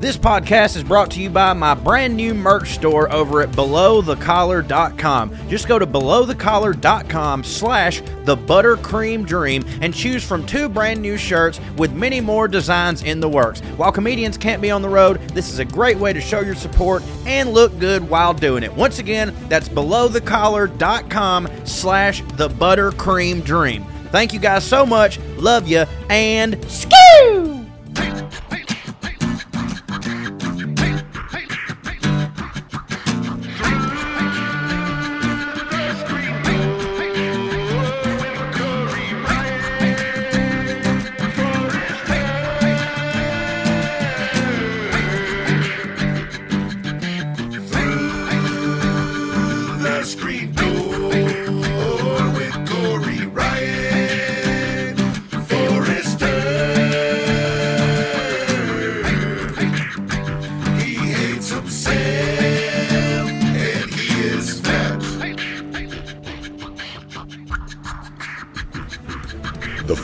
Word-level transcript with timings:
This 0.00 0.16
podcast 0.16 0.76
is 0.76 0.84
brought 0.84 1.10
to 1.12 1.20
you 1.20 1.28
by 1.28 1.52
my 1.54 1.74
brand 1.74 2.16
new 2.16 2.32
merch 2.32 2.70
store 2.70 3.10
over 3.12 3.42
at 3.42 3.50
belowthecollar.com. 3.50 5.48
Just 5.48 5.66
go 5.66 5.76
to 5.76 5.86
belowthecollar.com 5.88 7.42
slash 7.42 8.00
the 8.22 8.36
buttercream 8.36 9.26
dream 9.26 9.64
and 9.80 9.92
choose 9.92 10.22
from 10.22 10.46
two 10.46 10.68
brand 10.68 11.02
new 11.02 11.16
shirts 11.16 11.60
with 11.76 11.92
many 11.94 12.20
more 12.20 12.46
designs 12.46 13.02
in 13.02 13.18
the 13.18 13.28
works. 13.28 13.58
While 13.76 13.90
comedians 13.90 14.38
can't 14.38 14.62
be 14.62 14.70
on 14.70 14.82
the 14.82 14.88
road, 14.88 15.18
this 15.30 15.50
is 15.50 15.58
a 15.58 15.64
great 15.64 15.96
way 15.98 16.12
to 16.12 16.20
show 16.20 16.40
your 16.40 16.54
support 16.54 17.02
and 17.26 17.52
look 17.52 17.76
good 17.80 18.08
while 18.08 18.32
doing 18.32 18.62
it. 18.62 18.72
Once 18.72 19.00
again, 19.00 19.34
that's 19.48 19.68
belowthecollar.com 19.68 21.48
slash 21.64 22.22
the 22.34 22.48
buttercream 22.48 23.42
dream. 23.42 23.84
Thank 24.12 24.32
you 24.32 24.38
guys 24.38 24.62
so 24.62 24.86
much. 24.86 25.18
Love 25.38 25.66
you 25.66 25.86
and 26.08 26.54
skoo! 26.68 27.57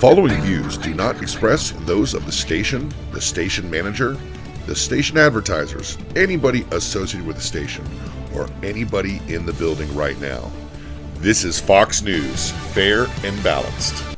Following 0.04 0.38
views 0.42 0.76
do 0.76 0.92
not 0.92 1.22
express 1.22 1.70
those 1.87 2.12
of 2.12 2.26
the 2.26 2.31
station, 2.31 2.92
the 3.12 3.20
station 3.22 3.70
manager, 3.70 4.19
the 4.66 4.76
station 4.76 5.16
advertisers, 5.16 5.97
anybody 6.15 6.66
associated 6.72 7.26
with 7.26 7.37
the 7.37 7.42
station, 7.42 7.82
or 8.34 8.47
anybody 8.62 9.22
in 9.28 9.47
the 9.47 9.53
building 9.54 9.88
right 9.97 10.20
now. 10.20 10.53
This 11.20 11.43
is 11.43 11.59
Fox 11.59 12.03
News, 12.03 12.50
fair 12.75 13.06
and 13.22 13.43
balanced. 13.43 14.13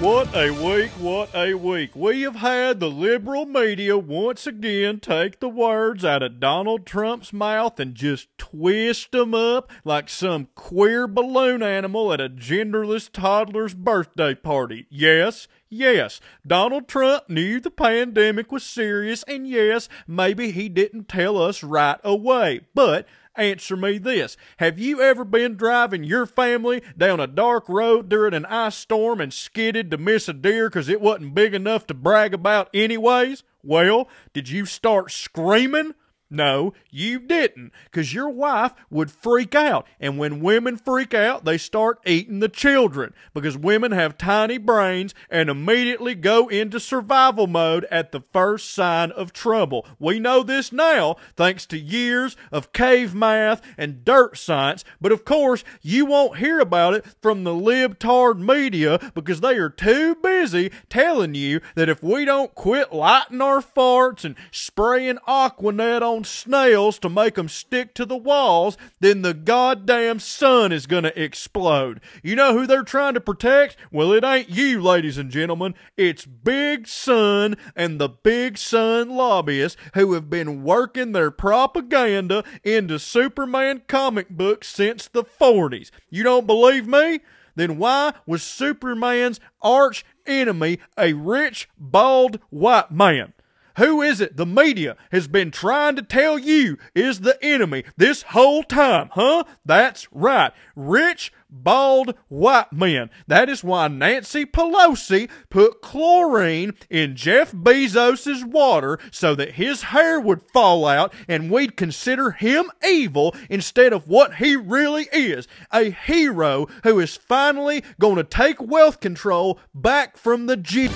What 0.00 0.34
a 0.34 0.50
week, 0.50 0.90
what 0.98 1.34
a 1.34 1.54
week. 1.54 1.94
We 1.94 2.22
have 2.22 2.34
had 2.34 2.80
the 2.80 2.90
liberal 2.90 3.46
media 3.46 3.96
once 3.96 4.46
again 4.46 4.98
take 4.98 5.38
the 5.38 5.48
words 5.48 6.04
out 6.04 6.22
of 6.22 6.40
Donald 6.40 6.84
Trump's 6.84 7.32
mouth 7.32 7.78
and 7.78 7.94
just 7.94 8.26
twist 8.36 9.12
them 9.12 9.34
up 9.34 9.70
like 9.84 10.08
some 10.08 10.48
queer 10.56 11.06
balloon 11.06 11.62
animal 11.62 12.12
at 12.12 12.20
a 12.20 12.28
genderless 12.28 13.08
toddler's 13.10 13.72
birthday 13.72 14.34
party. 14.34 14.86
Yes, 14.90 15.46
Yes, 15.76 16.20
Donald 16.46 16.86
Trump 16.86 17.28
knew 17.28 17.58
the 17.58 17.68
pandemic 17.68 18.52
was 18.52 18.62
serious, 18.62 19.24
and 19.24 19.48
yes, 19.48 19.88
maybe 20.06 20.52
he 20.52 20.68
didn't 20.68 21.08
tell 21.08 21.36
us 21.36 21.64
right 21.64 21.98
away. 22.04 22.60
But 22.74 23.08
answer 23.36 23.76
me 23.76 23.98
this 23.98 24.36
Have 24.58 24.78
you 24.78 25.00
ever 25.00 25.24
been 25.24 25.56
driving 25.56 26.04
your 26.04 26.26
family 26.26 26.82
down 26.96 27.20
a 27.20 27.26
dark 27.26 27.68
road 27.68 28.08
during 28.08 28.34
an 28.34 28.46
ice 28.46 28.76
storm 28.76 29.20
and 29.20 29.32
skidded 29.32 29.90
to 29.90 29.98
miss 29.98 30.28
a 30.28 30.32
deer 30.32 30.68
because 30.68 30.88
it 30.88 31.00
wasn't 31.00 31.34
big 31.34 31.54
enough 31.54 31.86
to 31.86 31.94
brag 31.94 32.34
about, 32.34 32.68
anyways? 32.74 33.42
Well, 33.62 34.08
did 34.32 34.48
you 34.48 34.66
start 34.66 35.10
screaming? 35.10 35.94
No, 36.30 36.72
you 36.90 37.20
didn't, 37.20 37.72
because 37.84 38.14
your 38.14 38.30
wife 38.30 38.72
would 38.90 39.10
freak 39.10 39.54
out. 39.54 39.86
And 40.00 40.18
when 40.18 40.40
women 40.40 40.76
freak 40.76 41.14
out, 41.14 41.44
they 41.44 41.58
start 41.58 42.00
eating 42.06 42.40
the 42.40 42.48
children, 42.48 43.12
because 43.34 43.56
women 43.56 43.92
have 43.92 44.18
tiny 44.18 44.58
brains 44.58 45.14
and 45.30 45.50
immediately 45.50 46.14
go 46.14 46.48
into 46.48 46.80
survival 46.80 47.46
mode 47.46 47.84
at 47.90 48.10
the 48.10 48.20
first 48.20 48.74
sign 48.74 49.12
of 49.12 49.32
trouble. 49.32 49.86
We 49.98 50.18
know 50.18 50.42
this 50.42 50.72
now 50.72 51.16
thanks 51.36 51.66
to 51.66 51.78
years 51.78 52.36
of 52.50 52.72
cave 52.72 53.14
math 53.14 53.60
and 53.76 54.04
dirt 54.04 54.36
science, 54.38 54.84
but 55.00 55.12
of 55.12 55.24
course, 55.24 55.62
you 55.82 56.06
won't 56.06 56.38
hear 56.38 56.58
about 56.58 56.94
it 56.94 57.04
from 57.20 57.44
the 57.44 57.52
libtard 57.52 58.38
media 58.38 58.98
because 59.14 59.40
they 59.40 59.56
are 59.56 59.70
too 59.70 60.14
busy 60.16 60.70
telling 60.88 61.34
you 61.34 61.60
that 61.74 61.88
if 61.88 62.02
we 62.02 62.24
don't 62.24 62.54
quit 62.54 62.92
lighting 62.92 63.42
our 63.42 63.60
farts 63.60 64.24
and 64.24 64.36
spraying 64.50 65.18
Aquanet 65.28 66.02
on 66.02 66.13
on 66.14 66.24
snails 66.24 66.98
to 67.00 67.08
make 67.08 67.36
'em 67.36 67.48
stick 67.48 67.94
to 67.94 68.04
the 68.04 68.16
walls, 68.16 68.76
then 69.00 69.22
the 69.22 69.34
goddamn 69.34 70.20
sun 70.20 70.70
is 70.72 70.86
gonna 70.86 71.12
explode. 71.16 72.00
You 72.22 72.36
know 72.36 72.52
who 72.52 72.66
they're 72.66 72.82
trying 72.82 73.14
to 73.14 73.20
protect? 73.20 73.76
Well, 73.90 74.12
it 74.12 74.24
ain't 74.24 74.48
you, 74.48 74.80
ladies 74.80 75.18
and 75.18 75.30
gentlemen. 75.30 75.74
It's 75.96 76.24
Big 76.24 76.86
Sun 76.86 77.56
and 77.74 78.00
the 78.00 78.08
Big 78.08 78.58
Sun 78.58 79.10
lobbyists 79.10 79.80
who 79.94 80.12
have 80.12 80.30
been 80.30 80.62
working 80.62 81.12
their 81.12 81.30
propaganda 81.30 82.44
into 82.62 82.98
Superman 82.98 83.82
comic 83.88 84.30
books 84.30 84.68
since 84.68 85.08
the 85.08 85.24
40s. 85.24 85.90
You 86.10 86.22
don't 86.22 86.46
believe 86.46 86.86
me? 86.86 87.20
Then 87.56 87.78
why 87.78 88.14
was 88.26 88.42
Superman's 88.42 89.40
arch 89.62 90.04
enemy 90.26 90.78
a 90.98 91.12
rich, 91.12 91.68
bald 91.78 92.38
white 92.50 92.90
man? 92.90 93.32
Who 93.76 94.02
is 94.02 94.20
it 94.20 94.36
the 94.36 94.46
media 94.46 94.96
has 95.10 95.26
been 95.26 95.50
trying 95.50 95.96
to 95.96 96.02
tell 96.02 96.38
you 96.38 96.78
is 96.94 97.20
the 97.20 97.42
enemy 97.42 97.84
this 97.96 98.22
whole 98.22 98.62
time, 98.62 99.10
huh? 99.12 99.44
That's 99.64 100.06
right. 100.12 100.52
Rich, 100.76 101.32
bald 101.50 102.14
white 102.28 102.72
men. 102.72 103.10
That 103.26 103.48
is 103.48 103.64
why 103.64 103.88
Nancy 103.88 104.44
Pelosi 104.44 105.28
put 105.50 105.82
chlorine 105.82 106.74
in 106.90 107.16
Jeff 107.16 107.52
Bezos's 107.52 108.44
water 108.44 108.98
so 109.10 109.34
that 109.34 109.52
his 109.52 109.82
hair 109.84 110.20
would 110.20 110.42
fall 110.52 110.86
out 110.86 111.12
and 111.28 111.50
we'd 111.50 111.76
consider 111.76 112.32
him 112.32 112.70
evil 112.86 113.34
instead 113.48 113.92
of 113.92 114.08
what 114.08 114.36
he 114.36 114.56
really 114.56 115.08
is. 115.12 115.48
A 115.72 115.90
hero 115.90 116.66
who 116.82 117.00
is 117.00 117.16
finally 117.16 117.82
going 117.98 118.16
to 118.16 118.24
take 118.24 118.60
wealth 118.60 119.00
control 119.00 119.58
back 119.74 120.16
from 120.16 120.46
the 120.46 120.56
G. 120.56 120.88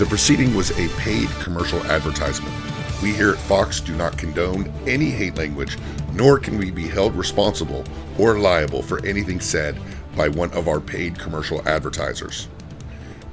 The 0.00 0.06
proceeding 0.06 0.54
was 0.54 0.70
a 0.78 0.88
paid 0.96 1.28
commercial 1.42 1.78
advertisement. 1.84 2.54
We 3.02 3.12
here 3.12 3.32
at 3.32 3.38
Fox 3.38 3.80
do 3.80 3.94
not 3.94 4.16
condone 4.16 4.72
any 4.86 5.10
hate 5.10 5.36
language, 5.36 5.76
nor 6.14 6.38
can 6.38 6.56
we 6.56 6.70
be 6.70 6.88
held 6.88 7.14
responsible 7.14 7.84
or 8.18 8.38
liable 8.38 8.80
for 8.80 9.04
anything 9.04 9.40
said 9.40 9.78
by 10.16 10.28
one 10.28 10.50
of 10.52 10.68
our 10.68 10.80
paid 10.80 11.18
commercial 11.18 11.60
advertisers. 11.68 12.48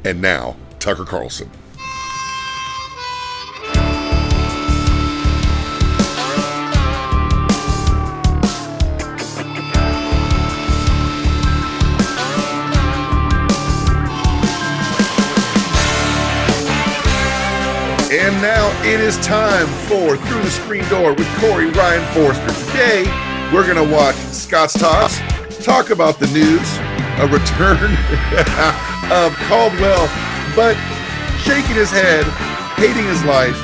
And 0.04 0.22
now, 0.22 0.58
Tucker 0.78 1.06
Carlson. 1.06 1.50
And 18.38 18.44
now 18.44 18.70
it 18.86 19.00
is 19.00 19.18
time 19.26 19.66
for 19.90 20.16
Through 20.16 20.44
the 20.44 20.52
Screen 20.52 20.88
Door 20.90 21.16
with 21.16 21.28
Corey 21.40 21.72
Ryan 21.72 22.06
Forrester. 22.14 22.70
Today, 22.70 23.02
we're 23.52 23.66
going 23.66 23.84
to 23.84 23.92
watch 23.96 24.14
Scott's 24.30 24.78
Tots 24.78 25.18
talk 25.66 25.90
about 25.90 26.20
the 26.20 26.28
news, 26.28 26.78
a 27.18 27.26
return 27.26 27.98
of 29.10 29.34
Caldwell, 29.50 30.06
but 30.54 30.78
shaking 31.42 31.74
his 31.74 31.90
head, 31.90 32.26
hating 32.78 33.06
his 33.06 33.24
life. 33.26 33.58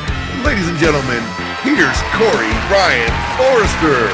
Ladies 0.44 0.68
and 0.68 0.80
gentlemen, 0.80 1.22
here's 1.62 2.00
Corey 2.18 2.50
Ryan 2.74 3.14
Forrester. 3.38 4.10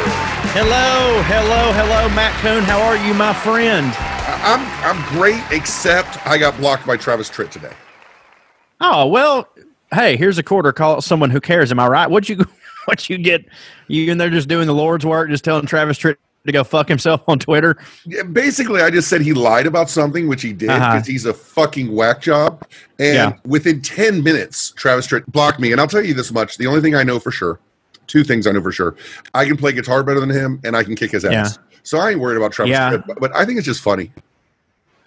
Hello, 0.51 1.23
hello, 1.23 1.71
hello, 1.71 2.09
Matt 2.13 2.35
Coon. 2.41 2.63
How 2.63 2.81
are 2.81 2.97
you, 3.07 3.13
my 3.13 3.33
friend? 3.33 3.95
I'm 4.43 4.59
I'm 4.83 5.01
great, 5.17 5.41
except 5.51 6.19
I 6.27 6.37
got 6.37 6.57
blocked 6.57 6.85
by 6.85 6.97
Travis 6.97 7.29
Tritt 7.29 7.49
today. 7.49 7.71
Oh 8.81 9.07
well, 9.07 9.47
hey, 9.93 10.17
here's 10.17 10.37
a 10.37 10.43
quarter. 10.43 10.71
Call 10.71 11.01
someone 11.01 11.29
who 11.29 11.41
cares. 11.41 11.71
Am 11.71 11.79
I 11.79 11.87
right? 11.87 12.09
What 12.09 12.29
you 12.29 12.45
what 12.85 13.09
you 13.09 13.17
get? 13.17 13.45
You 13.87 14.11
in 14.11 14.17
there 14.17 14.29
just 14.29 14.47
doing 14.47 14.67
the 14.67 14.73
Lord's 14.73 15.05
work, 15.05 15.29
just 15.29 15.43
telling 15.43 15.65
Travis 15.65 15.97
Tritt 15.97 16.17
to 16.45 16.51
go 16.53 16.63
fuck 16.63 16.87
himself 16.87 17.21
on 17.27 17.37
Twitter. 17.37 17.77
Yeah, 18.05 18.23
basically, 18.23 18.81
I 18.81 18.89
just 18.89 19.09
said 19.09 19.21
he 19.21 19.33
lied 19.33 19.67
about 19.67 19.89
something, 19.89 20.27
which 20.27 20.41
he 20.41 20.49
did 20.53 20.67
because 20.67 20.81
Uh-huh. 20.81 21.01
he's 21.05 21.25
a 21.25 21.33
fucking 21.33 21.93
whack 21.93 22.21
job. 22.21 22.63
And 22.97 23.15
Yeah. 23.15 23.33
within 23.45 23.81
10 23.81 24.23
minutes, 24.23 24.71
Travis 24.71 25.05
Tritt 25.05 25.25
blocked 25.27 25.59
me. 25.59 25.71
And 25.73 25.81
I'll 25.81 25.87
tell 25.87 26.03
you 26.03 26.13
this 26.13 26.31
much 26.31 26.57
the 26.57 26.65
only 26.65 26.79
thing 26.81 26.95
I 26.95 27.03
know 27.03 27.19
for 27.19 27.29
sure, 27.31 27.59
two 28.07 28.23
things 28.23 28.47
I 28.47 28.51
know 28.53 28.61
for 28.61 28.71
sure 28.71 28.95
I 29.33 29.45
can 29.45 29.57
play 29.57 29.73
guitar 29.73 30.01
better 30.01 30.19
than 30.21 30.29
him, 30.29 30.61
and 30.63 30.77
I 30.77 30.83
can 30.83 30.95
kick 30.95 31.11
his 31.11 31.25
ass. 31.25 31.59
So 31.83 31.97
I 31.99 32.11
ain't 32.11 32.19
worried 32.21 32.37
about 32.37 32.53
Travis 32.53 32.71
Yeah. 32.71 32.91
Tritt, 32.93 33.19
but 33.19 33.35
I 33.35 33.45
think 33.45 33.57
it's 33.57 33.67
just 33.67 33.81
funny. 33.81 34.11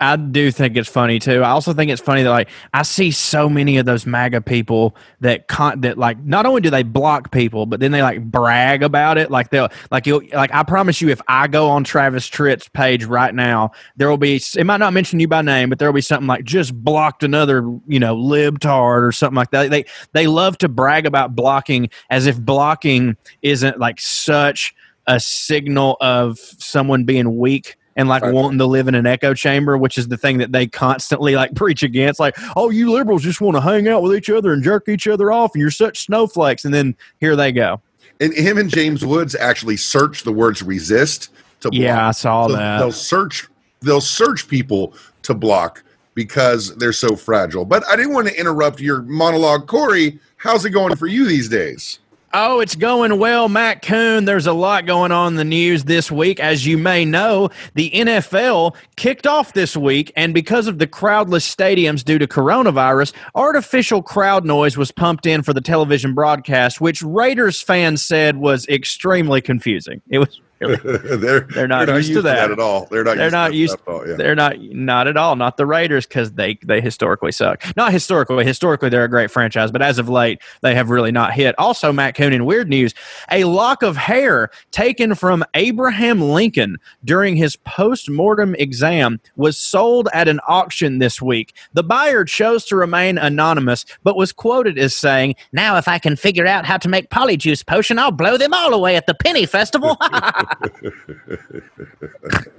I 0.02 0.16
do 0.16 0.50
think 0.50 0.76
it's 0.76 0.88
funny 0.88 1.20
too. 1.20 1.44
I 1.44 1.50
also 1.50 1.72
think 1.72 1.88
it's 1.88 2.02
funny 2.02 2.24
that 2.24 2.30
like 2.30 2.48
I 2.74 2.82
see 2.82 3.12
so 3.12 3.48
many 3.48 3.76
of 3.76 3.86
those 3.86 4.04
MAGA 4.04 4.40
people 4.40 4.96
that 5.20 5.46
con- 5.46 5.80
that 5.82 5.96
like 5.96 6.18
not 6.24 6.44
only 6.44 6.60
do 6.60 6.70
they 6.70 6.82
block 6.82 7.30
people, 7.30 7.66
but 7.66 7.78
then 7.78 7.92
they 7.92 8.02
like 8.02 8.20
brag 8.24 8.82
about 8.82 9.16
it. 9.16 9.30
Like 9.30 9.50
they'll 9.50 9.68
like 9.92 10.06
you 10.08 10.28
like 10.32 10.52
I 10.52 10.64
promise 10.64 11.00
you, 11.00 11.08
if 11.10 11.20
I 11.28 11.46
go 11.46 11.68
on 11.68 11.84
Travis 11.84 12.26
Tritt's 12.26 12.66
page 12.66 13.04
right 13.04 13.32
now, 13.32 13.70
there 13.94 14.10
will 14.10 14.16
be 14.16 14.42
it 14.56 14.66
might 14.66 14.78
not 14.78 14.92
mention 14.92 15.20
you 15.20 15.28
by 15.28 15.40
name, 15.40 15.68
but 15.68 15.78
there 15.78 15.86
will 15.86 15.94
be 15.94 16.00
something 16.00 16.26
like 16.26 16.42
just 16.42 16.74
blocked 16.74 17.22
another 17.22 17.58
you 17.86 18.00
know 18.00 18.16
libtard 18.16 19.06
or 19.06 19.12
something 19.12 19.36
like 19.36 19.52
that. 19.52 19.70
They 19.70 19.84
they 20.14 20.26
love 20.26 20.58
to 20.58 20.68
brag 20.68 21.06
about 21.06 21.36
blocking 21.36 21.90
as 22.10 22.26
if 22.26 22.40
blocking 22.40 23.16
isn't 23.42 23.78
like 23.78 24.00
such 24.00 24.74
a 25.06 25.20
signal 25.20 25.96
of 26.00 26.38
someone 26.38 27.04
being 27.04 27.38
weak 27.38 27.76
and 27.96 28.08
like 28.08 28.22
Right. 28.22 28.32
wanting 28.32 28.58
to 28.58 28.66
live 28.66 28.88
in 28.88 28.94
an 28.94 29.06
echo 29.06 29.34
chamber, 29.34 29.76
which 29.76 29.98
is 29.98 30.08
the 30.08 30.16
thing 30.16 30.38
that 30.38 30.52
they 30.52 30.66
constantly 30.66 31.34
like 31.36 31.54
preach 31.54 31.82
against. 31.82 32.18
Like, 32.20 32.36
oh, 32.56 32.70
you 32.70 32.90
liberals 32.92 33.22
just 33.22 33.40
want 33.40 33.56
to 33.56 33.60
hang 33.60 33.88
out 33.88 34.02
with 34.02 34.14
each 34.14 34.30
other 34.30 34.52
and 34.52 34.62
jerk 34.62 34.88
each 34.88 35.06
other 35.06 35.30
off, 35.30 35.52
and 35.54 35.60
you're 35.60 35.70
such 35.70 36.04
snowflakes. 36.04 36.64
And 36.64 36.72
then 36.72 36.96
here 37.20 37.36
they 37.36 37.52
go. 37.52 37.80
And 38.20 38.32
him 38.34 38.58
and 38.58 38.70
James 38.70 39.04
Woods 39.04 39.34
actually 39.34 39.76
search 39.76 40.22
the 40.22 40.32
words 40.32 40.62
resist 40.62 41.30
to 41.60 41.70
block. 41.70 41.80
Yeah, 41.80 42.08
I 42.08 42.10
saw 42.12 42.46
So 42.46 42.54
that. 42.54 42.78
They'll 42.78 42.92
search 42.92 43.48
they'll 43.80 44.00
search 44.00 44.46
people 44.46 44.94
to 45.22 45.34
block 45.34 45.82
because 46.14 46.76
they're 46.76 46.92
so 46.92 47.16
fragile. 47.16 47.64
But 47.64 47.84
I 47.88 47.96
didn't 47.96 48.12
want 48.12 48.28
to 48.28 48.38
interrupt 48.38 48.80
your 48.80 49.02
monologue. 49.02 49.66
Corey, 49.66 50.20
how's 50.36 50.64
it 50.64 50.70
going 50.70 50.94
for 50.96 51.06
you 51.06 51.26
these 51.26 51.48
days? 51.48 51.98
Oh, 52.34 52.60
it's 52.60 52.74
going 52.74 53.18
well, 53.18 53.50
Matt 53.50 53.82
Coon. 53.82 54.24
There's 54.24 54.46
a 54.46 54.54
lot 54.54 54.86
going 54.86 55.12
on 55.12 55.34
in 55.34 55.36
the 55.36 55.44
news 55.44 55.84
this 55.84 56.10
week. 56.10 56.40
As 56.40 56.66
you 56.66 56.78
may 56.78 57.04
know, 57.04 57.50
the 57.74 57.90
NFL 57.90 58.74
kicked 58.96 59.26
off 59.26 59.52
this 59.52 59.76
week, 59.76 60.10
and 60.16 60.32
because 60.32 60.66
of 60.66 60.78
the 60.78 60.86
crowdless 60.86 61.44
stadiums 61.44 62.02
due 62.02 62.18
to 62.18 62.26
coronavirus, 62.26 63.12
artificial 63.34 64.02
crowd 64.02 64.46
noise 64.46 64.78
was 64.78 64.90
pumped 64.90 65.26
in 65.26 65.42
for 65.42 65.52
the 65.52 65.60
television 65.60 66.14
broadcast, 66.14 66.80
which 66.80 67.02
Raiders 67.02 67.60
fans 67.60 68.02
said 68.02 68.38
was 68.38 68.66
extremely 68.68 69.42
confusing. 69.42 70.00
It 70.08 70.18
was. 70.18 70.40
It 70.62 70.82
was 70.84 71.20
they're, 71.20 71.40
They're 71.40 71.68
not 71.68 71.88
used 71.88 72.12
to 72.12 72.22
that. 72.22 72.50
at 72.50 72.58
all. 72.60 72.86
They're 72.90 73.02
not. 73.04 73.16
they're 73.16 73.24
used 73.26 73.32
not 73.32 73.48
to 73.48 73.56
used. 73.56 73.72
that 73.74 73.80
at 73.82 73.88
all, 73.92 74.08
yeah. 74.08 74.14
They're 74.16 74.34
not 74.34 74.60
not 74.60 75.08
at 75.08 75.16
all. 75.16 75.34
Not 75.36 75.56
the 75.56 75.66
Raiders 75.66 76.06
because 76.06 76.32
they 76.32 76.58
they 76.62 76.80
historically 76.80 77.32
suck. 77.32 77.64
Not 77.76 77.92
historically. 77.92 78.44
Historically, 78.44 78.88
they're 78.88 79.04
a 79.04 79.08
great 79.08 79.30
franchise, 79.30 79.70
but 79.72 79.82
as 79.82 79.98
of 79.98 80.08
late, 80.08 80.40
they 80.60 80.74
have 80.74 80.90
really 80.90 81.10
not 81.10 81.32
hit. 81.32 81.54
Also, 81.58 81.92
Matt 81.92 82.14
Coon 82.14 82.32
in 82.32 82.44
weird 82.44 82.68
news: 82.68 82.94
a 83.30 83.44
lock 83.44 83.82
of 83.82 83.96
hair 83.96 84.50
taken 84.70 85.14
from 85.14 85.44
Abraham 85.54 86.20
Lincoln 86.20 86.78
during 87.04 87.36
his 87.36 87.56
post 87.56 88.08
mortem 88.08 88.54
exam 88.56 89.20
was 89.36 89.58
sold 89.58 90.08
at 90.14 90.28
an 90.28 90.40
auction 90.46 90.98
this 90.98 91.20
week. 91.20 91.54
The 91.72 91.82
buyer 91.82 92.24
chose 92.24 92.64
to 92.66 92.76
remain 92.76 93.18
anonymous, 93.18 93.84
but 94.04 94.16
was 94.16 94.32
quoted 94.32 94.78
as 94.78 94.94
saying, 94.94 95.34
"Now, 95.52 95.76
if 95.76 95.88
I 95.88 95.98
can 95.98 96.14
figure 96.16 96.46
out 96.46 96.64
how 96.64 96.76
to 96.78 96.88
make 96.88 97.10
polyjuice 97.10 97.66
potion, 97.66 97.98
I'll 97.98 98.12
blow 98.12 98.36
them 98.36 98.54
all 98.54 98.72
away 98.72 98.96
at 98.96 99.06
the 99.06 99.14
Penny 99.14 99.46
Festival." 99.46 99.96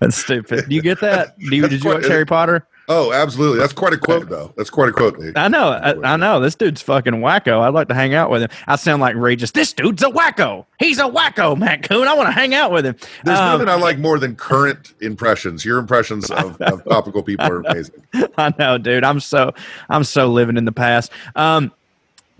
That's 0.00 0.16
stupid. 0.16 0.68
Do 0.68 0.74
you 0.74 0.82
get 0.82 1.00
that? 1.00 1.38
Do 1.38 1.54
you, 1.54 1.68
did 1.68 1.84
you 1.84 1.90
watch 1.90 2.06
Harry 2.06 2.26
Potter? 2.26 2.66
Oh, 2.90 3.12
absolutely. 3.12 3.58
That's 3.58 3.74
quite 3.74 3.92
a 3.92 3.98
quote, 3.98 4.28
though. 4.30 4.52
That's 4.56 4.70
quite 4.70 4.88
a 4.88 4.92
quote. 4.92 5.18
Nate. 5.18 5.36
I 5.36 5.46
know. 5.48 5.68
I, 5.68 6.14
I 6.14 6.16
know. 6.16 6.40
This 6.40 6.54
dude's 6.54 6.80
fucking 6.80 7.12
wacko. 7.12 7.60
I'd 7.60 7.74
like 7.74 7.88
to 7.88 7.94
hang 7.94 8.14
out 8.14 8.30
with 8.30 8.42
him. 8.42 8.48
I 8.66 8.76
sound 8.76 9.02
like 9.02 9.14
Regis. 9.14 9.50
This 9.50 9.74
dude's 9.74 10.02
a 10.02 10.08
wacko. 10.08 10.64
He's 10.80 10.98
a 10.98 11.02
wacko, 11.04 11.56
Matt 11.56 11.82
Coon. 11.88 12.08
I 12.08 12.14
want 12.14 12.28
to 12.28 12.32
hang 12.32 12.54
out 12.54 12.72
with 12.72 12.86
him. 12.86 12.96
There's 13.24 13.38
Um, 13.38 13.58
nothing 13.58 13.68
I 13.68 13.74
like 13.74 13.98
more 13.98 14.18
than 14.18 14.34
current 14.36 14.94
impressions. 15.02 15.66
Your 15.66 15.78
impressions 15.78 16.30
of, 16.30 16.58
of 16.62 16.82
topical 16.84 17.22
people 17.22 17.46
are 17.46 17.60
amazing. 17.60 18.02
I 18.38 18.54
know, 18.58 18.78
dude. 18.78 19.04
I'm 19.04 19.20
so 19.20 19.52
I'm 19.90 20.02
so 20.02 20.26
living 20.28 20.56
in 20.56 20.64
the 20.64 20.72
past. 20.72 21.12
Um, 21.36 21.70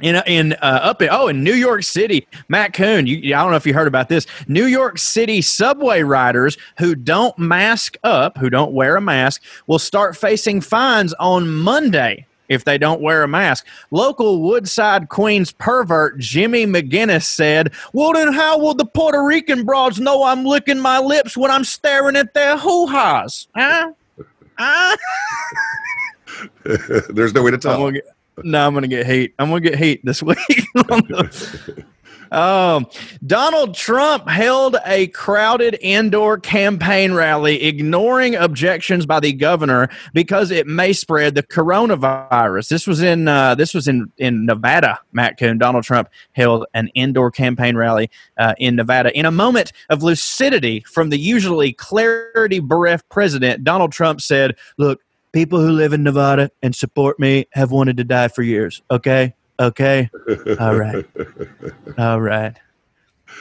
in 0.01 0.23
in 0.27 0.53
uh, 0.55 0.81
up 0.83 1.03
in 1.03 1.09
oh 1.11 1.29
in 1.29 1.43
New 1.43 1.55
York 1.55 1.83
City, 1.83 2.27
Matt 2.49 2.73
Coon. 2.73 3.07
You, 3.07 3.35
I 3.35 3.43
don't 3.43 3.51
know 3.51 3.57
if 3.57 3.67
you 3.67 3.75
heard 3.75 3.89
about 3.89 4.09
this. 4.09 4.27
New 4.47 4.67
York 4.67 4.99
City 4.99 5.43
subway 5.43 6.03
riders 6.03 6.57
who 6.79 6.95
don't 6.95 7.37
mask 7.39 7.97
up, 8.05 8.39
who 8.39 8.51
don't 8.51 8.73
wear 8.73 8.97
a 8.97 9.01
mask, 9.01 9.43
will 9.67 9.79
start 9.79 10.17
facing 10.17 10.61
fines 10.61 11.15
on 11.15 11.49
Monday. 11.49 12.25
If 12.49 12.65
they 12.65 12.79
don't 12.79 13.03
wear 13.03 13.23
a 13.23 13.29
mask, 13.29 13.67
local 13.91 14.41
Woodside 14.41 15.11
Queens 15.11 15.53
pervert 15.53 16.19
Jimmy 16.19 16.65
McGinnis 16.65 17.25
said, 17.25 17.75
Well, 17.93 18.15
then, 18.15 18.33
how 18.33 18.59
will 18.59 18.73
the 18.73 18.87
Puerto 18.87 19.23
Rican 19.23 19.65
broads 19.65 20.01
know 20.01 20.23
I'm 20.23 20.47
licking 20.47 20.79
my 20.79 20.99
lips 20.99 21.37
when 21.37 21.51
I'm 21.51 21.65
staring 21.65 22.17
at 22.17 22.33
their 22.33 22.57
hoo 22.57 22.87
ha's? 22.87 23.49
Huh? 23.55 23.93
Huh? 24.59 24.97
There's 27.11 27.35
no 27.35 27.43
way 27.43 27.51
to 27.51 27.59
tell. 27.59 27.93
No, 28.45 28.67
I'm 28.67 28.75
gonna 28.75 28.89
get 28.89 29.07
hate. 29.07 29.35
I'm 29.39 29.49
gonna 29.49 29.61
get 29.61 29.75
hate 29.77 30.05
this 30.05 30.23
week. 30.25 30.37
the- 30.75 31.85
Um, 32.31 32.87
Donald 33.27 33.75
Trump 33.75 34.29
held 34.29 34.77
a 34.87 35.07
crowded 35.09 35.79
indoor 35.81 36.39
campaign 36.39 37.15
rally, 37.15 37.63
ignoring 37.65 38.35
objections 38.35 39.07
by 39.07 39.21
the 39.21 39.33
governor 39.33 39.89
because 40.13 40.51
it 40.51 40.67
may 40.67 40.93
spread 40.93 41.35
the 41.35 41.43
coronavirus. 41.43 42.69
This 42.69 42.87
was 42.87 43.01
in 43.01 43.29
uh, 43.29 43.55
this 43.55 43.73
was 43.75 43.89
in 43.89 44.13
in 44.19 44.45
Nevada. 44.47 45.01
Matt 45.13 45.39
Coon, 45.39 45.59
Donald 45.59 45.85
Trump 45.85 46.09
held 46.33 46.67
an 46.75 46.89
indoor 46.89 47.31
campaign 47.31 47.77
rally 47.77 48.11
uh, 48.37 48.55
in 48.59 48.77
Nevada. 48.77 49.17
In 49.19 49.25
a 49.25 49.31
moment 49.31 49.73
of 49.89 50.03
lucidity 50.03 50.81
from 50.81 51.09
the 51.11 51.19
usually 51.19 51.73
clarity 51.73 52.61
bereft 52.61 53.09
president, 53.09 53.65
Donald 53.65 53.93
Trump 53.93 54.21
said, 54.21 54.57
"Look." 54.77 55.01
People 55.33 55.61
who 55.61 55.71
live 55.71 55.93
in 55.93 56.03
Nevada 56.03 56.51
and 56.63 56.75
support 56.75 57.19
me 57.21 57.47
have 57.53 57.71
wanted 57.71 57.97
to 57.99 58.05
die 58.05 58.29
for 58.29 58.43
years. 58.43 58.83
Okay, 58.91 59.35
okay, 59.61 60.11
all 60.61 60.77
right. 60.77 61.05
All 61.99 62.21
right. 62.21 62.57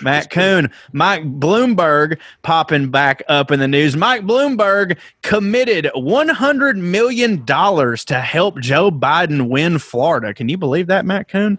Matt 0.01 0.29
Coon, 0.29 0.69
Mike 0.91 1.23
Bloomberg 1.23 2.19
popping 2.43 2.91
back 2.91 3.23
up 3.27 3.51
in 3.51 3.59
the 3.59 3.67
news. 3.67 3.95
Mike 3.95 4.23
Bloomberg 4.23 4.97
committed 5.23 5.89
$100 5.95 6.77
million 6.77 7.45
to 7.45 8.19
help 8.19 8.59
Joe 8.59 8.91
Biden 8.91 9.49
win 9.49 9.79
Florida. 9.79 10.33
Can 10.33 10.49
you 10.49 10.57
believe 10.57 10.87
that, 10.87 11.05
Matt 11.05 11.29
Coon? 11.29 11.57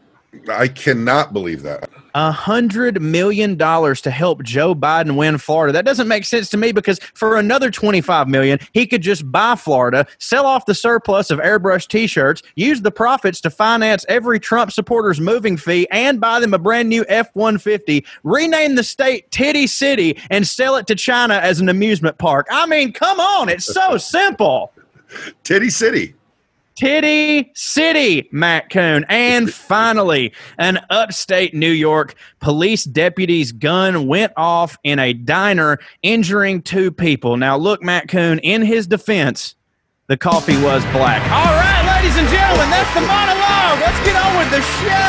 I 0.50 0.68
cannot 0.68 1.32
believe 1.32 1.62
that. 1.62 1.88
A 2.14 2.32
hundred 2.32 3.00
million 3.02 3.56
dollars 3.56 4.00
to 4.00 4.10
help 4.10 4.42
Joe 4.42 4.74
Biden 4.74 5.16
win 5.16 5.38
Florida. 5.38 5.72
That 5.72 5.84
doesn't 5.84 6.08
make 6.08 6.24
sense 6.24 6.48
to 6.50 6.56
me 6.56 6.72
because 6.72 6.98
for 7.14 7.36
another 7.36 7.70
twenty-five 7.70 8.28
million, 8.28 8.58
he 8.72 8.86
could 8.86 9.02
just 9.02 9.30
buy 9.30 9.54
Florida, 9.54 10.06
sell 10.18 10.46
off 10.46 10.66
the 10.66 10.74
surplus 10.74 11.30
of 11.30 11.38
airbrush 11.38 11.86
T-shirts, 11.86 12.42
use 12.56 12.80
the 12.80 12.90
profits 12.90 13.40
to 13.42 13.50
finance 13.50 14.06
every 14.08 14.40
Trump 14.40 14.72
supporter's 14.72 15.20
moving 15.20 15.56
fee, 15.56 15.86
and 15.90 16.20
buy 16.20 16.40
them 16.40 16.54
a 16.54 16.58
brand 16.58 16.88
new 16.88 17.04
F-150, 17.08 18.04
rename 18.24 18.74
the 18.74 18.84
state 18.84 19.30
Titty 19.30 19.66
City, 19.66 20.18
and 20.30 20.46
sell 20.46 20.76
it 20.76 20.86
to 20.86 20.94
China 20.94 21.34
as 21.34 21.60
an 21.60 21.68
amusement 21.68 22.18
park. 22.18 22.46
I 22.50 22.66
mean, 22.66 22.92
come 22.92 23.20
on, 23.20 23.48
it's 23.48 23.66
so 23.66 23.96
simple. 23.98 24.72
Titty 25.44 25.70
City. 25.70 26.14
Titty 26.78 27.50
City, 27.56 28.28
Matt 28.30 28.70
Coon. 28.70 29.04
And 29.08 29.52
finally, 29.52 30.32
an 30.58 30.78
upstate 30.90 31.52
New 31.52 31.72
York 31.72 32.14
police 32.38 32.84
deputy's 32.84 33.50
gun 33.50 34.06
went 34.06 34.32
off 34.36 34.78
in 34.84 35.00
a 35.00 35.12
diner, 35.12 35.80
injuring 36.02 36.62
two 36.62 36.92
people. 36.92 37.36
Now, 37.36 37.56
look, 37.56 37.82
Matt 37.82 38.06
Coon, 38.06 38.38
in 38.38 38.62
his 38.62 38.86
defense, 38.86 39.56
the 40.06 40.16
coffee 40.16 40.56
was 40.62 40.84
black. 40.92 41.20
All 41.32 41.52
right, 41.52 41.96
ladies 41.96 42.16
and 42.16 42.28
gentlemen, 42.28 42.70
that's 42.70 42.94
the 42.94 43.00
monologue. 43.00 43.80
Let's 43.80 43.98
get 44.06 44.14
on 44.14 44.38
with 44.38 44.50
the 44.52 44.62
show. 44.62 45.08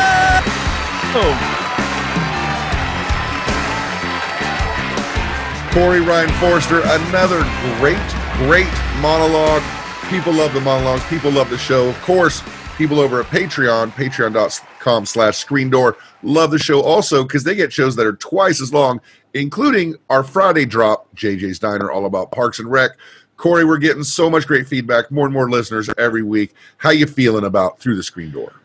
Corey 5.72 6.00
Ryan 6.00 6.30
Forrester, 6.40 6.80
another 6.82 7.44
great, 7.78 7.96
great 8.38 8.66
monologue. 9.00 9.62
People 10.10 10.32
love 10.32 10.52
the 10.52 10.60
monologues. 10.60 11.04
People 11.04 11.30
love 11.30 11.50
the 11.50 11.56
show. 11.56 11.88
Of 11.88 12.02
course, 12.02 12.42
people 12.76 12.98
over 12.98 13.20
at 13.20 13.26
Patreon, 13.26 13.92
patreon.com 13.92 15.06
slash 15.06 15.36
screen 15.36 15.70
door, 15.70 15.98
love 16.24 16.50
the 16.50 16.58
show 16.58 16.82
also 16.82 17.22
because 17.22 17.44
they 17.44 17.54
get 17.54 17.72
shows 17.72 17.94
that 17.94 18.04
are 18.04 18.16
twice 18.16 18.60
as 18.60 18.72
long, 18.72 19.00
including 19.34 19.94
our 20.10 20.24
Friday 20.24 20.64
drop, 20.64 21.06
JJ's 21.14 21.60
Diner, 21.60 21.92
all 21.92 22.06
about 22.06 22.32
Parks 22.32 22.58
and 22.58 22.68
Rec. 22.68 22.90
Corey, 23.36 23.64
we're 23.64 23.78
getting 23.78 24.02
so 24.02 24.28
much 24.28 24.48
great 24.48 24.66
feedback, 24.66 25.12
more 25.12 25.26
and 25.26 25.32
more 25.32 25.48
listeners 25.48 25.88
every 25.96 26.24
week. 26.24 26.54
How 26.78 26.90
you 26.90 27.06
feeling 27.06 27.44
about 27.44 27.78
Through 27.78 27.94
the 27.94 28.02
Screen 28.02 28.32
Door? 28.32 28.59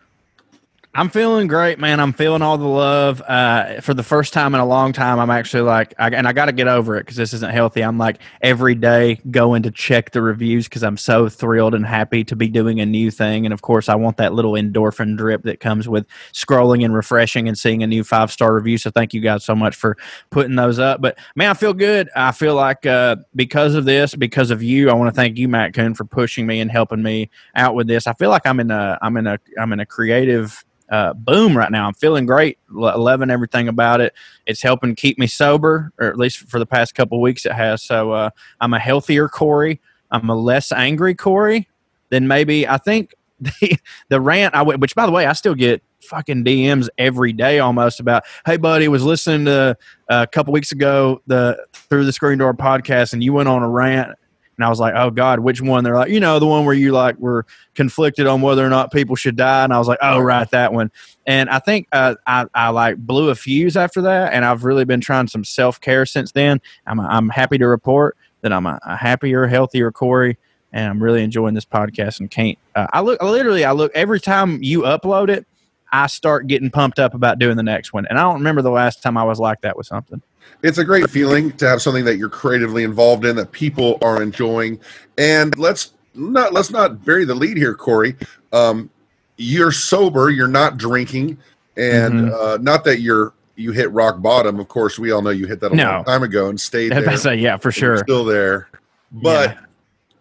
I'm 0.98 1.10
feeling 1.10 1.48
great, 1.48 1.78
man. 1.78 2.00
I'm 2.00 2.14
feeling 2.14 2.42
all 2.42 2.58
the 2.58 2.64
love. 2.64 3.22
Uh, 3.22 3.82
for 3.82 3.94
the 3.94 4.02
first 4.02 4.32
time 4.32 4.56
in 4.56 4.62
a 4.62 4.66
long 4.66 4.94
time, 4.94 5.20
I'm 5.20 5.30
actually 5.30 5.64
like, 5.64 5.94
I, 6.00 6.08
and 6.08 6.25
I 6.25 6.32
got 6.32 6.46
to 6.46 6.54
get 6.54 6.70
over 6.70 6.96
it 6.96 7.02
because 7.02 7.18
this 7.18 7.34
isn't 7.34 7.52
healthy. 7.52 7.82
I'm 7.84 7.98
like 7.98 8.20
every 8.42 8.75
day 8.75 9.20
going 9.30 9.64
to 9.64 9.72
check 9.72 10.12
the 10.12 10.22
reviews 10.22 10.70
because 10.70 10.84
I'm 10.84 10.96
so 10.96 11.28
thrilled 11.28 11.75
and 11.75 11.86
happy 11.86 12.24
to 12.24 12.38
be 12.38 12.48
doing 12.48 12.80
a 12.80 12.86
new 12.86 13.12
thing. 13.12 13.46
And 13.46 13.52
of 13.52 13.62
course, 13.62 13.90
I 13.90 13.96
want 13.96 14.16
that 14.18 14.34
little 14.34 14.54
endorphin 14.54 15.18
drip 15.18 15.44
that 15.44 15.60
comes 15.60 15.90
with 15.90 16.08
scrolling 16.32 16.86
and 16.86 16.96
refreshing 16.96 17.50
and 17.50 17.58
seeing 17.58 17.84
a 17.84 17.88
new 17.88 18.06
five 18.06 18.32
star 18.32 18.56
review. 18.56 18.78
So 18.78 18.90
thank 18.90 19.14
you 19.14 19.20
guys 19.20 19.44
so 19.44 19.54
much 19.54 19.75
for 19.75 19.98
putting 20.30 20.56
those 20.56 20.80
up. 20.80 21.02
But 21.02 21.20
man, 21.36 21.50
I 21.50 21.56
feel 21.56 21.74
good. 21.74 22.08
I 22.16 22.32
feel 22.32 22.56
like 22.56 22.86
uh, 22.86 23.18
because 23.36 23.75
of 23.75 23.84
this, 23.84 24.16
because 24.16 24.50
of 24.50 24.64
you, 24.64 24.90
I 24.90 24.94
want 24.94 25.14
to 25.14 25.16
thank 25.16 25.38
you, 25.38 25.50
Matt 25.50 25.74
Coon, 25.74 25.94
for 25.94 26.06
pushing 26.06 26.48
me 26.48 26.62
and 26.62 26.72
helping 26.72 27.04
me 27.04 27.32
out 27.54 27.75
with 27.75 27.88
this. 27.88 28.08
I 28.08 28.14
feel 28.14 28.30
like 28.30 28.46
I'm 28.46 28.62
in 28.62 28.72
a, 28.72 28.98
I'm 29.02 29.18
in 29.18 29.28
a, 29.28 29.38
I'm 29.60 29.74
in 29.74 29.82
a 29.82 29.86
creative 29.86 30.64
uh, 30.89 31.13
boom 31.13 31.58
right 31.58 31.72
now. 31.72 31.88
I'm 31.88 31.94
feeling 31.94 32.25
great, 32.25 32.58
loving 32.70 33.30
everything 33.30 33.68
about 33.68 34.01
it. 34.01 34.13
It's 34.46 34.62
helping 34.62 34.96
keep 34.96 35.18
me 35.18 35.27
sober, 35.27 35.92
or 36.00 36.08
at 36.08 36.18
least 36.18 36.39
for 36.39 36.60
the 36.60 36.65
past 36.65 36.96
couple 36.96 37.20
weeks 37.22 37.46
it 37.46 37.54
has. 37.54 37.84
So 37.84 38.12
uh, 38.12 38.30
I'm 38.62 38.74
a 38.74 38.80
healthier 38.80 39.27
Corey. 39.27 39.82
I'm 40.12 40.30
a 40.30 40.36
less 40.36 40.72
angry 40.72 41.15
Corey 41.15 41.68
than 42.10 42.27
maybe 42.27 42.68
I 42.68 42.77
think 42.77 43.13
the 43.39 43.77
the 44.10 44.22
rant 44.22 44.56
I 44.56 44.62
went. 44.62 44.80
Which 44.80 44.96
by 44.96 45.06
the 45.06 45.12
way, 45.12 45.25
I 45.25 45.34
still 45.34 45.56
get 45.56 45.82
fucking 46.01 46.46
DMs 46.46 46.88
every 46.98 47.34
day 47.34 47.60
almost 47.60 48.00
about, 48.00 48.24
hey 48.46 48.58
buddy, 48.58 48.88
was 48.88 49.04
listening 49.04 49.46
to 49.46 49.77
uh, 50.10 50.24
a 50.24 50.27
couple 50.27 50.54
weeks 50.54 50.72
ago 50.72 51.22
the 51.27 51.65
through 51.74 52.06
the 52.06 52.13
screen 52.13 52.38
door 52.38 52.54
podcast, 52.54 53.13
and 53.13 53.24
you 53.24 53.34
went 53.34 53.50
on 53.50 53.63
a 53.63 53.70
rant 53.70 54.15
and 54.57 54.65
I 54.65 54.69
was 54.69 54.79
like, 54.79 54.93
oh 54.95 55.09
God, 55.09 55.39
which 55.39 55.62
one? 55.62 55.83
They're 55.83 55.95
like, 55.95 56.09
you 56.09 56.19
know, 56.19 56.39
the 56.39 56.45
one 56.45 56.65
where 56.65 56.75
you 56.75 56.91
like 56.91 57.17
were 57.19 57.45
conflicted 57.74 58.27
on 58.27 58.41
whether 58.41 58.65
or 58.65 58.69
not 58.69 58.91
people 58.91 59.15
should 59.15 59.35
die. 59.35 59.63
And 59.63 59.74
I 59.74 59.79
was 59.79 59.88
like, 59.88 60.00
oh, 60.01 60.19
right, 60.19 60.50
that 60.51 60.74
one. 60.74 60.91
And 61.25 61.50
I 61.50 61.59
think 61.59 61.88
uh, 61.91 62.15
I, 62.25 62.45
I 62.53 62.69
like 62.69 62.97
blew 62.97 63.29
a 63.29 63.35
fuse 63.35 63.75
after 63.75 64.01
that. 64.03 64.33
And 64.33 64.45
I've 64.45 64.63
really 64.63 64.85
been 64.85 65.01
trying 65.01 65.27
some 65.27 65.43
self 65.43 65.81
care 65.81 66.05
since 66.05 66.31
then. 66.31 66.62
I'm, 66.88 67.00
I'm 67.00 67.29
happy 67.29 67.57
to 67.57 67.67
report 67.67 68.17
that 68.41 68.53
I'm 68.53 68.65
a, 68.65 68.79
a, 68.85 68.95
happier, 68.95 69.47
healthier 69.47 69.91
Corey. 69.91 70.38
And 70.71 70.89
I'm 70.89 71.01
really 71.01 71.24
enjoying 71.24 71.53
this 71.53 71.65
podcast 71.65 72.19
and 72.19 72.29
can't, 72.29 72.57
uh, 72.75 72.88
I 72.91 73.01
look, 73.01 73.21
literally, 73.21 73.63
I 73.63 73.71
look 73.71 73.91
every 73.95 74.19
time 74.19 74.62
you 74.62 74.81
upload 74.81 75.29
it, 75.29 75.45
I 76.04 76.08
start 76.08 76.48
getting 76.48 76.70
pumped 76.70 77.00
up 77.00 77.14
about 77.14 77.40
doing 77.40 77.58
the 77.58 77.64
next 77.64 77.94
one. 77.94 78.06
And 78.10 78.18
I 78.18 78.24
don't 78.24 78.36
remember 78.36 78.62
the 78.62 78.72
last 78.72 79.02
time 79.02 79.18
I 79.18 79.24
was 79.24 79.40
like 79.40 79.62
that 79.62 79.78
with 79.78 79.88
something 79.88 80.22
it's 80.64 80.78
a 80.78 80.84
great 80.84 81.10
feeling 81.10 81.52
to 81.58 81.68
have 81.68 81.82
something 81.82 82.06
that 82.06 82.18
you're 82.18 82.30
creatively 82.30 82.84
involved 82.84 83.25
in 83.25 83.36
that 83.36 83.52
people 83.52 83.98
are 84.02 84.22
enjoying. 84.22 84.80
And 85.18 85.58
let's 85.58 85.94
not 86.14 86.54
let's 86.54 86.72
not 86.72 87.04
bury 87.06 87.25
the 87.25 87.36
lead 87.36 87.58
here, 87.58 87.75
Corey. 87.75 88.16
Um, 88.52 88.90
you're 89.38 89.72
sober, 89.72 90.30
you're 90.30 90.48
not 90.48 90.78
drinking, 90.78 91.38
and 91.78 92.14
mm-hmm. 92.14 92.34
uh, 92.34 92.58
not 92.62 92.84
that 92.86 93.00
you're 93.00 93.34
you 93.56 93.72
hit 93.72 93.92
rock 93.92 94.22
bottom. 94.22 94.60
Of 94.60 94.68
course, 94.68 94.98
we 94.98 95.12
all 95.12 95.22
know 95.22 95.30
you 95.30 95.46
hit 95.46 95.60
that 95.62 95.72
a 95.72 95.75
no. 95.75 95.84
long 95.84 96.06
time 96.06 96.24
ago 96.24 96.50
and 96.50 96.60
stayed 96.60 96.92
there. 96.92 97.18
Say, 97.18 97.36
yeah, 97.36 97.58
for 97.58 97.72
sure, 97.72 97.98
still 97.98 98.25
there. 98.25 98.70
But 99.12 99.52
yeah. 99.52 99.60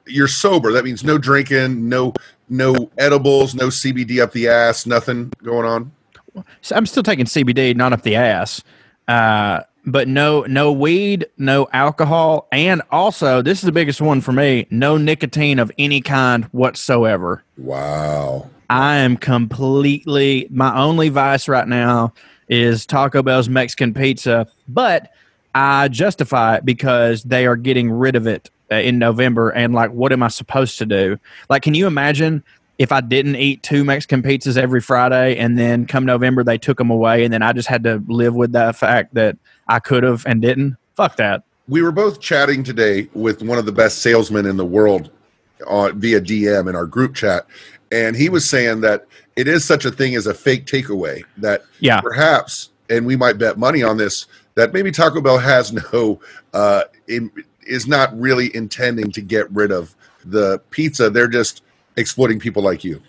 you're 0.07 0.29
sober. 0.29 0.73
That 0.73 0.85
means 0.85 1.05
no 1.05 1.17
drinking, 1.17 1.89
no 1.89 2.13
no 2.49 2.91
edibles, 2.99 3.55
no 3.55 3.69
CBD 3.69 4.21
up 4.21 4.33
the 4.33 4.49
ass, 4.49 4.87
nothing 4.87 5.33
going 5.43 5.67
on. 5.67 5.93
So 6.63 6.77
I'm 6.77 6.87
still 6.87 7.03
taking 7.03 7.27
CBD, 7.27 7.77
not 7.77 7.93
up 7.93 8.03
the 8.03 8.17
ass. 8.17 8.63
Uh, 9.07 9.61
but 9.87 10.09
no 10.09 10.43
no 10.43 10.73
weed 10.73 11.27
no 11.37 11.69
alcohol 11.73 12.49
and 12.53 12.83
also 12.91 13.43
this 13.43 13.59
is 13.59 13.67
the 13.67 13.73
biggest 13.73 14.01
one 14.01 14.21
for 14.21 14.33
me 14.33 14.67
no 14.71 14.97
nicotine 14.97 15.59
of 15.59 15.71
any 15.79 16.01
kind 16.01 16.45
whatsoever 16.47 17.43
wow 17.59 18.49
i 18.71 18.97
am 18.97 19.17
completely 19.17 20.47
my 20.51 20.75
only 20.81 21.09
vice 21.09 21.49
right 21.49 21.69
now 21.69 22.13
is 22.49 22.87
taco 22.87 23.23
bell's 23.23 23.49
mexican 23.49 23.93
pizza 23.93 24.47
but 24.69 25.11
i 25.55 25.87
justify 25.89 26.57
it 26.57 26.65
because 26.65 27.23
they 27.25 27.47
are 27.47 27.57
getting 27.57 27.91
rid 27.91 28.17
of 28.17 28.27
it 28.27 28.51
uh, 28.71 28.77
in 28.77 28.99
november 28.99 29.51
and 29.51 29.75
like 29.75 29.91
what 29.91 30.13
am 30.13 30.23
i 30.23 30.29
supposed 30.29 30.79
to 30.79 30.87
do 30.87 31.19
like 31.49 31.63
can 31.63 31.75
you 31.75 31.87
imagine 31.87 32.43
if 32.79 32.91
I 32.91 33.01
didn't 33.01 33.37
eat 33.37 33.63
two 33.63 33.85
Mexican 33.85 34.23
pizzas 34.23 34.57
every 34.57 34.81
Friday 34.81 35.37
and 35.37 35.59
then 35.59 35.87
come 35.87 36.05
November 36.05 36.43
they 36.43 36.59
took 36.59 36.79
them 36.79 36.91
away 36.91 37.25
and 37.25 37.33
then 37.33 37.43
I 37.43 37.53
just 37.53 37.69
had 37.69 37.85
to 37.85 38.03
live 38.09 38.35
with 38.35 38.53
that 38.53 38.77
fact 38.77 39.15
that 39.15 39.37
I 39.69 39.79
could 39.79 40.03
have 40.03 40.27
and 40.27 40.43
didn't. 40.43 40.77
Fuck 40.97 41.17
that. 41.17 41.45
We 41.69 41.83
were 41.83 41.93
both 41.93 42.21
chatting 42.21 42.63
today 42.63 43.09
with 43.15 43.43
one 43.43 43.59
of 43.59 43.67
the 43.67 43.73
best 43.73 44.03
salesmen 44.03 44.47
in 44.47 44.57
the 44.57 44.65
world 44.65 45.11
uh, 45.67 45.91
via 45.95 46.21
DM 46.21 46.69
in 46.69 46.77
our 46.77 46.87
group 46.87 47.15
chat, 47.15 47.47
and 47.91 48.15
he 48.15 48.29
was 48.29 48.49
saying 48.49 48.83
that 48.83 49.07
it 49.35 49.49
is 49.49 49.65
such 49.65 49.85
a 49.85 49.91
thing 49.91 50.15
as 50.15 50.27
a 50.27 50.35
fake 50.35 50.67
takeaway 50.67 51.25
that 51.39 51.65
yeah. 51.81 52.01
perhaps, 52.01 52.71
and 52.91 53.07
we 53.07 53.17
might 53.17 53.39
bet 53.39 53.59
money 53.59 53.83
on 53.83 53.97
this, 53.97 54.27
that 54.57 54.73
maybe 54.73 54.93
Taco 54.93 55.21
Bell 55.21 55.39
has 55.39 55.73
no, 55.73 56.21
uh, 56.53 56.83
in, 57.09 57.33
is 57.67 57.87
not 57.87 58.19
really 58.19 58.55
intending 58.55 59.11
to 59.13 59.21
get 59.21 59.51
rid 59.51 59.71
of 59.71 59.95
the 60.25 60.61
pizza. 60.71 61.11
They're 61.11 61.29
just 61.29 61.63
exploiting 61.97 62.39
people 62.39 62.63
like 62.63 62.85
you. 62.85 63.01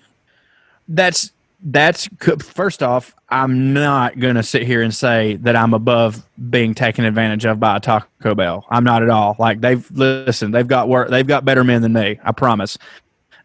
That's 0.87 1.31
that's 1.67 2.07
first 2.39 2.83
off, 2.83 3.15
I'm 3.29 3.73
not 3.73 4.19
to 4.19 4.43
sit 4.43 4.63
here 4.63 4.81
and 4.83 4.93
say 4.93 5.37
that 5.37 5.55
I'm 5.55 5.73
above 5.73 6.23
being 6.49 6.75
taken 6.75 7.05
advantage 7.05 7.45
of 7.45 7.59
by 7.59 7.77
a 7.77 7.79
Taco 7.79 8.35
Bell. 8.35 8.65
I'm 8.69 8.83
not 8.83 9.01
at 9.01 9.09
all. 9.09 9.35
Like 9.39 9.61
they've 9.61 9.89
listened, 9.91 10.53
they've 10.53 10.67
got 10.67 10.89
work, 10.89 11.09
they've 11.09 11.25
got 11.25 11.43
better 11.43 11.63
men 11.63 11.81
than 11.81 11.93
me. 11.93 12.19
I 12.23 12.31
promise. 12.33 12.77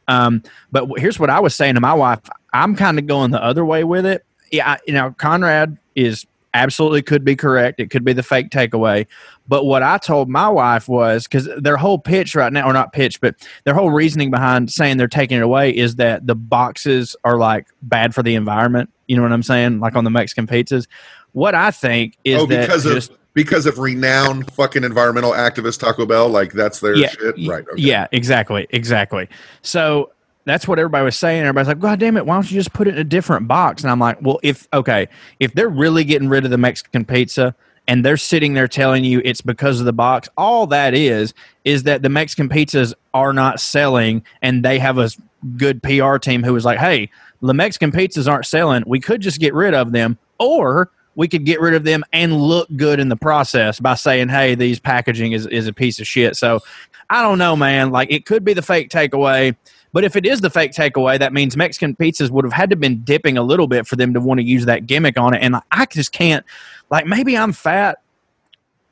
Um, 0.08 0.42
but 0.70 0.88
here's 0.98 1.18
what 1.18 1.30
I 1.30 1.40
was 1.40 1.54
saying 1.54 1.76
to 1.76 1.80
my 1.80 1.94
wife. 1.94 2.20
I'm 2.52 2.76
kind 2.76 2.98
of 2.98 3.06
going 3.06 3.30
the 3.30 3.42
other 3.42 3.64
way 3.64 3.84
with 3.84 4.04
it. 4.04 4.24
Yeah, 4.50 4.72
I, 4.72 4.78
you 4.86 4.92
know, 4.92 5.14
Conrad 5.16 5.78
is 5.94 6.26
absolutely 6.54 7.02
could 7.02 7.24
be 7.24 7.36
correct. 7.36 7.80
It 7.80 7.90
could 7.90 8.04
be 8.04 8.12
the 8.12 8.22
fake 8.22 8.50
takeaway. 8.50 9.06
But 9.48 9.64
what 9.64 9.82
I 9.82 9.98
told 9.98 10.28
my 10.28 10.48
wife 10.48 10.88
was 10.88 11.24
because 11.24 11.48
their 11.58 11.76
whole 11.76 11.98
pitch 11.98 12.34
right 12.34 12.52
now, 12.52 12.68
or 12.68 12.72
not 12.72 12.92
pitch, 12.92 13.20
but 13.20 13.34
their 13.64 13.74
whole 13.74 13.90
reasoning 13.90 14.30
behind 14.30 14.70
saying 14.70 14.96
they're 14.96 15.08
taking 15.08 15.38
it 15.38 15.42
away 15.42 15.76
is 15.76 15.96
that 15.96 16.26
the 16.26 16.34
boxes 16.34 17.16
are 17.24 17.36
like 17.36 17.66
bad 17.82 18.14
for 18.14 18.22
the 18.22 18.34
environment. 18.34 18.90
You 19.06 19.16
know 19.16 19.22
what 19.22 19.32
I'm 19.32 19.42
saying? 19.42 19.80
Like 19.80 19.96
on 19.96 20.04
the 20.04 20.10
Mexican 20.10 20.46
pizzas. 20.46 20.86
What 21.32 21.54
I 21.54 21.70
think 21.70 22.16
is 22.24 22.42
oh, 22.42 22.46
that 22.46 22.66
because 22.66 22.84
just, 22.84 23.10
of 23.10 23.18
because 23.34 23.66
of 23.66 23.78
renowned 23.78 24.50
fucking 24.52 24.84
environmental 24.84 25.32
activist 25.32 25.80
Taco 25.80 26.06
Bell, 26.06 26.28
like 26.28 26.52
that's 26.52 26.80
their 26.80 26.96
yeah, 26.96 27.08
shit, 27.08 27.36
right? 27.46 27.64
Okay. 27.68 27.80
Yeah, 27.80 28.08
exactly, 28.12 28.66
exactly. 28.70 29.28
So 29.62 30.10
that's 30.50 30.66
what 30.66 30.78
everybody 30.78 31.04
was 31.04 31.16
saying. 31.16 31.42
Everybody's 31.42 31.68
like, 31.68 31.78
"God 31.78 32.00
damn 32.00 32.16
it, 32.16 32.26
why 32.26 32.34
don't 32.34 32.50
you 32.50 32.58
just 32.58 32.72
put 32.72 32.88
it 32.88 32.94
in 32.94 33.00
a 33.00 33.04
different 33.04 33.48
box?" 33.48 33.82
And 33.82 33.90
I'm 33.90 34.00
like, 34.00 34.20
"Well, 34.20 34.40
if 34.42 34.68
okay, 34.72 35.08
if 35.38 35.54
they're 35.54 35.68
really 35.68 36.04
getting 36.04 36.28
rid 36.28 36.44
of 36.44 36.50
the 36.50 36.58
Mexican 36.58 37.04
pizza." 37.04 37.54
And 37.88 38.04
they're 38.04 38.18
sitting 38.18 38.54
there 38.54 38.68
telling 38.68 39.02
you 39.02 39.20
it's 39.24 39.40
because 39.40 39.80
of 39.80 39.86
the 39.86 39.92
box. 39.92 40.28
All 40.36 40.68
that 40.68 40.94
is 40.94 41.34
is 41.64 41.84
that 41.84 42.02
the 42.02 42.08
Mexican 42.08 42.48
pizzas 42.48 42.94
are 43.14 43.32
not 43.32 43.58
selling, 43.58 44.22
and 44.42 44.64
they 44.64 44.78
have 44.78 44.98
a 44.98 45.10
good 45.56 45.82
PR 45.82 46.16
team 46.18 46.44
who 46.44 46.52
was 46.52 46.64
like, 46.64 46.78
"Hey, 46.78 47.10
the 47.42 47.54
Mexican 47.54 47.90
pizzas 47.90 48.30
aren't 48.30 48.46
selling. 48.46 48.84
We 48.86 49.00
could 49.00 49.20
just 49.20 49.40
get 49.40 49.54
rid 49.54 49.74
of 49.74 49.92
them, 49.92 50.18
or 50.38 50.90
we 51.14 51.28
could 51.28 51.44
get 51.44 51.60
rid 51.60 51.74
of 51.74 51.84
them 51.84 52.04
and 52.12 52.40
look 52.40 52.68
good 52.76 53.00
in 53.00 53.08
the 53.08 53.16
process 53.16 53.80
by 53.80 53.94
saying, 53.94 54.28
hey, 54.28 54.54
these 54.54 54.78
packaging 54.78 55.32
is, 55.32 55.46
is 55.46 55.66
a 55.66 55.72
piece 55.72 56.00
of 56.00 56.06
shit. 56.06 56.36
So 56.36 56.60
I 57.08 57.22
don't 57.22 57.38
know, 57.38 57.56
man. 57.56 57.90
Like 57.90 58.10
it 58.10 58.26
could 58.26 58.44
be 58.44 58.52
the 58.52 58.62
fake 58.62 58.90
takeaway. 58.90 59.56
But 59.92 60.04
if 60.04 60.14
it 60.16 60.24
is 60.24 60.40
the 60.40 60.50
fake 60.50 60.72
takeaway, 60.72 61.18
that 61.18 61.32
means 61.32 61.56
Mexican 61.56 61.96
pizzas 61.96 62.30
would 62.30 62.44
have 62.44 62.52
had 62.52 62.70
to 62.70 62.76
been 62.76 63.02
dipping 63.02 63.36
a 63.36 63.42
little 63.42 63.66
bit 63.66 63.86
for 63.86 63.96
them 63.96 64.14
to 64.14 64.20
want 64.20 64.38
to 64.38 64.44
use 64.44 64.66
that 64.66 64.86
gimmick 64.86 65.18
on 65.18 65.34
it. 65.34 65.42
And 65.42 65.56
I 65.72 65.86
just 65.86 66.12
can't. 66.12 66.44
Like 66.90 67.06
maybe 67.06 67.36
I'm 67.36 67.52
fat, 67.52 67.98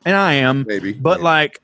and 0.05 0.17
I 0.17 0.35
am. 0.35 0.65
Maybe, 0.67 0.93
But 0.93 1.19
maybe. 1.19 1.25
like, 1.25 1.61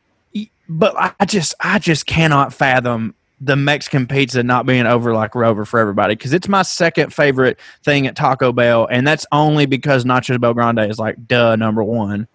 but 0.69 0.95
I 1.19 1.25
just 1.25 1.55
I 1.61 1.79
just 1.79 2.07
cannot 2.07 2.53
fathom 2.53 3.15
the 3.41 3.57
Mexican 3.57 4.07
pizza 4.07 4.43
not 4.43 4.65
being 4.65 4.87
over 4.87 5.13
like 5.13 5.35
Rover 5.35 5.65
for 5.65 5.79
everybody 5.79 6.15
because 6.15 6.33
it's 6.33 6.49
my 6.49 6.63
second 6.63 7.13
favorite 7.13 7.59
thing 7.83 8.07
at 8.07 8.17
Taco 8.17 8.53
Bell, 8.53 8.87
and 8.91 9.07
that's 9.07 9.27
only 9.33 9.67
because 9.67 10.05
Nachos 10.05 10.41
Bel 10.41 10.55
Grande 10.55 10.81
is 10.81 10.99
like 10.99 11.27
duh 11.27 11.57
number 11.57 11.83
one. 11.83 12.27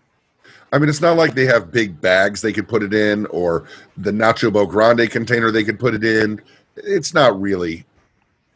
I 0.71 0.77
mean, 0.77 0.87
it's 0.87 1.01
not 1.01 1.17
like 1.17 1.33
they 1.33 1.45
have 1.47 1.71
big 1.71 1.99
bags 1.99 2.41
they 2.41 2.53
could 2.53 2.67
put 2.67 2.83
it 2.83 2.93
in, 2.93 3.25
or 3.27 3.65
the 3.97 4.11
Nacho 4.11 4.53
Bel 4.53 4.67
Grande 4.67 5.09
container 5.09 5.51
they 5.51 5.63
could 5.63 5.79
put 5.79 5.95
it 5.95 6.03
in. 6.03 6.39
It's 6.75 7.13
not 7.13 7.39
really. 7.39 7.85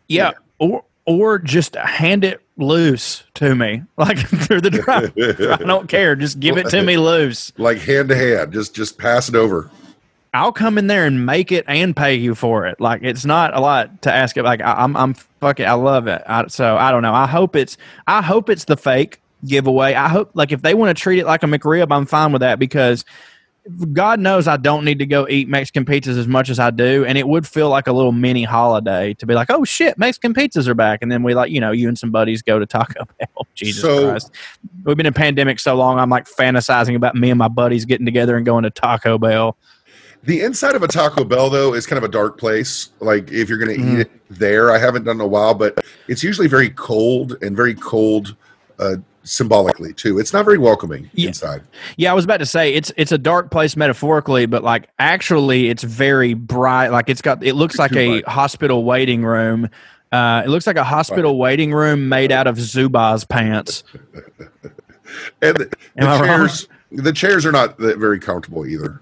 Yeah, 0.08 0.32
or 0.60 0.84
or 1.06 1.40
just 1.40 1.76
hand 1.76 2.24
it 2.24 2.42
loose 2.58 3.24
to 3.34 3.56
me 3.56 3.82
like 3.98 4.20
through 4.20 4.62
the 4.62 4.70
drive. 4.70 5.14
I 5.18 5.64
don't 5.64 5.90
care. 5.90 6.16
Just 6.16 6.40
give 6.40 6.58
it 6.58 6.70
to 6.70 6.84
me 6.84 6.98
loose. 6.98 7.52
like 7.58 7.80
hand 7.80 8.10
to 8.10 8.16
hand. 8.16 8.54
Just 8.54 8.76
just 8.76 8.98
pass 8.98 9.30
it 9.30 9.36
over. 9.36 9.70
I'll 10.36 10.52
come 10.52 10.80
in 10.80 10.88
there 10.88 11.06
and 11.06 11.26
make 11.28 11.52
it 11.52 11.64
and 11.68 11.96
pay 11.96 12.16
you 12.16 12.34
for 12.34 12.66
it. 12.66 12.80
Like 12.82 13.04
it's 13.04 13.24
not 13.24 13.56
a 13.56 13.62
lot 13.62 14.02
to 14.02 14.12
ask 14.12 14.36
it. 14.36 14.44
Like 14.44 14.62
I, 14.62 14.74
I'm, 14.74 14.98
I'm 14.98 15.14
fucking, 15.14 15.66
I 15.66 15.74
love 15.74 16.08
it. 16.08 16.24
I, 16.26 16.48
so 16.48 16.76
I 16.76 16.90
don't 16.90 17.04
know. 17.04 17.14
I 17.14 17.28
hope 17.28 17.56
it's, 17.56 17.78
I 18.08 18.24
hope 18.24 18.50
it's 18.50 18.66
the 18.66 18.76
fake 18.76 19.22
giveaway. 19.46 19.94
I 19.94 20.08
hope 20.10 20.32
like 20.34 20.52
if 20.52 20.64
they 20.64 20.74
want 20.74 20.96
to 20.96 21.00
treat 21.00 21.20
it 21.20 21.28
like 21.28 21.44
a 21.44 21.46
McRib, 21.46 21.92
I'm 21.92 22.08
fine 22.08 22.32
with 22.32 22.40
that 22.40 22.58
because 22.58 23.06
God 23.94 24.20
knows 24.20 24.48
I 24.48 24.58
don't 24.58 24.84
need 24.84 25.00
to 25.00 25.06
go 25.06 25.26
eat 25.30 25.48
Mexican 25.48 25.86
pizzas 25.86 26.18
as 26.18 26.28
much 26.28 26.50
as 26.50 26.60
I 26.60 26.70
do, 26.70 27.06
and 27.06 27.18
it 27.18 27.28
would 27.28 27.48
feel 27.48 27.70
like 27.70 27.88
a 27.88 27.94
little 27.94 28.12
mini 28.12 28.44
holiday 28.44 29.14
to 29.16 29.26
be 29.26 29.34
like, 29.34 29.50
oh 29.50 29.64
shit, 29.64 29.98
Mexican 29.98 30.34
pizzas 30.34 30.68
are 30.68 30.74
back, 30.74 31.00
and 31.02 31.10
then 31.12 31.24
we 31.24 31.34
like, 31.34 31.50
you 31.50 31.62
know, 31.62 31.72
you 31.72 31.88
and 31.88 31.98
some 31.98 32.12
buddies 32.12 32.42
go 32.42 32.60
to 32.60 32.66
Taco 32.66 33.06
Bell. 33.20 33.48
Jesus 33.56 33.82
So- 33.82 34.10
Christ, 34.10 34.32
we've 34.84 34.98
been 34.98 35.06
in 35.06 35.14
pandemic 35.14 35.60
so 35.60 35.76
long, 35.76 35.98
I'm 35.98 36.10
like 36.10 36.26
fantasizing 36.28 36.96
about 36.96 37.16
me 37.16 37.30
and 37.30 37.38
my 37.40 37.48
buddies 37.48 37.86
getting 37.86 38.06
together 38.06 38.36
and 38.36 38.46
going 38.46 38.64
to 38.64 38.70
Taco 38.70 39.18
Bell. 39.18 39.56
The 40.24 40.42
inside 40.42 40.76
of 40.76 40.84
a 40.84 40.88
Taco 40.88 41.24
Bell, 41.26 41.50
though, 41.50 41.74
is 41.74 41.86
kind 41.86 41.98
of 41.98 42.04
a 42.04 42.12
dark 42.12 42.38
place. 42.38 42.90
Like 43.02 43.32
if 43.32 43.50
you're 43.50 43.58
going 43.58 43.76
to 43.78 43.82
Mhm. 43.82 43.94
eat 43.94 44.00
it 44.02 44.12
there, 44.30 44.72
I 44.72 44.78
haven't 44.78 45.04
done 45.04 45.18
it 45.18 45.20
in 45.20 45.26
a 45.26 45.28
while, 45.28 45.54
but 45.54 45.84
it's 46.08 46.24
usually 46.24 46.48
very 46.48 46.70
cold 46.70 47.38
and 47.42 47.56
very 47.56 47.76
cold 47.76 48.36
uh, 48.80 48.96
symbolically 49.24 49.94
too. 49.94 50.20
It's 50.20 50.34
not 50.34 50.46
very 50.46 50.58
welcoming 50.58 51.10
Yeah. 51.14 51.30
inside. 51.30 51.64
Yeah, 51.98 52.12
I 52.12 52.14
was 52.14 52.26
about 52.26 52.38
to 52.38 52.46
say 52.46 52.74
it's 52.74 52.92
it's 52.98 53.12
a 53.12 53.18
dark 53.18 53.52
place 53.52 53.76
metaphorically, 53.76 54.46
but 54.46 54.64
like 54.64 54.90
actually, 55.00 55.70
it's 55.70 55.84
very 55.84 56.34
bright. 56.34 56.90
Like 56.90 57.10
it's 57.10 57.22
got 57.22 57.44
it 57.44 57.54
looks 57.56 57.78
like 57.80 57.94
a 57.96 58.22
bright. 58.22 58.28
hospital 58.28 58.84
waiting 58.84 59.24
room. 59.24 59.70
Uh, 60.12 60.44
it 60.46 60.50
looks 60.50 60.68
like 60.68 60.76
a 60.78 60.84
hospital 60.84 61.38
waiting 61.40 61.72
room 61.74 62.08
made 62.08 62.32
out 62.32 62.46
of 62.48 62.58
Zubaz 62.58 63.28
pants. 63.28 63.84
And 65.42 65.58
the, 65.58 65.66
the 65.96 66.06
wrong? 66.06 66.24
chairs, 66.26 66.68
the 66.92 67.12
chairs 67.14 67.46
are 67.46 67.52
not 67.52 67.78
very 67.78 68.20
comfortable 68.20 68.66
either. 68.66 69.00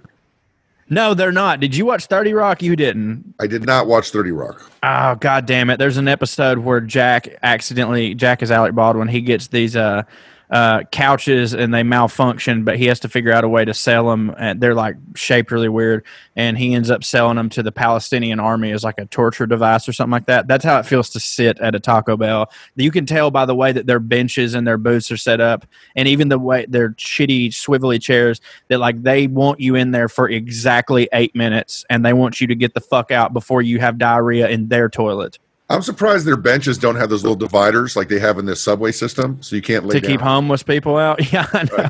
No, 0.91 1.13
they're 1.13 1.31
not. 1.31 1.61
Did 1.61 1.73
you 1.73 1.85
watch 1.85 2.07
Thirty 2.07 2.33
Rock? 2.33 2.61
You 2.61 2.75
didn't. 2.75 3.33
I 3.39 3.47
did 3.47 3.65
not 3.65 3.87
watch 3.87 4.11
Thirty 4.11 4.31
Rock. 4.31 4.69
Oh 4.83 5.15
god 5.15 5.45
damn 5.45 5.69
it! 5.69 5.77
There's 5.77 5.95
an 5.95 6.09
episode 6.09 6.59
where 6.59 6.81
Jack 6.81 7.29
accidentally 7.41 8.13
Jack 8.13 8.43
is 8.43 8.51
Alec 8.51 8.75
Baldwin. 8.75 9.07
He 9.07 9.21
gets 9.21 9.47
these 9.47 9.77
uh, 9.77 10.03
uh, 10.51 10.83
couches 10.91 11.53
and 11.53 11.73
they 11.73 11.81
malfunction, 11.81 12.65
but 12.65 12.77
he 12.77 12.85
has 12.85 12.99
to 12.99 13.07
figure 13.07 13.31
out 13.31 13.43
a 13.43 13.49
way 13.49 13.63
to 13.63 13.73
sell 13.73 14.09
them. 14.09 14.35
And 14.37 14.59
they're 14.59 14.75
like 14.75 14.97
shaped 15.15 15.51
really 15.51 15.69
weird, 15.69 16.05
and 16.35 16.57
he 16.57 16.73
ends 16.73 16.91
up 16.91 17.03
selling 17.03 17.37
them 17.37 17.49
to 17.49 17.63
the 17.63 17.71
Palestinian 17.71 18.39
army 18.39 18.71
as 18.71 18.83
like 18.83 18.99
a 18.99 19.05
torture 19.05 19.47
device 19.47 19.87
or 19.87 19.93
something 19.93 20.11
like 20.11 20.25
that. 20.25 20.47
That's 20.47 20.65
how 20.65 20.77
it 20.79 20.85
feels 20.85 21.09
to 21.11 21.19
sit 21.19 21.59
at 21.59 21.73
a 21.73 21.79
Taco 21.79 22.17
Bell. 22.17 22.51
You 22.75 22.91
can 22.91 23.05
tell 23.05 23.31
by 23.31 23.45
the 23.45 23.55
way 23.55 23.71
that 23.71 23.85
their 23.85 23.99
benches 23.99 24.53
and 24.53 24.67
their 24.67 24.77
booths 24.77 25.09
are 25.11 25.17
set 25.17 25.39
up, 25.39 25.65
and 25.95 26.07
even 26.07 26.27
the 26.27 26.39
way 26.39 26.65
their 26.67 26.89
shitty 26.91 27.49
swivelly 27.49 28.01
chairs. 28.01 28.41
That 28.67 28.79
like 28.79 29.01
they 29.01 29.27
want 29.27 29.59
you 29.59 29.75
in 29.75 29.91
there 29.91 30.09
for 30.09 30.29
exactly 30.29 31.07
eight 31.13 31.33
minutes, 31.33 31.85
and 31.89 32.05
they 32.05 32.13
want 32.13 32.41
you 32.41 32.47
to 32.47 32.55
get 32.55 32.73
the 32.73 32.81
fuck 32.81 33.11
out 33.11 33.31
before 33.31 33.61
you 33.61 33.79
have 33.79 33.97
diarrhea 33.97 34.49
in 34.49 34.67
their 34.67 34.89
toilet 34.89 35.39
I'm 35.71 35.81
surprised 35.81 36.25
their 36.25 36.35
benches 36.37 36.77
don't 36.77 36.95
have 36.97 37.09
those 37.09 37.23
little 37.23 37.35
dividers 37.37 37.95
like 37.95 38.09
they 38.09 38.19
have 38.19 38.37
in 38.37 38.45
this 38.45 38.59
subway 38.61 38.91
system, 38.91 39.41
so 39.41 39.55
you 39.55 39.61
can't 39.61 39.85
lay 39.85 39.95
to 39.95 40.01
down. 40.01 40.11
keep 40.11 40.21
homeless 40.21 40.63
people 40.63 40.97
out. 40.97 41.19
Yeah, 41.31 41.47
I 41.53 41.63
know. 41.63 41.89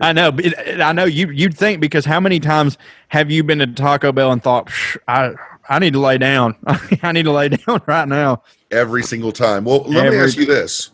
I 0.00 0.12
know. 0.12 0.36
it- 0.38 0.80
I 0.80 0.92
know 0.92 1.04
you. 1.04 1.30
You'd 1.30 1.56
think 1.56 1.80
because 1.80 2.04
how 2.04 2.20
many 2.20 2.38
times 2.40 2.76
have 3.08 3.30
you 3.30 3.42
been 3.42 3.58
to 3.60 3.66
Taco 3.68 4.12
Bell 4.12 4.30
and 4.32 4.42
thought, 4.42 4.66
"Psh, 4.66 4.96
I 5.08 5.32
I 5.68 5.78
need 5.78 5.94
to 5.94 6.00
lay 6.00 6.18
down. 6.18 6.56
I 7.02 7.12
need 7.12 7.22
to 7.24 7.32
lay 7.32 7.48
down 7.48 7.80
right 7.86 8.06
now. 8.06 8.42
every 8.70 9.02
single 9.02 9.32
time. 9.32 9.64
Well, 9.64 9.82
let 9.84 10.10
me 10.12 10.18
ask 10.18 10.36
you 10.36 10.46
this: 10.46 10.90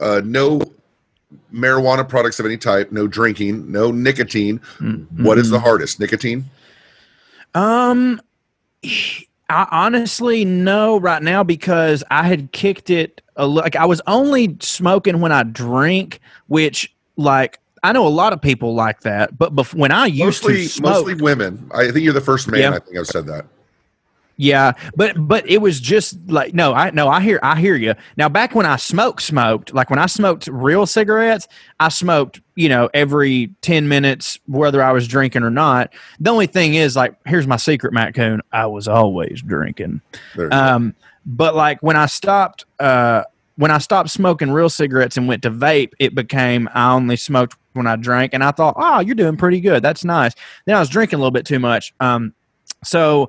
uh, 0.00 0.22
no 0.24 0.62
marijuana 1.52 2.08
products 2.08 2.40
of 2.40 2.46
any 2.46 2.56
type, 2.56 2.90
no 2.92 3.06
drinking, 3.06 3.70
no 3.70 3.90
nicotine. 3.92 4.58
What 5.16 5.36
is 5.38 5.50
the 5.50 5.60
hardest? 5.60 6.00
Nicotine. 6.00 6.44
Um, 7.54 8.20
I 9.50 9.66
honestly 9.70 10.44
no 10.44 10.98
right 10.98 11.22
now 11.22 11.42
because 11.42 12.04
I 12.10 12.26
had 12.26 12.52
kicked 12.52 12.88
it. 12.88 13.20
A, 13.36 13.46
like 13.46 13.74
I 13.76 13.84
was 13.84 14.00
only 14.06 14.56
smoking 14.60 15.20
when 15.20 15.32
I 15.32 15.42
drink, 15.42 16.20
which 16.46 16.94
like 17.16 17.58
I 17.82 17.92
know 17.92 18.06
a 18.06 18.08
lot 18.08 18.32
of 18.32 18.40
people 18.40 18.74
like 18.74 19.00
that. 19.00 19.36
But 19.36 19.54
bef- 19.54 19.74
when 19.74 19.90
I 19.90 20.06
used 20.06 20.44
Mostly, 20.44 20.54
to 20.54 20.68
smoke, 20.68 21.06
mostly 21.06 21.14
women. 21.14 21.70
I 21.74 21.90
think 21.90 22.04
you're 22.04 22.12
the 22.12 22.20
first 22.20 22.48
man. 22.48 22.60
Yeah. 22.60 22.70
I 22.70 22.78
think 22.78 22.96
I've 22.96 23.06
said 23.06 23.26
that. 23.26 23.46
Yeah, 24.40 24.72
but 24.96 25.28
but 25.28 25.46
it 25.50 25.58
was 25.58 25.80
just 25.80 26.18
like 26.26 26.54
no, 26.54 26.72
I 26.72 26.88
no, 26.92 27.08
I 27.08 27.20
hear 27.20 27.38
I 27.42 27.60
hear 27.60 27.74
you. 27.74 27.94
Now 28.16 28.30
back 28.30 28.54
when 28.54 28.64
I 28.64 28.76
smoked 28.76 29.20
smoked, 29.20 29.74
like 29.74 29.90
when 29.90 29.98
I 29.98 30.06
smoked 30.06 30.46
real 30.46 30.86
cigarettes, 30.86 31.46
I 31.78 31.90
smoked, 31.90 32.40
you 32.54 32.70
know, 32.70 32.88
every 32.94 33.54
10 33.60 33.86
minutes 33.86 34.38
whether 34.46 34.82
I 34.82 34.92
was 34.92 35.06
drinking 35.06 35.42
or 35.42 35.50
not. 35.50 35.92
The 36.20 36.30
only 36.30 36.46
thing 36.46 36.72
is 36.72 36.96
like 36.96 37.14
here's 37.26 37.46
my 37.46 37.58
secret 37.58 37.92
Matt 37.92 38.14
Coon, 38.14 38.40
I 38.50 38.64
was 38.64 38.88
always 38.88 39.42
drinking. 39.42 40.00
Um 40.50 40.94
but 41.26 41.54
like 41.54 41.82
when 41.82 41.96
I 41.96 42.06
stopped 42.06 42.64
uh 42.78 43.24
when 43.56 43.70
I 43.70 43.76
stopped 43.76 44.08
smoking 44.08 44.52
real 44.52 44.70
cigarettes 44.70 45.18
and 45.18 45.28
went 45.28 45.42
to 45.42 45.50
vape, 45.50 45.92
it 45.98 46.14
became 46.14 46.66
I 46.72 46.92
only 46.92 47.16
smoked 47.16 47.58
when 47.74 47.86
I 47.86 47.96
drank 47.96 48.32
and 48.32 48.42
I 48.42 48.52
thought, 48.52 48.72
"Oh, 48.78 49.00
you're 49.00 49.14
doing 49.14 49.36
pretty 49.36 49.60
good. 49.60 49.82
That's 49.82 50.02
nice." 50.02 50.32
Then 50.64 50.76
I 50.76 50.80
was 50.80 50.88
drinking 50.88 51.18
a 51.18 51.20
little 51.20 51.30
bit 51.30 51.44
too 51.44 51.58
much. 51.58 51.92
Um 52.00 52.32
so 52.82 53.28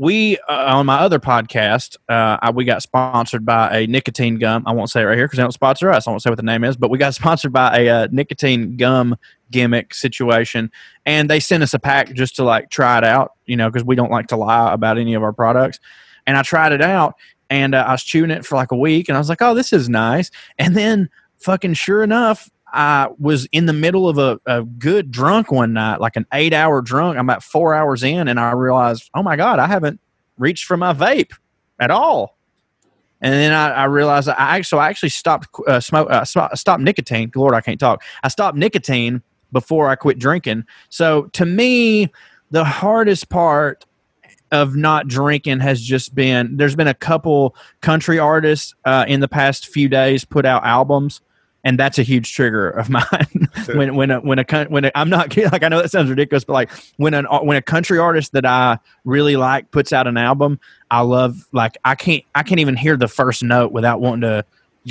we 0.00 0.38
uh, 0.48 0.76
on 0.76 0.86
my 0.86 0.98
other 0.98 1.18
podcast 1.18 1.98
uh, 2.08 2.38
I, 2.40 2.50
we 2.50 2.64
got 2.64 2.80
sponsored 2.80 3.44
by 3.44 3.80
a 3.80 3.86
nicotine 3.86 4.38
gum. 4.38 4.62
I 4.66 4.72
won't 4.72 4.88
say 4.88 5.02
it 5.02 5.04
right 5.04 5.16
here 5.16 5.26
because 5.26 5.36
they 5.36 5.42
don't 5.42 5.52
sponsor 5.52 5.90
us. 5.90 6.08
I 6.08 6.10
won't 6.10 6.22
say 6.22 6.30
what 6.30 6.38
the 6.38 6.42
name 6.42 6.64
is 6.64 6.74
but 6.74 6.90
we 6.90 6.96
got 6.96 7.14
sponsored 7.22 7.52
by 7.52 7.80
a 7.80 7.88
uh, 7.88 8.08
nicotine 8.10 8.78
gum 8.78 9.14
gimmick 9.50 9.92
situation 9.92 10.70
and 11.04 11.28
they 11.28 11.38
sent 11.38 11.62
us 11.62 11.74
a 11.74 11.78
pack 11.78 12.14
just 12.14 12.34
to 12.36 12.44
like 12.44 12.70
try 12.70 12.96
it 12.96 13.04
out 13.04 13.32
you 13.44 13.58
know 13.58 13.68
because 13.68 13.84
we 13.84 13.94
don't 13.94 14.10
like 14.10 14.28
to 14.28 14.36
lie 14.36 14.72
about 14.72 14.96
any 14.96 15.12
of 15.12 15.22
our 15.22 15.34
products. 15.34 15.78
And 16.26 16.38
i 16.38 16.42
tried 16.42 16.72
it 16.72 16.80
out 16.80 17.14
and 17.50 17.74
uh, 17.74 17.84
i 17.86 17.92
was 17.92 18.02
chewing 18.02 18.30
it 18.30 18.46
for 18.46 18.54
like 18.54 18.72
a 18.72 18.76
week 18.76 19.10
and 19.10 19.16
i 19.16 19.20
was 19.20 19.28
like 19.28 19.42
oh 19.42 19.54
this 19.54 19.70
is 19.70 19.90
nice. 19.90 20.30
And 20.58 20.74
then 20.74 21.10
fucking 21.36 21.74
sure 21.74 22.02
enough 22.02 22.48
I 22.72 23.08
was 23.18 23.46
in 23.52 23.66
the 23.66 23.72
middle 23.72 24.08
of 24.08 24.18
a, 24.18 24.40
a 24.46 24.62
good 24.62 25.10
drunk 25.10 25.50
one 25.50 25.72
night, 25.72 26.00
like 26.00 26.16
an 26.16 26.26
eight 26.32 26.52
hour 26.52 26.80
drunk. 26.82 27.18
I'm 27.18 27.28
about 27.28 27.42
four 27.42 27.74
hours 27.74 28.02
in, 28.02 28.28
and 28.28 28.38
I 28.38 28.52
realized, 28.52 29.10
oh 29.14 29.22
my 29.22 29.36
God, 29.36 29.58
I 29.58 29.66
haven't 29.66 30.00
reached 30.38 30.64
for 30.64 30.76
my 30.76 30.92
vape 30.92 31.32
at 31.78 31.90
all. 31.90 32.36
And 33.20 33.34
then 33.34 33.52
I, 33.52 33.70
I 33.70 33.84
realized 33.84 34.28
I 34.28 34.34
actually, 34.38 34.62
so 34.64 34.78
I 34.78 34.88
actually 34.88 35.10
stopped 35.10 35.48
uh, 35.66 35.80
smoke, 35.80 36.08
uh, 36.10 36.24
stopped 36.24 36.82
nicotine. 36.82 37.30
Lord, 37.34 37.54
I 37.54 37.60
can't 37.60 37.78
talk. 37.78 38.02
I 38.22 38.28
stopped 38.28 38.56
nicotine 38.56 39.22
before 39.52 39.88
I 39.88 39.94
quit 39.96 40.18
drinking. 40.18 40.64
So 40.88 41.24
to 41.32 41.44
me, 41.44 42.08
the 42.50 42.64
hardest 42.64 43.28
part 43.28 43.84
of 44.52 44.74
not 44.74 45.06
drinking 45.06 45.60
has 45.60 45.80
just 45.80 46.14
been 46.14 46.56
there's 46.56 46.74
been 46.74 46.88
a 46.88 46.94
couple 46.94 47.54
country 47.82 48.18
artists 48.18 48.74
uh, 48.84 49.04
in 49.06 49.20
the 49.20 49.28
past 49.28 49.68
few 49.68 49.88
days 49.88 50.24
put 50.24 50.44
out 50.44 50.64
albums 50.64 51.20
and 51.64 51.78
that's 51.78 51.98
a 51.98 52.02
huge 52.02 52.34
trigger 52.34 52.70
of 52.70 52.88
mine 52.90 53.48
when 53.74 53.94
when 53.94 54.10
a, 54.10 54.20
when 54.20 54.38
a 54.38 54.64
when 54.68 54.84
a, 54.86 54.92
I'm 54.94 55.10
not 55.10 55.36
like 55.36 55.62
I 55.62 55.68
know 55.68 55.80
that 55.80 55.90
sounds 55.90 56.10
ridiculous 56.10 56.44
but 56.44 56.54
like 56.54 56.70
when 56.96 57.14
an 57.14 57.26
when 57.26 57.56
a 57.56 57.62
country 57.62 57.98
artist 57.98 58.32
that 58.32 58.46
I 58.46 58.78
really 59.04 59.36
like 59.36 59.70
puts 59.70 59.92
out 59.92 60.06
an 60.06 60.16
album 60.16 60.60
I 60.90 61.00
love 61.02 61.46
like 61.52 61.76
I 61.84 61.94
can't 61.94 62.24
I 62.34 62.42
can't 62.42 62.60
even 62.60 62.76
hear 62.76 62.96
the 62.96 63.08
first 63.08 63.42
note 63.42 63.72
without 63.72 64.00
wanting 64.00 64.22
to 64.22 64.44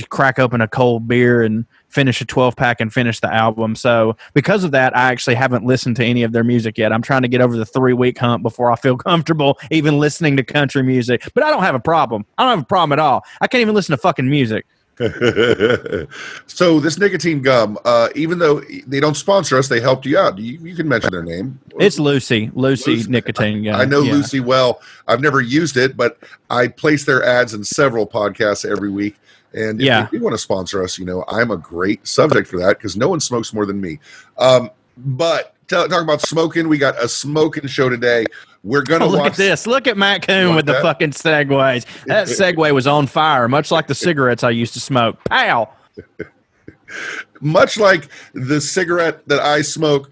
crack 0.10 0.39
open 0.39 0.62
a 0.62 0.67
cold 0.67 1.08
beer 1.08 1.41
and 1.41 1.65
finish 1.88 2.21
a 2.21 2.25
12 2.25 2.55
pack 2.55 2.79
and 2.79 2.93
finish 2.93 3.19
the 3.19 3.34
album. 3.34 3.75
So 3.75 4.15
because 4.34 4.63
of 4.63 4.71
that, 4.71 4.95
I 4.95 5.12
actually 5.12 5.36
haven't 5.36 5.65
listened 5.65 5.95
to 5.97 6.05
any 6.05 6.23
of 6.23 6.32
their 6.32 6.43
music 6.43 6.77
yet. 6.77 6.93
I'm 6.93 7.01
trying 7.01 7.23
to 7.23 7.27
get 7.27 7.41
over 7.41 7.58
the 7.58 7.65
three 7.65 7.93
week 7.93 8.17
hump 8.17 8.43
before 8.43 8.71
I 8.71 8.75
feel 8.75 8.97
comfortable 9.10 9.60
even 9.71 9.99
listening 9.99 10.38
to 10.38 10.43
country 10.43 10.84
music. 10.84 11.23
But 11.34 11.43
I 11.43 11.49
don't 11.49 11.63
have 11.63 11.75
a 11.75 11.79
problem. 11.79 12.25
I 12.38 12.43
don't 12.43 12.51
have 12.51 12.63
a 12.63 12.67
problem 12.67 12.93
at 12.93 12.99
all. 12.99 13.23
I 13.41 13.47
can't 13.47 13.62
even 13.62 13.75
listen 13.75 13.93
to 13.93 13.97
fucking 13.97 14.29
music. 14.29 14.65
so 16.47 16.79
this 16.79 16.97
nicotine 16.97 17.41
gum, 17.41 17.77
uh, 17.85 18.09
even 18.15 18.39
though 18.39 18.62
they 18.88 18.99
don't 18.99 19.15
sponsor 19.15 19.57
us, 19.57 19.67
they 19.67 19.79
helped 19.79 20.05
you 20.05 20.17
out. 20.17 20.38
You, 20.38 20.59
you 20.59 20.75
can 20.75 20.88
mention 20.88 21.12
their 21.12 21.23
name. 21.23 21.59
It's 21.79 21.99
Lucy, 21.99 22.51
Lucy, 22.53 22.95
Lucy. 22.97 23.09
nicotine 23.09 23.63
gum. 23.63 23.75
I 23.79 23.85
know 23.85 24.01
Yeah. 24.01 24.13
Lucy 24.13 24.39
well. 24.39 24.81
I've 25.07 25.21
never 25.21 25.41
used 25.41 25.77
it, 25.77 25.95
but 25.95 26.17
I 26.49 26.67
place 26.67 27.05
their 27.05 27.23
ads 27.23 27.53
in 27.53 27.63
several 27.63 28.05
podcasts 28.07 28.69
every 28.69 28.89
week. 28.89 29.15
And 29.53 29.79
if 29.79 29.85
Yeah. 29.85 30.07
you 30.12 30.19
want 30.19 30.33
to 30.33 30.38
sponsor 30.38 30.83
us, 30.83 30.99
you 30.99 31.05
know, 31.05 31.23
I'm 31.27 31.51
a 31.51 31.57
great 31.57 32.05
subject 32.07 32.47
for 32.47 32.59
that 32.59 32.77
because 32.77 32.95
no 32.97 33.09
one 33.09 33.19
smokes 33.19 33.53
more 33.53 33.65
than 33.65 33.79
me. 33.81 33.99
Um, 34.38 34.69
but 34.97 35.55
talking 35.69 35.93
about 35.93 36.21
smoking, 36.21 36.67
we 36.67 36.77
got 36.77 37.01
a 37.01 37.08
smoking 37.08 37.67
show 37.67 37.89
today. 37.89 38.25
We're 38.63 38.82
gonna 38.82 39.05
Oh, 39.05 39.08
look 39.12 39.19
watch 39.21 39.32
at 39.34 39.38
this. 39.38 39.67
Look 39.67 39.88
at 39.88 39.97
Matt 39.97 40.25
Coon 40.25 40.55
with 40.55 40.65
the 40.65 40.73
fucking 40.75 41.12
segues. 41.12 41.86
That 42.05 42.27
segue 42.27 42.73
was 42.73 42.88
on 42.88 43.08
fire, 43.08 43.47
much 43.47 43.71
like 43.71 43.88
the 43.88 43.95
cigarettes 43.95 44.43
I 44.43 44.49
used 44.49 44.73
to 44.73 44.79
smoke. 44.79 45.23
Pow! 45.25 45.69
much 47.41 47.77
like 47.77 48.10
the 48.34 48.60
cigarette 48.60 49.27
that 49.27 49.39
I 49.39 49.62
smoke, 49.62 50.12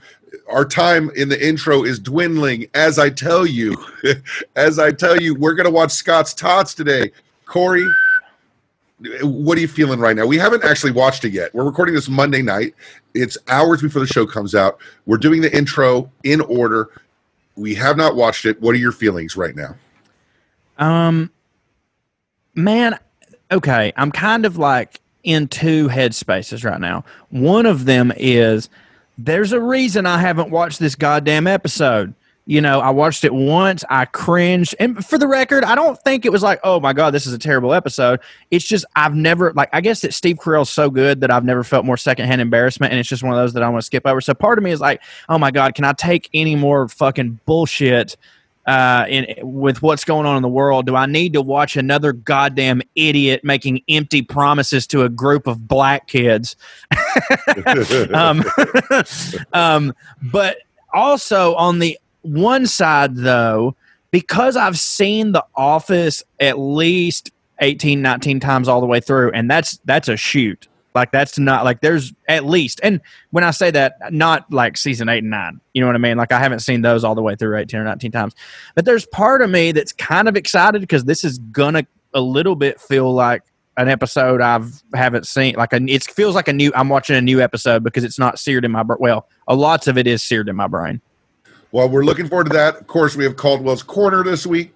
our 0.49 0.63
time 0.63 1.09
in 1.15 1.29
the 1.29 1.45
intro 1.47 1.83
is 1.83 1.99
dwindling. 1.99 2.67
As 2.73 2.99
I 2.99 3.09
tell 3.09 3.45
you, 3.45 3.75
as 4.55 4.79
I 4.79 4.91
tell 4.91 5.19
you, 5.19 5.35
we're 5.35 5.55
gonna 5.55 5.71
watch 5.71 5.91
Scott's 5.91 6.33
Tots 6.33 6.73
today. 6.73 7.11
Corey, 7.45 7.85
what 9.21 9.57
are 9.57 9.61
you 9.61 9.67
feeling 9.67 9.99
right 9.99 10.15
now? 10.15 10.25
We 10.25 10.37
haven't 10.37 10.63
actually 10.63 10.91
watched 10.91 11.23
it 11.25 11.31
yet. 11.31 11.53
We're 11.53 11.65
recording 11.65 11.95
this 11.95 12.09
Monday 12.09 12.41
night. 12.41 12.73
It's 13.21 13.37
hours 13.47 13.81
before 13.81 13.99
the 13.99 14.07
show 14.07 14.25
comes 14.25 14.55
out. 14.55 14.79
We're 15.05 15.17
doing 15.17 15.41
the 15.41 15.55
intro 15.55 16.11
in 16.23 16.41
order. 16.41 16.89
We 17.55 17.75
have 17.75 17.97
not 17.97 18.15
watched 18.15 18.45
it. 18.45 18.61
What 18.61 18.75
are 18.75 18.79
your 18.79 18.91
feelings 18.91 19.35
right 19.35 19.55
now? 19.55 19.75
Um, 20.77 21.31
man, 22.53 22.99
okay, 23.51 23.93
I'm 23.95 24.11
kind 24.11 24.45
of 24.45 24.57
like 24.57 25.01
in 25.23 25.47
two 25.47 25.87
headspaces 25.87 26.63
right 26.63 26.79
now. 26.79 27.03
One 27.29 27.65
of 27.65 27.85
them 27.85 28.13
is 28.15 28.69
there's 29.17 29.51
a 29.51 29.59
reason 29.59 30.05
I 30.05 30.19
haven't 30.19 30.51
watched 30.51 30.79
this 30.79 30.95
goddamn 30.95 31.47
episode. 31.47 32.13
You 32.47 32.61
know, 32.61 32.79
I 32.79 32.89
watched 32.89 33.25
it 33.25 33.33
once, 33.33 33.83
I 33.89 34.05
cringed. 34.05 34.73
And 34.79 35.05
for 35.05 35.17
the 35.17 35.27
record, 35.27 35.63
I 35.63 35.75
don't 35.75 35.99
think 36.01 36.25
it 36.25 36.31
was 36.31 36.41
like, 36.41 36.59
oh 36.63 36.79
my 36.79 36.93
God, 36.93 37.13
this 37.13 37.27
is 37.27 37.33
a 37.33 37.37
terrible 37.37 37.73
episode. 37.73 38.21
It's 38.51 38.65
just, 38.65 38.85
I've 38.95 39.13
never, 39.13 39.51
like, 39.53 39.69
I 39.73 39.81
guess 39.81 40.01
that 40.01 40.13
Steve 40.13 40.37
Carell's 40.37 40.69
so 40.69 40.89
good 40.89 41.21
that 41.21 41.29
I've 41.29 41.43
never 41.43 41.63
felt 41.63 41.85
more 41.85 41.97
secondhand 41.97 42.39
embarrassment. 42.39 42.93
And 42.93 42.99
it's 42.99 43.09
just 43.09 43.21
one 43.21 43.33
of 43.33 43.37
those 43.37 43.53
that 43.53 43.63
I 43.63 43.69
want 43.69 43.81
to 43.81 43.85
skip 43.85 44.07
over. 44.07 44.21
So 44.21 44.33
part 44.33 44.57
of 44.57 44.63
me 44.63 44.71
is 44.71 44.79
like, 44.79 45.01
oh 45.27 45.37
my 45.37 45.51
God, 45.51 45.75
can 45.75 45.83
I 45.83 45.91
take 45.91 46.29
any 46.33 46.55
more 46.55 46.87
fucking 46.87 47.41
bullshit? 47.45 48.15
uh, 48.67 49.05
in 49.07 49.33
with 49.41 49.81
what's 49.81 50.03
going 50.03 50.25
on 50.25 50.35
in 50.35 50.41
the 50.41 50.49
world, 50.49 50.85
do 50.85 50.95
I 50.95 51.05
need 51.05 51.33
to 51.33 51.41
watch 51.41 51.77
another 51.77 52.11
goddamn 52.11 52.81
idiot 52.95 53.43
making 53.43 53.81
empty 53.87 54.21
promises 54.21 54.85
to 54.87 55.03
a 55.03 55.09
group 55.09 55.47
of 55.47 55.67
black 55.67 56.07
kids? 56.07 56.57
um, 58.13 58.43
um, 59.53 59.93
but 60.21 60.57
also 60.93 61.55
on 61.55 61.79
the 61.79 61.97
one 62.27 62.65
side, 62.67 63.15
though, 63.15 63.75
because 64.11 64.55
I've 64.55 64.77
seen 64.79 65.31
The 65.31 65.45
Office 65.55 66.23
at 66.39 66.59
least 66.59 67.31
18, 67.59 68.01
19 68.01 68.39
times 68.39 68.67
all 68.67 68.81
the 68.81 68.87
way 68.87 68.99
through, 68.99 69.31
and 69.31 69.49
that's 69.49 69.79
that's 69.85 70.07
a 70.07 70.17
shoot. 70.17 70.67
Like 70.95 71.11
that's 71.11 71.37
not 71.37 71.63
like 71.63 71.81
there's 71.81 72.11
at 72.27 72.45
least, 72.45 72.79
and 72.81 72.99
when 73.29 73.43
I 73.43 73.51
say 73.51 73.69
that, 73.69 74.11
not 74.11 74.51
like 74.51 74.77
season 74.77 75.09
eight 75.09 75.19
and 75.19 75.29
nine. 75.29 75.61
You 75.73 75.81
know 75.81 75.87
what 75.87 75.95
I 75.95 75.99
mean? 75.99 76.17
Like 76.17 76.31
I 76.31 76.39
haven't 76.39 76.61
seen 76.61 76.81
those 76.81 77.03
all 77.03 77.13
the 77.13 77.21
way 77.21 77.35
through 77.35 77.55
eighteen 77.55 77.79
or 77.79 77.83
nineteen 77.83 78.11
times, 78.11 78.33
but 78.73 78.85
there's 78.85 79.05
part 79.05 79.43
of 79.43 79.49
me 79.51 79.71
that's 79.71 79.91
kind 79.91 80.27
of 80.27 80.35
excited 80.35 80.81
because 80.81 81.05
this 81.05 81.23
is 81.23 81.37
gonna 81.37 81.85
a 82.15 82.21
little 82.21 82.55
bit 82.55 82.81
feel 82.81 83.13
like 83.13 83.43
an 83.77 83.89
episode 83.89 84.41
I've 84.41 84.81
haven't 84.95 85.27
seen. 85.27 85.53
Like 85.55 85.71
a, 85.71 85.79
it 85.87 86.03
feels 86.03 86.33
like 86.33 86.47
a 86.47 86.53
new. 86.53 86.71
I'm 86.75 86.89
watching 86.89 87.15
a 87.15 87.21
new 87.21 87.41
episode 87.41 87.83
because 87.83 88.03
it's 88.03 88.17
not 88.17 88.39
seared 88.39 88.65
in 88.65 88.71
my. 88.71 88.83
Well, 88.99 89.27
a 89.47 89.55
lots 89.55 89.87
of 89.87 89.99
it 89.99 90.07
is 90.07 90.23
seared 90.23 90.49
in 90.49 90.55
my 90.55 90.67
brain. 90.67 90.99
Well, 91.77 91.89
we're 91.89 92.05
looking 92.05 92.27
forward 92.27 92.47
to 92.47 92.53
that. 92.53 92.77
Of 92.77 92.87
course, 92.87 93.15
we 93.15 93.23
have 93.23 93.35
Caldwell's 93.35 93.83
Corner 93.83 94.23
this 94.23 94.47
week. 94.47 94.73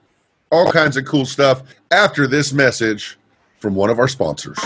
All 0.52 0.72
kinds 0.72 0.98
of 0.98 1.06
cool 1.06 1.26
stuff 1.26 1.64
after 1.90 2.28
this 2.28 2.54
message 2.54 3.18
from 3.58 3.74
one 3.74 3.90
of 3.90 3.98
our 3.98 4.08
sponsors. 4.08 4.60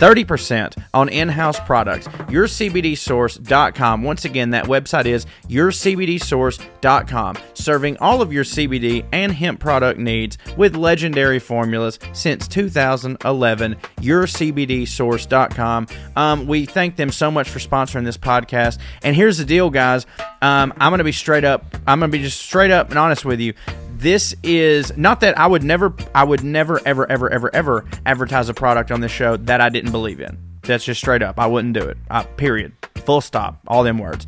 30% 0.00 0.82
on 0.94 1.08
in-house 1.08 1.60
products. 1.60 2.08
YourCBDSource.com. 2.08 4.02
Once 4.02 4.24
again, 4.24 4.50
that 4.50 4.64
website 4.64 5.04
is 5.04 5.26
YourCBDSource.com, 5.48 7.36
serving 7.54 7.96
all 7.98 8.22
of 8.22 8.32
your 8.32 8.44
CBD 8.44 9.04
and 9.12 9.30
hemp 9.30 9.60
product 9.60 10.00
needs 10.00 10.38
with 10.56 10.74
legendary 10.74 11.38
formulas 11.38 11.98
since 12.12 12.48
2011. 12.48 13.76
YourCBDSource.com. 13.98 15.86
Um, 16.16 16.46
we 16.46 16.64
thank 16.64 16.96
them 16.96 17.10
so 17.10 17.30
much 17.30 17.48
for 17.50 17.58
sponsoring 17.58 18.04
this 18.04 18.18
podcast. 18.18 18.78
And 19.02 19.14
here's 19.14 19.38
the 19.38 19.44
deal, 19.44 19.68
guys. 19.70 20.06
Um, 20.40 20.72
I'm 20.78 20.90
going 20.90 20.98
to 20.98 21.04
be 21.04 21.12
straight 21.12 21.44
up. 21.44 21.76
I'm 21.86 22.00
going 22.00 22.10
to 22.10 22.16
be 22.18 22.24
just 22.24 22.40
straight 22.40 22.70
up 22.70 22.88
and 22.88 22.98
honest 22.98 23.24
with 23.24 23.40
you 23.40 23.52
this 24.00 24.34
is 24.42 24.96
not 24.96 25.20
that 25.20 25.38
I 25.38 25.46
would 25.46 25.62
never 25.62 25.94
I 26.14 26.24
would 26.24 26.42
never 26.42 26.80
ever 26.86 27.10
ever 27.10 27.30
ever 27.30 27.54
ever 27.54 27.84
advertise 28.06 28.48
a 28.48 28.54
product 28.54 28.90
on 28.90 29.00
this 29.00 29.12
show 29.12 29.36
that 29.36 29.60
I 29.60 29.68
didn't 29.68 29.92
believe 29.92 30.20
in. 30.20 30.38
That's 30.62 30.84
just 30.84 31.00
straight 31.00 31.22
up. 31.22 31.38
I 31.38 31.46
wouldn't 31.46 31.74
do 31.74 31.82
it. 31.82 31.96
I, 32.10 32.24
period. 32.24 32.72
Full 33.04 33.20
stop. 33.20 33.60
All 33.66 33.82
them 33.82 33.98
words. 33.98 34.26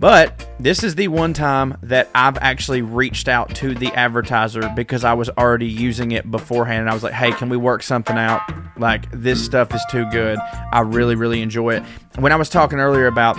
But 0.00 0.48
this 0.58 0.82
is 0.82 0.94
the 0.94 1.08
one 1.08 1.34
time 1.34 1.76
that 1.82 2.08
I've 2.14 2.38
actually 2.38 2.80
reached 2.80 3.28
out 3.28 3.54
to 3.56 3.74
the 3.74 3.92
advertiser 3.92 4.72
because 4.74 5.04
I 5.04 5.12
was 5.12 5.28
already 5.28 5.66
using 5.66 6.12
it 6.12 6.30
beforehand. 6.30 6.80
And 6.80 6.90
I 6.90 6.94
was 6.94 7.02
like, 7.02 7.12
hey, 7.12 7.32
can 7.32 7.50
we 7.50 7.58
work 7.58 7.82
something 7.82 8.16
out? 8.16 8.40
Like, 8.78 9.10
this 9.10 9.44
stuff 9.44 9.74
is 9.74 9.84
too 9.90 10.06
good. 10.06 10.38
I 10.72 10.80
really, 10.80 11.16
really 11.16 11.42
enjoy 11.42 11.74
it. 11.74 11.82
When 12.18 12.32
I 12.32 12.36
was 12.36 12.48
talking 12.48 12.78
earlier 12.78 13.08
about 13.08 13.36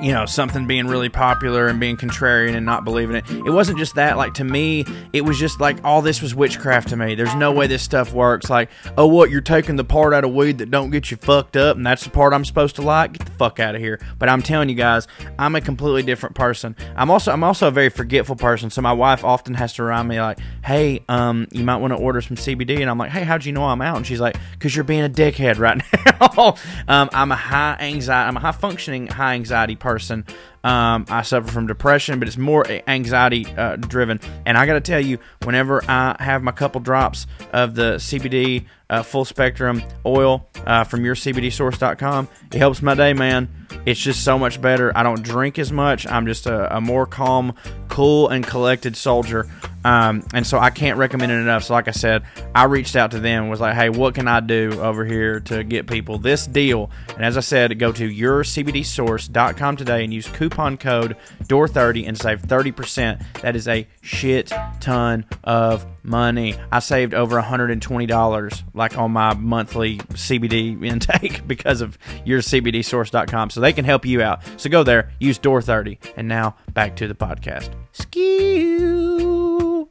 you 0.00 0.12
know 0.12 0.26
something 0.26 0.66
being 0.66 0.86
really 0.86 1.08
popular 1.08 1.68
and 1.68 1.78
being 1.78 1.96
contrarian 1.96 2.54
and 2.54 2.66
not 2.66 2.84
believing 2.84 3.16
it. 3.16 3.30
It 3.30 3.50
wasn't 3.50 3.78
just 3.78 3.94
that. 3.94 4.16
Like 4.16 4.34
to 4.34 4.44
me 4.44 4.84
it 5.12 5.22
was 5.22 5.38
just 5.38 5.60
like 5.60 5.78
all 5.84 6.02
this 6.02 6.20
was 6.20 6.34
witchcraft 6.34 6.88
to 6.88 6.96
me. 6.96 7.14
There's 7.14 7.34
no 7.34 7.52
way 7.52 7.66
this 7.66 7.82
stuff 7.82 8.12
works. 8.12 8.50
Like 8.50 8.70
oh 8.98 9.06
what? 9.06 9.30
You're 9.30 9.40
taking 9.40 9.76
the 9.76 9.84
part 9.84 10.12
out 10.12 10.24
of 10.24 10.32
weed 10.32 10.58
that 10.58 10.70
don't 10.70 10.90
get 10.90 11.10
you 11.10 11.16
fucked 11.16 11.56
up 11.56 11.76
and 11.76 11.86
that's 11.86 12.04
the 12.04 12.10
part 12.10 12.32
i'm 12.32 12.44
supposed 12.44 12.76
to 12.76 12.82
like? 12.82 13.12
Get 13.12 13.26
the 13.26 13.32
fuck 13.32 13.60
out 13.60 13.74
of 13.74 13.80
here. 13.80 14.00
But 14.18 14.28
i'm 14.28 14.42
telling 14.42 14.68
you 14.68 14.74
guys 14.74 15.06
i'm 15.38 15.54
a 15.54 15.60
completely 15.60 16.02
different 16.02 16.34
person. 16.34 16.74
I'm 16.96 17.10
also 17.10 17.32
i'm 17.32 17.44
also 17.44 17.68
a 17.68 17.70
very 17.70 17.88
forgetful 17.88 18.36
person 18.36 18.70
so 18.70 18.82
my 18.82 18.92
wife 18.92 19.24
often 19.24 19.54
has 19.54 19.74
to 19.74 19.84
remind 19.84 20.08
me 20.08 20.20
like 20.20 20.38
hey 20.64 21.02
um 21.08 21.46
you 21.52 21.64
might 21.64 21.76
want 21.76 21.92
to 21.92 21.98
order 21.98 22.20
some 22.20 22.36
cbd 22.36 22.80
and 22.80 22.90
i'm 22.90 22.98
like 22.98 23.10
hey 23.10 23.22
how'd 23.22 23.44
you 23.44 23.52
know 23.52 23.64
i'm 23.64 23.80
out? 23.80 23.96
And 23.96 24.06
she's 24.06 24.20
like 24.20 24.36
because 24.52 24.74
you're 24.74 24.84
being 24.84 25.04
a 25.04 25.08
dickhead 25.08 25.58
right 25.58 25.80
now. 26.20 26.54
Um, 26.88 27.08
i'm 27.12 27.30
a 27.30 27.36
high 27.36 27.76
anxiety 27.80 28.28
i'm 28.28 28.36
a 28.36 28.40
high 28.40 28.52
functioning 28.52 29.06
high 29.06 29.34
anxiety 29.34 29.76
person. 29.84 30.24
Um, 30.64 31.04
I 31.10 31.20
suffer 31.22 31.46
from 31.46 31.66
depression, 31.66 32.18
but 32.18 32.26
it's 32.26 32.38
more 32.38 32.64
anxiety 32.88 33.46
uh, 33.54 33.76
driven. 33.76 34.18
And 34.46 34.56
I 34.56 34.64
got 34.64 34.72
to 34.72 34.80
tell 34.80 34.98
you, 34.98 35.18
whenever 35.42 35.84
I 35.86 36.16
have 36.18 36.42
my 36.42 36.52
couple 36.52 36.80
drops 36.80 37.26
of 37.52 37.74
the 37.74 37.96
CBD 37.96 38.64
uh, 38.88 39.02
full 39.02 39.26
spectrum 39.26 39.82
oil 40.06 40.48
uh, 40.66 40.84
from 40.84 41.02
yourcbdsource.com, 41.02 42.28
it 42.50 42.58
helps 42.58 42.80
my 42.80 42.94
day, 42.94 43.12
man. 43.12 43.48
It's 43.84 44.00
just 44.00 44.24
so 44.24 44.38
much 44.38 44.60
better. 44.60 44.90
I 44.96 45.02
don't 45.02 45.22
drink 45.22 45.58
as 45.58 45.70
much. 45.70 46.06
I'm 46.06 46.26
just 46.26 46.46
a, 46.46 46.76
a 46.76 46.80
more 46.80 47.04
calm, 47.04 47.54
cool, 47.88 48.28
and 48.30 48.46
collected 48.46 48.96
soldier. 48.96 49.46
Um, 49.84 50.24
and 50.32 50.46
so 50.46 50.58
I 50.58 50.70
can't 50.70 50.98
recommend 50.98 51.30
it 51.30 51.36
enough. 51.36 51.64
So, 51.64 51.74
like 51.74 51.88
I 51.88 51.92
said, 51.92 52.24
I 52.54 52.64
reached 52.64 52.96
out 52.96 53.10
to 53.12 53.20
them 53.20 53.48
was 53.48 53.60
like, 53.60 53.74
hey, 53.74 53.90
what 53.90 54.14
can 54.14 54.26
I 54.26 54.40
do 54.40 54.80
over 54.80 55.04
here 55.04 55.40
to 55.40 55.62
get 55.62 55.86
people 55.86 56.18
this 56.18 56.46
deal? 56.46 56.90
And 57.14 57.24
as 57.24 57.36
I 57.36 57.40
said, 57.40 57.78
go 57.78 57.92
to 57.92 58.08
yourcbdsource.com 58.08 59.76
today 59.76 60.04
and 60.04 60.12
use 60.12 60.26
coupon 60.28 60.78
code 60.78 61.16
DOOR30 61.44 62.08
and 62.08 62.18
save 62.18 62.42
30%. 62.42 63.42
That 63.42 63.56
is 63.56 63.68
a 63.68 63.86
shit 64.04 64.52
ton 64.80 65.24
of 65.42 65.86
money. 66.02 66.54
I 66.70 66.78
saved 66.78 67.14
over 67.14 67.40
$120 67.40 68.62
like 68.74 68.98
on 68.98 69.10
my 69.10 69.34
monthly 69.34 69.98
CBD 69.98 70.84
intake 70.86 71.46
because 71.48 71.80
of 71.80 71.98
yourcbdsource.com. 72.26 73.50
So 73.50 73.60
they 73.60 73.72
can 73.72 73.84
help 73.84 74.06
you 74.06 74.22
out. 74.22 74.42
So 74.58 74.68
go 74.70 74.82
there, 74.82 75.10
use 75.18 75.38
DOOR30. 75.38 75.98
And 76.16 76.28
now 76.28 76.56
back 76.72 76.96
to 76.96 77.08
the 77.08 77.14
podcast. 77.14 77.70
Skew. 77.92 79.88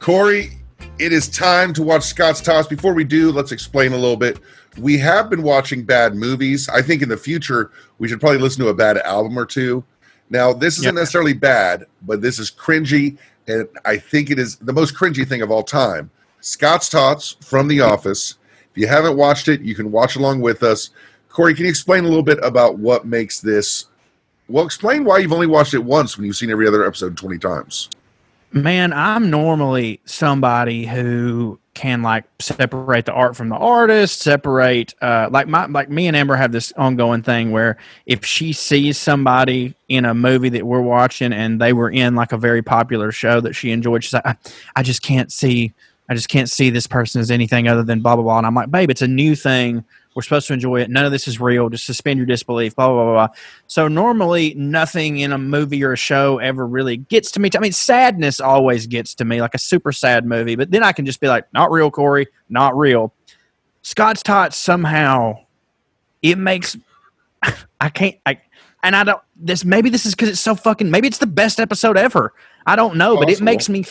Corey, 0.00 0.52
it 0.98 1.12
is 1.12 1.28
time 1.28 1.72
to 1.74 1.82
watch 1.82 2.02
Scott's 2.02 2.40
Tots. 2.40 2.66
Before 2.66 2.94
we 2.94 3.04
do, 3.04 3.30
let's 3.30 3.52
explain 3.52 3.92
a 3.92 3.96
little 3.96 4.16
bit. 4.16 4.40
We 4.78 4.98
have 4.98 5.28
been 5.28 5.42
watching 5.42 5.84
bad 5.84 6.14
movies. 6.14 6.68
I 6.68 6.82
think 6.82 7.02
in 7.02 7.08
the 7.08 7.16
future 7.16 7.70
we 7.98 8.08
should 8.08 8.20
probably 8.20 8.38
listen 8.38 8.64
to 8.64 8.70
a 8.70 8.74
bad 8.74 8.98
album 8.98 9.38
or 9.38 9.44
two. 9.44 9.84
Now, 10.30 10.52
this 10.52 10.74
isn't 10.78 10.84
Yep. 10.84 10.94
necessarily 10.94 11.32
bad, 11.32 11.86
but 12.02 12.22
this 12.22 12.38
is 12.38 12.50
cringy, 12.50 13.16
and 13.48 13.68
I 13.84 13.96
think 13.98 14.30
it 14.30 14.38
is 14.38 14.56
the 14.56 14.72
most 14.72 14.94
cringy 14.94 15.26
thing 15.26 15.42
of 15.42 15.50
all 15.50 15.62
time. 15.64 16.10
Scott's 16.40 16.88
Tots 16.88 17.36
from 17.44 17.68
The 17.68 17.80
Office. 17.80 18.36
If 18.72 18.80
you 18.80 18.86
haven't 18.86 19.16
watched 19.16 19.48
it, 19.48 19.60
you 19.60 19.74
can 19.74 19.90
watch 19.90 20.16
along 20.16 20.40
with 20.40 20.62
us. 20.62 20.90
Corey, 21.28 21.54
can 21.54 21.64
you 21.64 21.70
explain 21.70 22.04
a 22.04 22.08
little 22.08 22.22
bit 22.22 22.38
about 22.42 22.78
what 22.78 23.04
makes 23.06 23.40
this? 23.40 23.86
Well, 24.48 24.64
explain 24.64 25.04
why 25.04 25.18
you've 25.18 25.32
only 25.32 25.46
watched 25.46 25.74
it 25.74 25.84
once 25.84 26.16
when 26.16 26.26
you've 26.26 26.36
seen 26.36 26.50
every 26.50 26.66
other 26.66 26.84
episode 26.86 27.16
20 27.16 27.38
times. 27.38 27.88
Man, 28.52 28.92
I'm 28.92 29.30
normally 29.30 30.00
somebody 30.06 30.86
who 30.86 31.58
can 31.80 32.02
like 32.02 32.24
separate 32.40 33.06
the 33.06 33.12
art 33.12 33.34
from 33.34 33.48
the 33.48 33.56
artist, 33.56 34.20
separate 34.20 34.94
uh 35.00 35.30
like 35.32 35.48
my 35.48 35.64
like 35.64 35.88
me 35.88 36.08
and 36.08 36.14
Amber 36.14 36.36
have 36.36 36.52
this 36.52 36.72
ongoing 36.76 37.22
thing 37.22 37.52
where 37.52 37.78
if 38.04 38.22
she 38.22 38.52
sees 38.52 38.98
somebody 38.98 39.74
in 39.88 40.04
a 40.04 40.12
movie 40.12 40.50
that 40.50 40.66
we're 40.66 40.82
watching 40.82 41.32
and 41.32 41.58
they 41.58 41.72
were 41.72 41.90
in 41.90 42.14
like 42.14 42.32
a 42.32 42.36
very 42.36 42.60
popular 42.60 43.10
show 43.10 43.40
that 43.40 43.54
she 43.54 43.70
enjoyed, 43.70 44.04
she's 44.04 44.12
like, 44.12 44.26
I, 44.26 44.36
I 44.76 44.82
just 44.82 45.00
can't 45.00 45.32
see 45.32 45.72
I 46.10 46.14
just 46.14 46.28
can't 46.28 46.50
see 46.50 46.68
this 46.68 46.86
person 46.86 47.22
as 47.22 47.30
anything 47.30 47.66
other 47.66 47.82
than 47.82 48.00
blah 48.00 48.14
blah 48.14 48.24
blah. 48.24 48.36
And 48.36 48.46
I'm 48.46 48.54
like, 48.54 48.70
babe, 48.70 48.90
it's 48.90 49.02
a 49.02 49.08
new 49.08 49.34
thing. 49.34 49.82
We're 50.20 50.24
supposed 50.24 50.48
to 50.48 50.52
enjoy 50.52 50.82
it. 50.82 50.90
None 50.90 51.06
of 51.06 51.12
this 51.12 51.26
is 51.26 51.40
real. 51.40 51.70
Just 51.70 51.86
suspend 51.86 52.18
your 52.18 52.26
disbelief. 52.26 52.76
Blah 52.76 52.88
blah 52.88 53.04
blah 53.04 53.12
blah. 53.12 53.28
So 53.68 53.88
normally, 53.88 54.52
nothing 54.52 55.20
in 55.20 55.32
a 55.32 55.38
movie 55.38 55.82
or 55.82 55.94
a 55.94 55.96
show 55.96 56.36
ever 56.36 56.66
really 56.66 56.98
gets 56.98 57.30
to 57.30 57.40
me. 57.40 57.48
I 57.56 57.58
mean, 57.58 57.72
sadness 57.72 58.38
always 58.38 58.86
gets 58.86 59.14
to 59.14 59.24
me, 59.24 59.40
like 59.40 59.54
a 59.54 59.58
super 59.58 59.92
sad 59.92 60.26
movie. 60.26 60.56
But 60.56 60.72
then 60.72 60.82
I 60.82 60.92
can 60.92 61.06
just 61.06 61.20
be 61.20 61.28
like, 61.28 61.50
not 61.54 61.70
real, 61.70 61.90
Corey, 61.90 62.26
not 62.50 62.76
real. 62.76 63.14
Scott's 63.80 64.22
Tots 64.22 64.58
somehow 64.58 65.38
it 66.20 66.36
makes 66.36 66.76
I 67.80 67.88
can't 67.88 68.16
I 68.26 68.42
and 68.82 68.94
I 68.94 69.04
don't 69.04 69.22
this 69.36 69.64
maybe 69.64 69.88
this 69.88 70.04
is 70.04 70.14
because 70.14 70.28
it's 70.28 70.40
so 70.40 70.54
fucking 70.54 70.90
maybe 70.90 71.08
it's 71.08 71.16
the 71.16 71.26
best 71.26 71.60
episode 71.60 71.96
ever. 71.96 72.34
I 72.66 72.76
don't 72.76 72.96
know, 72.96 73.16
but 73.16 73.30
it 73.30 73.40
makes 73.40 73.70
me 73.70 73.86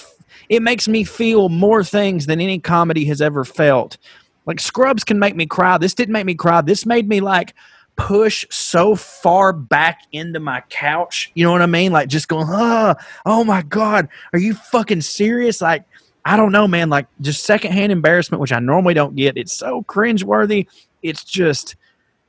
it 0.48 0.62
makes 0.62 0.88
me 0.88 1.04
feel 1.04 1.50
more 1.50 1.84
things 1.84 2.28
than 2.28 2.40
any 2.40 2.60
comedy 2.60 3.06
has 3.06 3.20
ever 3.20 3.44
felt. 3.44 3.98
Like 4.46 4.60
Scrubs 4.60 5.04
can 5.04 5.20
make 5.20 5.36
me 5.36 5.46
cry. 5.46 5.78
This 5.78 5.94
didn't 5.94 6.14
make 6.14 6.26
me 6.26 6.36
cry. 6.36 6.62
This 6.62 6.86
made 6.86 7.08
me 7.08 7.22
like 7.22 7.54
push 7.96 8.46
so 8.50 8.96
far 8.96 9.52
back 9.52 10.02
into 10.12 10.40
my 10.40 10.62
couch. 10.70 11.32
You 11.36 11.46
know 11.46 11.52
what 11.52 11.62
I 11.62 11.68
mean? 11.68 11.92
Like 11.92 12.08
just 12.08 12.28
going, 12.28 12.48
oh, 12.50 12.96
oh 13.26 13.44
my 13.44 13.62
God, 13.64 14.08
are 14.34 14.40
you 14.40 14.54
fucking 14.54 15.02
serious? 15.02 15.62
Like, 15.62 15.84
I 16.26 16.38
don't 16.38 16.52
know, 16.52 16.68
man. 16.68 16.90
Like 16.90 17.08
just 17.22 17.44
secondhand 17.44 17.92
embarrassment, 17.92 18.42
which 18.42 18.52
I 18.54 18.60
normally 18.60 18.94
don't 18.94 19.16
get. 19.16 19.38
It's 19.38 19.54
so 19.54 19.84
cringeworthy. 19.84 20.68
It's 21.04 21.24
just 21.24 21.76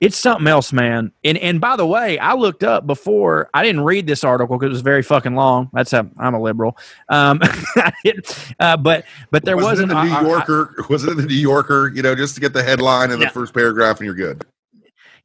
it's 0.01 0.17
something 0.17 0.47
else, 0.47 0.73
man. 0.73 1.13
And 1.25 1.37
and 1.39 1.61
by 1.61 1.77
the 1.77 1.87
way, 1.87 2.19
I 2.19 2.33
looked 2.35 2.65
up 2.65 2.87
before. 2.87 3.51
I 3.53 3.63
didn't 3.63 3.83
read 3.85 4.07
this 4.07 4.25
article 4.25 4.57
because 4.57 4.69
it 4.69 4.73
was 4.73 4.81
very 4.81 5.03
fucking 5.03 5.35
long. 5.35 5.69
That's 5.75 5.93
a 5.93 6.09
I'm 6.19 6.35
a 6.35 6.41
liberal. 6.41 6.77
Um, 7.11 7.41
uh, 8.61 8.77
but 8.79 9.05
but 9.31 9.45
there 9.45 9.57
was 9.57 9.79
was 9.79 9.81
the 9.81 9.87
New 9.87 9.95
I- 9.95 10.19
I- 10.19 10.23
Yorker? 10.23 10.75
was 10.89 11.05
it 11.05 11.11
in 11.11 11.17
the 11.19 11.27
New 11.27 11.35
Yorker? 11.35 11.93
You 11.95 12.03
know, 12.03 12.15
just 12.15 12.35
to 12.37 12.41
get 12.41 12.53
the 12.55 12.63
headline 12.63 13.11
and 13.11 13.21
the 13.21 13.29
first 13.29 13.53
paragraph, 13.55 13.99
and 13.99 14.07
you're 14.07 14.15
good. 14.15 14.45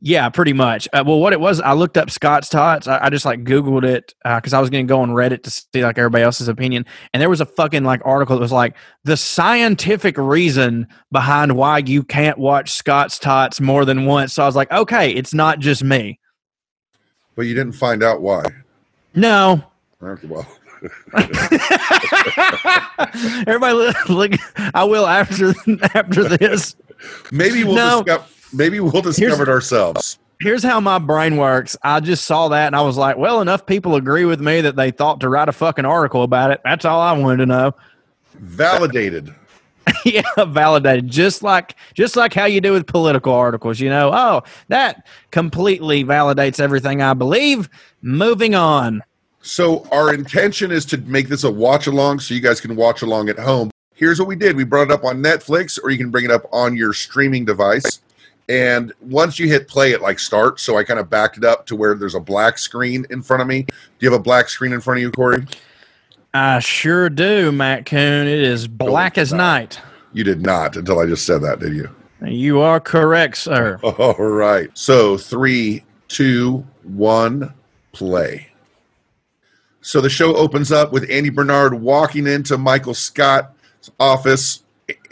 Yeah, 0.01 0.29
pretty 0.29 0.53
much. 0.53 0.87
Uh, 0.93 1.03
well, 1.05 1.19
what 1.19 1.33
it 1.33 1.39
was, 1.39 1.59
I 1.61 1.73
looked 1.73 1.97
up 1.97 2.09
Scott's 2.11 2.47
Tots. 2.49 2.87
I, 2.87 3.05
I 3.05 3.09
just 3.09 3.25
like 3.25 3.43
Googled 3.43 3.83
it 3.85 4.13
because 4.23 4.53
I 4.53 4.59
was 4.59 4.69
going 4.69 4.85
to 4.85 4.91
go 4.91 4.99
on 5.01 5.09
Reddit 5.11 5.43
to 5.43 5.49
see 5.49 5.83
like 5.83 5.97
everybody 5.97 6.23
else's 6.23 6.47
opinion, 6.47 6.85
and 7.13 7.21
there 7.21 7.29
was 7.29 7.41
a 7.41 7.45
fucking 7.45 7.83
like 7.83 8.01
article 8.05 8.35
that 8.35 8.41
was 8.41 8.51
like 8.51 8.75
the 9.03 9.17
scientific 9.17 10.17
reason 10.17 10.87
behind 11.11 11.55
why 11.55 11.79
you 11.79 12.03
can't 12.03 12.37
watch 12.37 12.71
Scott's 12.71 13.17
Tots 13.17 13.59
more 13.61 13.85
than 13.85 14.05
once. 14.05 14.33
So 14.33 14.43
I 14.43 14.45
was 14.45 14.55
like, 14.55 14.71
okay, 14.71 15.11
it's 15.11 15.33
not 15.33 15.59
just 15.59 15.83
me. 15.83 16.19
But 17.35 17.43
you 17.43 17.55
didn't 17.55 17.73
find 17.73 18.03
out 18.03 18.21
why. 18.21 18.43
No. 19.15 19.63
Okay, 20.03 20.27
well, 20.27 20.45
Everybody, 23.47 23.73
look, 23.73 24.09
look. 24.09 24.31
I 24.73 24.83
will 24.83 25.07
after 25.07 25.53
after 25.95 26.23
this. 26.37 26.75
maybe 27.31 27.63
we'll 27.63 27.75
No. 27.75 28.03
discover. 28.03 28.25
Maybe 28.53 28.79
we'll 28.79 29.01
discover 29.01 29.43
it 29.43 29.49
ourselves. 29.49 30.17
here's 30.39 30.63
how 30.63 30.79
my 30.79 30.99
brain 30.99 31.37
works. 31.37 31.77
I 31.83 31.99
just 31.99 32.25
saw 32.25 32.47
that 32.49 32.67
and 32.67 32.75
I 32.75 32.81
was 32.81 32.97
like, 32.97 33.17
well, 33.17 33.41
enough 33.41 33.65
people 33.65 33.95
agree 33.95 34.25
with 34.25 34.39
me 34.39 34.61
that 34.61 34.75
they 34.75 34.91
thought 34.91 35.19
to 35.21 35.29
write 35.29 35.49
a 35.49 35.53
fucking 35.53 35.85
article 35.85 36.23
about 36.23 36.51
it. 36.51 36.61
That's 36.63 36.85
all 36.85 37.01
I 37.01 37.13
wanted 37.13 37.37
to 37.37 37.45
know. 37.45 37.73
Validated. 38.33 39.33
yeah, 40.05 40.23
validated. 40.47 41.07
Just 41.07 41.43
like 41.43 41.75
just 41.93 42.15
like 42.15 42.33
how 42.33 42.45
you 42.45 42.59
do 42.59 42.71
with 42.71 42.87
political 42.87 43.33
articles, 43.33 43.79
you 43.79 43.89
know. 43.89 44.11
Oh, 44.13 44.43
that 44.67 45.05
completely 45.31 46.03
validates 46.03 46.59
everything 46.59 47.01
I 47.01 47.13
believe. 47.13 47.69
Moving 48.01 48.55
on. 48.55 49.03
So 49.41 49.87
our 49.91 50.11
intention 50.11 50.71
is 50.71 50.85
to 50.85 50.97
make 50.97 51.27
this 51.27 51.43
a 51.43 51.51
watch 51.51 51.85
along 51.85 52.19
so 52.19 52.33
you 52.33 52.39
guys 52.39 52.59
can 52.59 52.75
watch 52.75 53.03
along 53.03 53.29
at 53.29 53.37
home. 53.37 53.69
Here's 53.93 54.19
what 54.19 54.27
we 54.27 54.35
did. 54.35 54.55
We 54.55 54.63
brought 54.63 54.89
it 54.89 54.91
up 54.91 55.03
on 55.03 55.21
Netflix 55.21 55.79
or 55.81 55.91
you 55.91 55.97
can 55.97 56.09
bring 56.09 56.25
it 56.25 56.31
up 56.31 56.49
on 56.51 56.75
your 56.75 56.93
streaming 56.93 57.45
device. 57.45 58.01
And 58.47 58.93
once 59.01 59.39
you 59.39 59.47
hit 59.47 59.67
play, 59.67 59.91
it 59.91 60.01
like 60.01 60.19
starts. 60.19 60.61
So 60.61 60.77
I 60.77 60.83
kind 60.83 60.99
of 60.99 61.09
backed 61.09 61.37
it 61.37 61.43
up 61.43 61.65
to 61.67 61.75
where 61.75 61.95
there's 61.95 62.15
a 62.15 62.19
black 62.19 62.57
screen 62.57 63.05
in 63.09 63.21
front 63.21 63.41
of 63.41 63.47
me. 63.47 63.63
Do 63.63 63.73
you 63.99 64.11
have 64.11 64.19
a 64.19 64.23
black 64.23 64.49
screen 64.49 64.71
in 64.71 64.81
front 64.81 64.99
of 64.99 65.01
you, 65.01 65.11
Corey? 65.11 65.45
I 66.33 66.59
sure 66.59 67.09
do, 67.09 67.51
Matt 67.51 67.85
Coon. 67.85 68.27
It 68.27 68.39
is 68.39 68.67
black 68.67 69.17
as 69.17 69.33
night. 69.33 69.79
You 70.13 70.23
did 70.23 70.41
not 70.41 70.75
until 70.75 70.99
I 70.99 71.05
just 71.05 71.25
said 71.25 71.41
that, 71.41 71.59
did 71.59 71.73
you? 71.73 71.89
You 72.23 72.59
are 72.59 72.79
correct, 72.79 73.37
sir. 73.37 73.79
All 73.83 74.13
right. 74.15 74.69
So 74.73 75.17
three, 75.17 75.83
two, 76.07 76.65
one, 76.83 77.53
play. 77.93 78.47
So 79.81 80.01
the 80.01 80.09
show 80.09 80.35
opens 80.35 80.71
up 80.71 80.91
with 80.91 81.09
Andy 81.09 81.29
Bernard 81.29 81.73
walking 81.73 82.27
into 82.27 82.57
Michael 82.57 82.93
Scott's 82.93 83.91
office. 83.99 84.63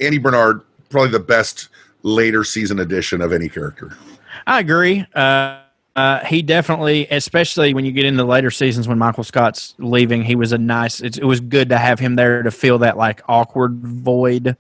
Andy 0.02 0.18
Bernard, 0.18 0.62
probably 0.90 1.12
the 1.12 1.20
best 1.20 1.70
later 2.04 2.44
season 2.44 2.80
addition 2.80 3.22
of 3.22 3.34
any 3.34 3.50
character. 3.50 3.98
I 4.46 4.60
agree. 4.60 5.06
Uh, 5.16 5.60
uh, 5.96 6.20
he 6.26 6.42
definitely, 6.42 7.08
especially 7.10 7.74
when 7.74 7.86
you 7.86 7.92
get 7.92 8.06
into 8.06 8.24
later 8.24 8.52
seasons 8.52 8.88
when 8.88 8.98
Michael 8.98 9.24
Scott's 9.24 9.76
leaving, 9.78 10.24
he 10.24 10.36
was 10.36 10.52
a 10.52 10.58
nice. 10.58 11.02
It, 11.02 11.18
it 11.18 11.26
was 11.26 11.40
good 11.40 11.70
to 11.70 11.78
have 11.78 12.00
him 12.00 12.16
there 12.16 12.42
to 12.42 12.52
fill 12.52 12.80
that 12.80 12.98
like 12.98 13.22
awkward 13.28 13.80
void. 13.80 14.58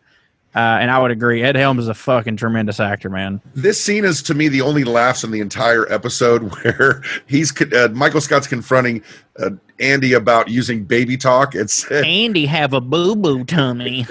Uh, 0.55 0.77
and 0.81 0.91
I 0.91 0.99
would 0.99 1.09
agree. 1.09 1.41
Ed 1.41 1.55
Helms 1.55 1.83
is 1.83 1.87
a 1.87 1.95
fucking 1.95 2.37
tremendous 2.37 2.79
actor, 2.79 3.09
man. 3.09 3.41
This 3.55 3.81
scene 3.81 4.05
is 4.05 4.21
to 4.23 4.35
me 4.35 4.49
the 4.49 4.61
only 4.61 4.83
laughs 4.83 5.23
in 5.23 5.31
the 5.31 5.39
entire 5.39 5.91
episode 5.91 6.53
where 6.63 7.01
he's 7.25 7.59
uh, 7.73 7.89
Michael 7.91 8.21
Scott's 8.21 8.47
confronting 8.47 9.03
uh, 9.39 9.51
Andy 9.79 10.13
about 10.13 10.49
using 10.49 10.83
baby 10.83 11.17
talk. 11.17 11.55
It's 11.55 11.89
Andy 11.91 12.45
have 12.45 12.73
a 12.73 12.81
boo 12.81 13.15
boo 13.15 13.43
tummy. 13.43 14.05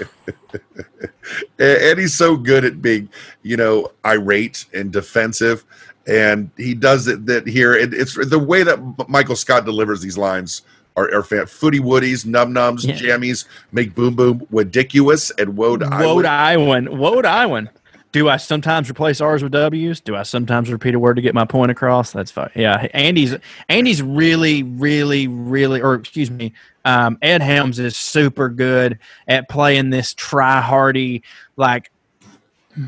and 1.59 1.99
he's 1.99 2.13
so 2.13 2.35
good 2.35 2.65
at 2.65 2.81
being, 2.81 3.09
you 3.41 3.55
know, 3.55 3.91
irate 4.05 4.65
and 4.73 4.91
defensive, 4.91 5.63
and 6.05 6.51
he 6.57 6.73
does 6.73 7.07
it 7.07 7.25
that 7.27 7.47
here. 7.47 7.73
It, 7.73 7.93
it's 7.93 8.15
the 8.15 8.39
way 8.39 8.63
that 8.63 9.07
Michael 9.07 9.37
Scott 9.37 9.63
delivers 9.63 10.01
these 10.01 10.17
lines 10.17 10.61
are, 10.95 11.13
are 11.13 11.23
fan- 11.23 11.45
footy 11.47 11.79
woodies, 11.79 12.25
num 12.25 12.53
nums, 12.53 12.83
Yeah. 12.85 12.95
jammies, 12.95 13.45
make 13.71 13.95
boom 13.95 14.15
boom, 14.15 14.45
ridiculous, 14.51 15.31
and 15.31 15.55
woe 15.57 15.77
to 15.77 15.85
Woe 15.89 16.21
to 16.21 16.27
Iwan. 16.29 16.87
Iwan. 16.87 16.97
Woe 16.97 17.21
to 17.21 17.27
Iwan. 17.29 17.69
Do 18.11 18.29
I 18.29 18.37
sometimes 18.37 18.91
replace 18.91 19.19
R's 19.21 19.41
with 19.41 19.53
W's? 19.53 19.99
Do 19.99 20.15
I 20.15 20.21
sometimes 20.21 20.71
repeat 20.71 20.93
a 20.93 20.99
word 20.99 21.15
to 21.15 21.21
get 21.23 21.33
my 21.33 21.45
point 21.45 21.71
across? 21.71 22.11
That's 22.11 22.29
fine. 22.29 22.51
Yeah, 22.55 22.87
Andy's 22.93 23.35
Andy's 23.69 24.03
really, 24.03 24.61
really, 24.61 25.27
really, 25.27 25.81
or 25.81 25.95
excuse 25.95 26.29
me, 26.29 26.53
um, 26.85 27.17
Ed 27.23 27.41
Helms 27.41 27.79
is 27.79 27.97
super 27.97 28.49
good 28.49 28.99
at 29.27 29.49
playing 29.49 29.89
this 29.89 30.13
try 30.13 30.61
hardy 30.61 31.23
like 31.57 31.89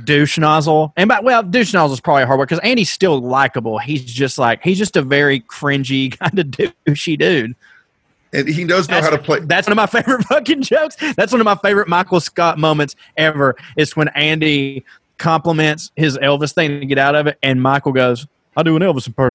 douche 0.04 0.38
nozzle. 0.38 0.94
And 0.96 1.08
by 1.08 1.20
well, 1.22 1.42
douche 1.42 1.74
nozzle 1.74 1.94
is 1.96 2.02
probably 2.02 2.24
a 2.24 2.28
hard 2.28 2.38
word 2.40 2.50
because 2.50 2.60
Andy's 2.60 2.92
still 2.92 3.20
likable. 3.20 3.80
He's 3.80 4.04
just 4.06 4.38
like 4.38 4.62
he's 4.64 4.78
just 4.78 4.96
a 4.96 5.02
very 5.02 5.40
cringy 5.40 6.16
kind 6.20 6.38
of 6.38 6.48
douchey 6.48 7.18
dude. 7.18 7.56
And 8.36 8.48
he 8.48 8.64
knows 8.64 8.90
know 8.90 9.02
how 9.02 9.10
to 9.10 9.18
play. 9.18 9.40
That's 9.40 9.68
one 9.68 9.78
of 9.78 9.78
my 9.78 9.86
favorite 10.02 10.24
fucking 10.24 10.64
jokes. 10.64 10.96
That's 11.16 11.32
one 11.32 11.42
of 11.42 11.46
my 11.46 11.56
favorite 11.56 11.88
Michael 11.88 12.20
Scott 12.20 12.58
moments 12.58 12.96
ever. 13.18 13.56
It's 13.78 13.96
when 13.96 14.10
Andy 14.10 14.84
compliments 15.18 15.92
his 15.96 16.18
Elvis 16.18 16.54
thing 16.54 16.80
to 16.80 16.86
get 16.86 16.98
out 16.98 17.16
of 17.16 17.28
it, 17.28 17.38
and 17.42 17.62
Michael 17.62 17.94
goes, 17.94 18.28
"I 18.56 18.64
do 18.64 18.76
an 18.76 18.82
Elvis 18.82 19.08
impersonation." 19.08 19.32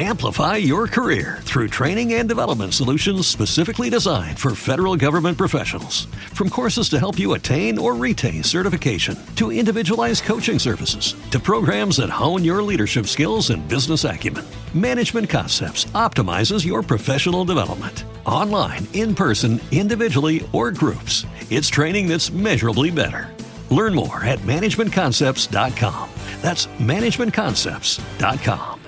Amplify 0.00 0.58
your 0.58 0.86
career 0.86 1.38
through 1.42 1.66
training 1.66 2.14
and 2.14 2.28
development 2.28 2.72
solutions 2.72 3.26
specifically 3.26 3.90
designed 3.90 4.38
for 4.38 4.54
federal 4.54 4.94
government 4.94 5.36
professionals. 5.36 6.04
From 6.34 6.48
courses 6.50 6.88
to 6.90 7.00
help 7.00 7.18
you 7.18 7.32
attain 7.32 7.78
or 7.78 7.96
retain 7.96 8.44
certification, 8.44 9.18
to 9.34 9.50
individualized 9.50 10.22
coaching 10.22 10.60
services, 10.60 11.16
to 11.32 11.40
programs 11.40 11.96
that 11.96 12.10
hone 12.10 12.44
your 12.44 12.62
leadership 12.62 13.06
skills 13.06 13.50
and 13.50 13.66
business 13.66 14.04
acumen, 14.04 14.44
Management 14.72 15.28
Concepts 15.28 15.86
optimizes 15.86 16.64
your 16.64 16.84
professional 16.84 17.44
development. 17.44 18.04
Online, 18.28 18.86
in 18.92 19.14
person, 19.14 19.58
individually, 19.72 20.46
or 20.52 20.70
groups, 20.70 21.24
it's 21.48 21.68
training 21.68 22.08
that's 22.08 22.30
measurably 22.30 22.90
better. 22.90 23.34
Learn 23.70 23.94
more 23.94 24.22
at 24.22 24.38
managementconcepts.com. 24.40 26.10
That's 26.42 26.66
managementconcepts.com. 26.66 28.80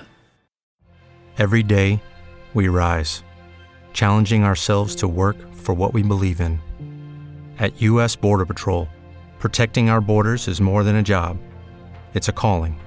Every 1.38 1.62
day, 1.62 2.02
we 2.52 2.68
rise, 2.68 3.24
challenging 3.94 4.44
ourselves 4.44 4.94
to 4.96 5.08
work 5.08 5.38
for 5.54 5.74
what 5.74 5.94
we 5.94 6.02
believe 6.02 6.42
in. 6.42 6.60
At 7.58 7.80
U.S. 7.80 8.16
Border 8.16 8.44
Patrol, 8.44 8.90
protecting 9.38 9.88
our 9.88 10.02
borders 10.02 10.48
is 10.48 10.60
more 10.60 10.84
than 10.84 10.96
a 10.96 11.02
job, 11.02 11.38
it's 12.12 12.28
a 12.28 12.32
calling. 12.32 12.78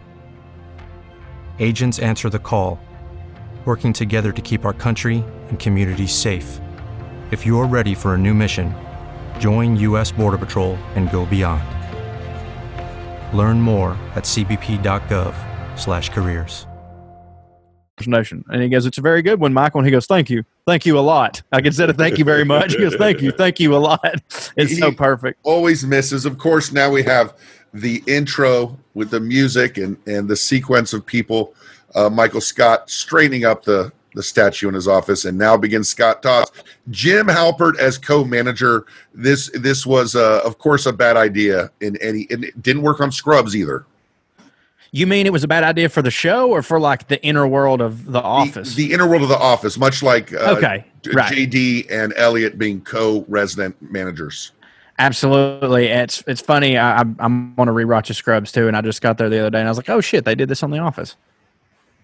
Agents 1.58 1.98
answer 1.98 2.30
the 2.30 2.38
call, 2.38 2.80
working 3.66 3.94
together 3.94 4.34
to 4.34 4.42
keep 4.42 4.66
our 4.66 4.74
country 4.74 5.24
and 5.48 5.58
communities 5.58 6.14
safe. 6.14 6.60
If 7.32 7.46
you're 7.46 7.66
ready 7.66 7.96
for 7.96 8.16
a 8.16 8.18
new 8.18 8.34
mission, 8.34 8.76
join 9.40 9.78
U.S. 9.78 10.12
Border 10.12 10.38
Patrol 10.38 10.76
and 10.96 11.10
go 11.10 11.26
beyond. 11.26 11.64
Learn 13.36 13.62
more 13.62 13.92
at 14.16 14.26
cbp.gov/careers. 14.26 16.68
Nation. 18.08 18.44
And 18.50 18.62
he 18.62 18.70
goes, 18.70 18.86
It's 18.86 18.98
a 18.98 19.02
very 19.02 19.22
good 19.22 19.40
one, 19.40 19.54
Michael. 19.54 19.80
And 19.80 19.88
he 19.88 19.92
goes, 19.92 20.06
Thank 20.06 20.30
you. 20.30 20.44
Thank 20.66 20.86
you 20.86 20.98
a 20.98 21.02
lot. 21.02 21.42
Like 21.52 21.66
instead 21.66 21.90
of 21.90 21.98
thank 21.98 22.18
you 22.18 22.26
very 22.26 22.44
much, 22.44 22.74
he 22.74 22.80
goes, 22.80 22.96
Thank 22.96 23.22
you. 23.22 23.32
Thank 23.32 23.60
you 23.60 23.76
a 23.76 23.78
lot. 23.78 24.04
It's 24.58 24.78
so 24.78 24.92
perfect. 24.92 25.40
always 25.44 25.86
misses. 25.86 26.26
Of 26.26 26.38
course, 26.38 26.72
now 26.72 26.90
we 26.90 27.04
have 27.04 27.34
the 27.74 28.04
intro 28.08 28.78
with 28.94 29.10
the 29.10 29.20
music 29.20 29.78
and 29.78 29.98
and 30.08 30.28
the 30.28 30.36
sequence 30.36 30.94
of 30.94 31.06
people. 31.06 31.54
Uh, 31.96 32.10
Michael 32.10 32.42
Scott 32.42 32.90
straightening 32.90 33.46
up 33.46 33.64
the 33.64 33.92
the 34.16 34.22
statue 34.24 34.68
in 34.68 34.76
his 34.76 34.88
office, 34.88 35.26
and 35.26 35.38
now 35.38 35.58
begins 35.58 35.90
Scott 35.90 36.22
Tots. 36.22 36.52
Jim 36.92 37.26
Halpert 37.28 37.80
as 37.80 37.98
co-manager. 37.98 38.86
This 39.14 39.50
this 39.56 39.86
was, 39.88 40.16
uh, 40.16 40.42
of 40.46 40.60
course, 40.60 40.86
a 40.86 40.94
bad 40.94 41.18
idea. 41.18 41.72
In 41.82 41.98
any, 41.98 42.28
and 42.30 42.44
it 42.46 42.62
didn't 42.62 42.84
work 42.84 43.02
on 43.02 43.12
Scrubs 43.12 43.56
either. 43.56 43.86
You 44.92 45.08
mean 45.08 45.26
it 45.26 45.34
was 45.34 45.44
a 45.44 45.48
bad 45.48 45.64
idea 45.64 45.90
for 45.90 46.04
the 46.04 46.12
show 46.12 46.52
or 46.52 46.62
for 46.62 46.80
like 46.80 47.08
the 47.08 47.20
inner 47.26 47.48
world 47.48 47.82
of 47.82 48.06
the 48.06 48.12
The, 48.12 48.22
office? 48.22 48.76
the 48.76 48.94
inner 48.94 49.08
world 49.08 49.24
of 49.24 49.30
the 49.30 49.38
office, 49.40 49.76
much 49.76 50.04
like 50.04 50.32
uh, 50.32 50.54
Okay, 50.56 50.86
right. 51.12 51.34
JD 51.34 51.88
and 51.90 52.14
Elliot 52.16 52.60
being 52.60 52.80
co-resident 52.82 53.76
managers. 53.82 54.52
Absolutely. 55.00 55.88
It's 55.88 56.24
it's 56.28 56.42
funny. 56.42 56.78
I, 56.78 57.00
I'm, 57.00 57.16
I'm 57.20 57.60
on 57.60 57.68
a 57.68 57.72
rewatch 57.74 58.12
of 58.12 58.16
Scrubs 58.16 58.52
too, 58.52 58.68
and 58.68 58.78
I 58.78 58.82
just 58.82 59.02
got 59.02 59.18
there 59.18 59.30
the 59.30 59.40
other 59.40 59.50
day 59.50 59.60
and 59.60 59.68
I 59.68 59.72
was 59.72 59.78
like, 59.78 59.90
oh 59.90 60.00
shit, 60.02 60.26
they 60.26 60.36
did 60.36 60.48
this 60.50 60.62
on 60.62 60.70
The 60.70 60.78
Office. 60.78 61.16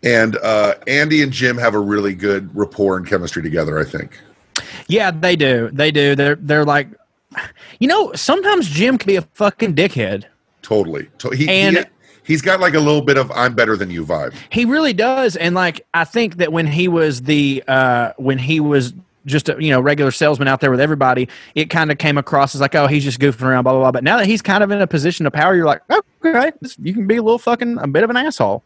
And 0.03 0.38
uh, 0.38 0.75
Andy 0.88 1.21
and 1.21 1.31
Jim 1.31 1.57
have 1.57 1.73
a 1.75 1.79
really 1.79 2.15
good 2.15 2.55
rapport 2.55 2.97
and 2.97 3.05
chemistry 3.05 3.41
together. 3.43 3.77
I 3.79 3.83
think. 3.83 4.19
Yeah, 4.88 5.12
they 5.12 5.35
do. 5.35 5.69
They 5.73 5.91
do. 5.91 6.15
They're 6.15 6.35
they're 6.35 6.65
like, 6.65 6.88
you 7.79 7.88
know, 7.88 8.12
sometimes 8.13 8.67
Jim 8.69 8.97
can 8.97 9.07
be 9.07 9.15
a 9.17 9.21
fucking 9.33 9.75
dickhead. 9.75 10.25
Totally. 10.62 11.09
To- 11.19 11.29
He, 11.31 11.49
And- 11.49 11.77
he 11.77 11.83
he's 12.23 12.41
got 12.41 12.59
like 12.59 12.73
a 12.75 12.79
little 12.79 13.01
bit 13.01 13.17
of 13.17 13.31
"I'm 13.31 13.55
better 13.55 13.75
than 13.75 13.89
you" 13.89 14.05
vibe. 14.05 14.33
He 14.51 14.65
really 14.65 14.93
does. 14.93 15.35
And 15.35 15.53
like, 15.55 15.85
I 15.93 16.05
think 16.05 16.38
that 16.38 16.51
when 16.53 16.67
he 16.67 16.88
was 16.88 17.23
the 17.23 17.63
uh 17.67 18.13
when 18.17 18.38
he 18.38 18.59
was 18.59 18.93
just 19.25 19.49
a 19.49 19.57
you 19.59 19.69
know 19.69 19.81
regular 19.81 20.12
salesman 20.12 20.47
out 20.47 20.62
there 20.62 20.71
with 20.71 20.79
everybody, 20.79 21.27
it 21.55 21.69
kind 21.69 21.91
of 21.91 21.97
came 21.97 22.17
across 22.17 22.55
as 22.55 22.62
like, 22.62 22.73
oh, 22.75 22.88
he's 22.88 23.03
just 23.03 23.19
goofing 23.19 23.43
around, 23.43 23.63
blah 23.63 23.73
blah 23.73 23.81
blah. 23.81 23.91
But 23.91 24.03
now 24.03 24.17
that 24.17 24.27
he's 24.27 24.41
kind 24.41 24.63
of 24.63 24.71
in 24.71 24.81
a 24.81 24.88
position 24.88 25.25
of 25.25 25.33
power, 25.33 25.55
you're 25.55 25.65
like, 25.65 25.81
okay, 26.23 26.51
you 26.81 26.93
can 26.93 27.05
be 27.05 27.17
a 27.17 27.21
little 27.23 27.39
fucking 27.39 27.77
a 27.79 27.88
bit 27.88 28.03
of 28.03 28.09
an 28.09 28.17
asshole. 28.17 28.63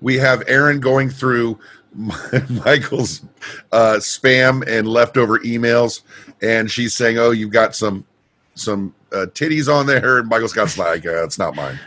We 0.00 0.16
have 0.16 0.42
Erin 0.46 0.80
going 0.80 1.10
through 1.10 1.58
Michael's 1.94 3.22
uh, 3.72 3.96
spam 3.98 4.66
and 4.66 4.86
leftover 4.86 5.38
emails, 5.40 6.02
and 6.42 6.70
she's 6.70 6.94
saying, 6.94 7.18
"Oh, 7.18 7.30
you've 7.30 7.50
got 7.50 7.74
some 7.74 8.04
some 8.54 8.94
uh, 9.12 9.26
titties 9.32 9.72
on 9.72 9.86
there," 9.86 10.18
and 10.18 10.28
Michael 10.28 10.48
Scott's 10.48 10.78
like, 10.78 11.06
uh, 11.06 11.24
"It's 11.24 11.38
not 11.38 11.54
mine." 11.54 11.78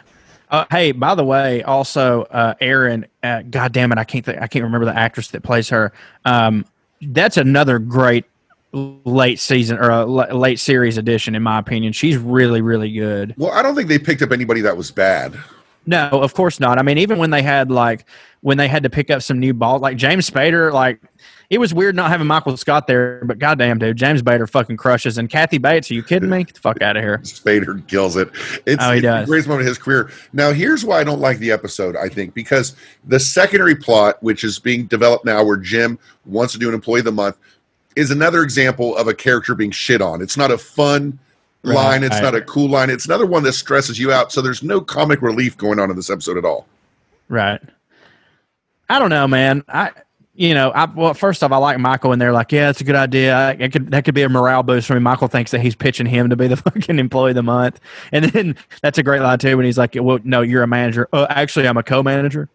Uh, 0.50 0.65
hey, 0.72 0.91
by 0.91 1.13
the 1.13 1.24
way, 1.24 1.62
also 1.63 2.24
uh, 2.24 2.55
Erin, 2.60 3.05
uh, 3.22 3.43
God 3.43 3.72
damn 3.72 3.91
it, 3.91 3.99
I 3.99 4.03
can't 4.03 4.26
think, 4.26 4.41
I 4.41 4.47
can't 4.47 4.64
remember 4.64 4.86
the 4.86 4.97
actress 4.97 5.28
that 5.30 5.43
plays 5.43 5.70
her. 5.70 5.93
Um, 6.26 6.66
that's 7.01 7.38
another 7.38 7.78
great 7.78 8.26
late 8.72 9.39
season 9.39 9.78
or 9.78 9.89
a 9.89 9.99
l- 10.01 10.38
late 10.38 10.60
series 10.60 10.97
edition, 10.97 11.36
in 11.36 11.43
my 11.43 11.60
opinion. 11.60 11.93
She's 11.93 12.18
really, 12.18 12.62
really 12.62 12.91
good. 12.91 13.36
Well, 13.38 13.51
I 13.51 13.62
don't 13.62 13.76
think 13.76 13.89
they 13.89 13.99
picked 13.99 14.24
up 14.24 14.32
anybody 14.32 14.62
that 14.62 14.76
was 14.76 14.89
bad. 14.89 15.38
No, 15.86 16.09
of 16.09 16.34
course 16.34 16.59
not. 16.59 16.77
I 16.77 16.84
mean, 16.84 16.97
even 16.97 17.17
when 17.17 17.30
they 17.32 17.41
had 17.41 17.71
like 17.71 18.05
when 18.41 18.57
they 18.57 18.67
had 18.67 18.84
to 18.84 18.89
pick 18.89 19.09
up 19.09 19.21
some 19.21 19.39
new 19.39 19.53
ball, 19.53 19.80
like 19.80 19.97
James 19.97 20.30
Spader, 20.30 20.71
like 20.71 21.01
it 21.49 21.57
was 21.57 21.73
weird 21.73 21.95
not 21.95 22.09
having 22.11 22.27
Michael 22.27 22.55
Scott 22.57 22.86
there, 22.86 23.23
but 23.25 23.39
goddamn, 23.39 23.80
dude, 23.80 23.97
James 23.97 24.21
Spader 24.21 24.47
fucking 24.47 24.77
crushes. 24.77 25.17
And 25.17 25.30
Kathy 25.30 25.57
Bates, 25.57 25.89
are 25.89 25.95
you 25.95 26.03
kidding 26.03 26.30
me? 26.30 26.43
Get 26.43 26.53
the 26.55 26.61
fuck 26.61 26.82
out 26.84 26.95
of 26.95 27.03
here. 27.03 27.17
Spader 27.23 27.86
kills 27.88 28.17
it. 28.17 28.30
It's, 28.67 28.84
Oh, 28.84 28.91
he 28.91 28.97
it's 28.97 29.01
the 29.01 29.01
does. 29.01 29.27
greatest 29.27 29.47
moment 29.47 29.61
of 29.61 29.67
his 29.67 29.77
career. 29.80 30.11
Now, 30.32 30.51
here's 30.53 30.86
why 30.86 30.99
I 30.99 31.03
don't 31.03 31.19
like 31.19 31.39
the 31.39 31.51
episode, 31.51 31.95
I 31.95 32.07
think, 32.07 32.34
because 32.36 32.75
the 33.07 33.19
secondary 33.19 33.75
plot, 33.75 34.21
which 34.21 34.43
is 34.43 34.59
being 34.59 34.86
developed 34.86 35.25
now, 35.25 35.43
where 35.43 35.57
Jim 35.57 35.97
wants 36.25 36.53
to 36.53 36.59
do 36.59 36.67
an 36.69 36.75
employee 36.75 36.99
of 36.99 37.05
the 37.05 37.11
month, 37.11 37.38
is 37.95 38.11
another 38.11 38.43
example 38.43 38.95
of 38.95 39.07
a 39.07 39.13
character 39.15 39.55
being 39.55 39.71
shit 39.71 40.01
on. 40.01 40.21
It's 40.21 40.38
not 40.38 40.51
a 40.51 40.57
fun 40.57 41.17
line, 41.64 42.03
it's 42.03 42.16
Right. 42.16 42.24
not 42.24 42.36
a 42.36 42.41
cool 42.41 42.70
line. 42.70 42.89
It's 42.89 43.05
another 43.05 43.26
one 43.26 43.43
that 43.43 43.53
stresses 43.53 43.99
you 43.99 44.12
out. 44.12 44.32
So 44.32 44.41
there's 44.41 44.64
no 44.64 44.82
comic 44.82 45.22
relief 45.22 45.57
going 45.57 45.80
on 45.80 45.89
in 45.89 45.95
this 45.95 46.10
episode 46.10 46.38
at 46.38 46.45
all. 46.45 46.68
Right. 47.28 47.62
I 48.89 48.99
don't 48.99 49.10
know, 49.10 49.28
man. 49.28 49.64
I 49.68 49.91
you 50.39 50.53
know, 50.53 50.72
I 50.72 50.86
well, 50.86 51.14
first 51.14 51.43
off, 51.43 51.51
I 51.51 51.57
like 51.57 51.78
Michael, 51.80 52.14
and 52.14 52.22
they're 52.22 52.32
like, 52.32 52.53
yeah, 52.53 52.70
it's 52.70 52.80
a 52.80 52.86
good 52.86 52.95
idea. 52.95 53.36
I, 53.36 53.51
it 53.51 53.74
could 53.74 53.91
that 53.91 54.05
could 54.05 54.16
be 54.16 54.22
a 54.22 54.30
morale 54.30 54.64
boost 54.64 54.88
for 54.88 54.93
me. 54.93 55.01
Michael 55.01 55.28
thinks 55.28 55.51
that 55.51 55.60
he's 55.60 55.76
pitching 55.76 56.05
him 56.05 56.30
to 56.30 56.38
be 56.38 56.47
the 56.47 56.55
fucking 56.57 56.97
employee 56.97 57.32
of 57.32 57.36
the 57.36 57.43
month, 57.43 57.82
and 58.14 58.24
then 58.24 58.55
that's 58.82 58.97
a 58.97 59.03
great 59.03 59.22
line 59.22 59.38
too 59.38 59.57
when 59.57 59.66
he's 59.66 59.78
like, 59.78 59.95
well, 59.95 60.20
no, 60.24 60.41
you're 60.41 60.64
a 60.64 60.68
manager. 60.68 61.10
Oh, 61.12 61.28
actually, 61.30 61.68
I'm 61.68 61.76
a 61.76 61.84
co-manager. 61.84 62.47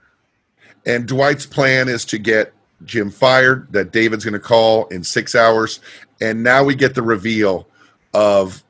And 0.87 1.07
Dwight's 1.07 1.45
plan 1.45 1.91
is 1.91 2.07
to 2.07 2.17
get 2.17 2.55
Jim 2.87 3.11
fired, 3.11 3.71
that 3.73 3.93
David's 3.93 4.25
going 4.25 4.33
to 4.33 4.41
call 4.41 4.87
in 4.87 5.05
six 5.05 5.35
hours. 5.35 5.81
And 6.23 6.43
now 6.43 6.65
we 6.65 6.75
get 6.75 6.95
the 6.95 7.03
reveal 7.03 7.69
of 8.15 8.64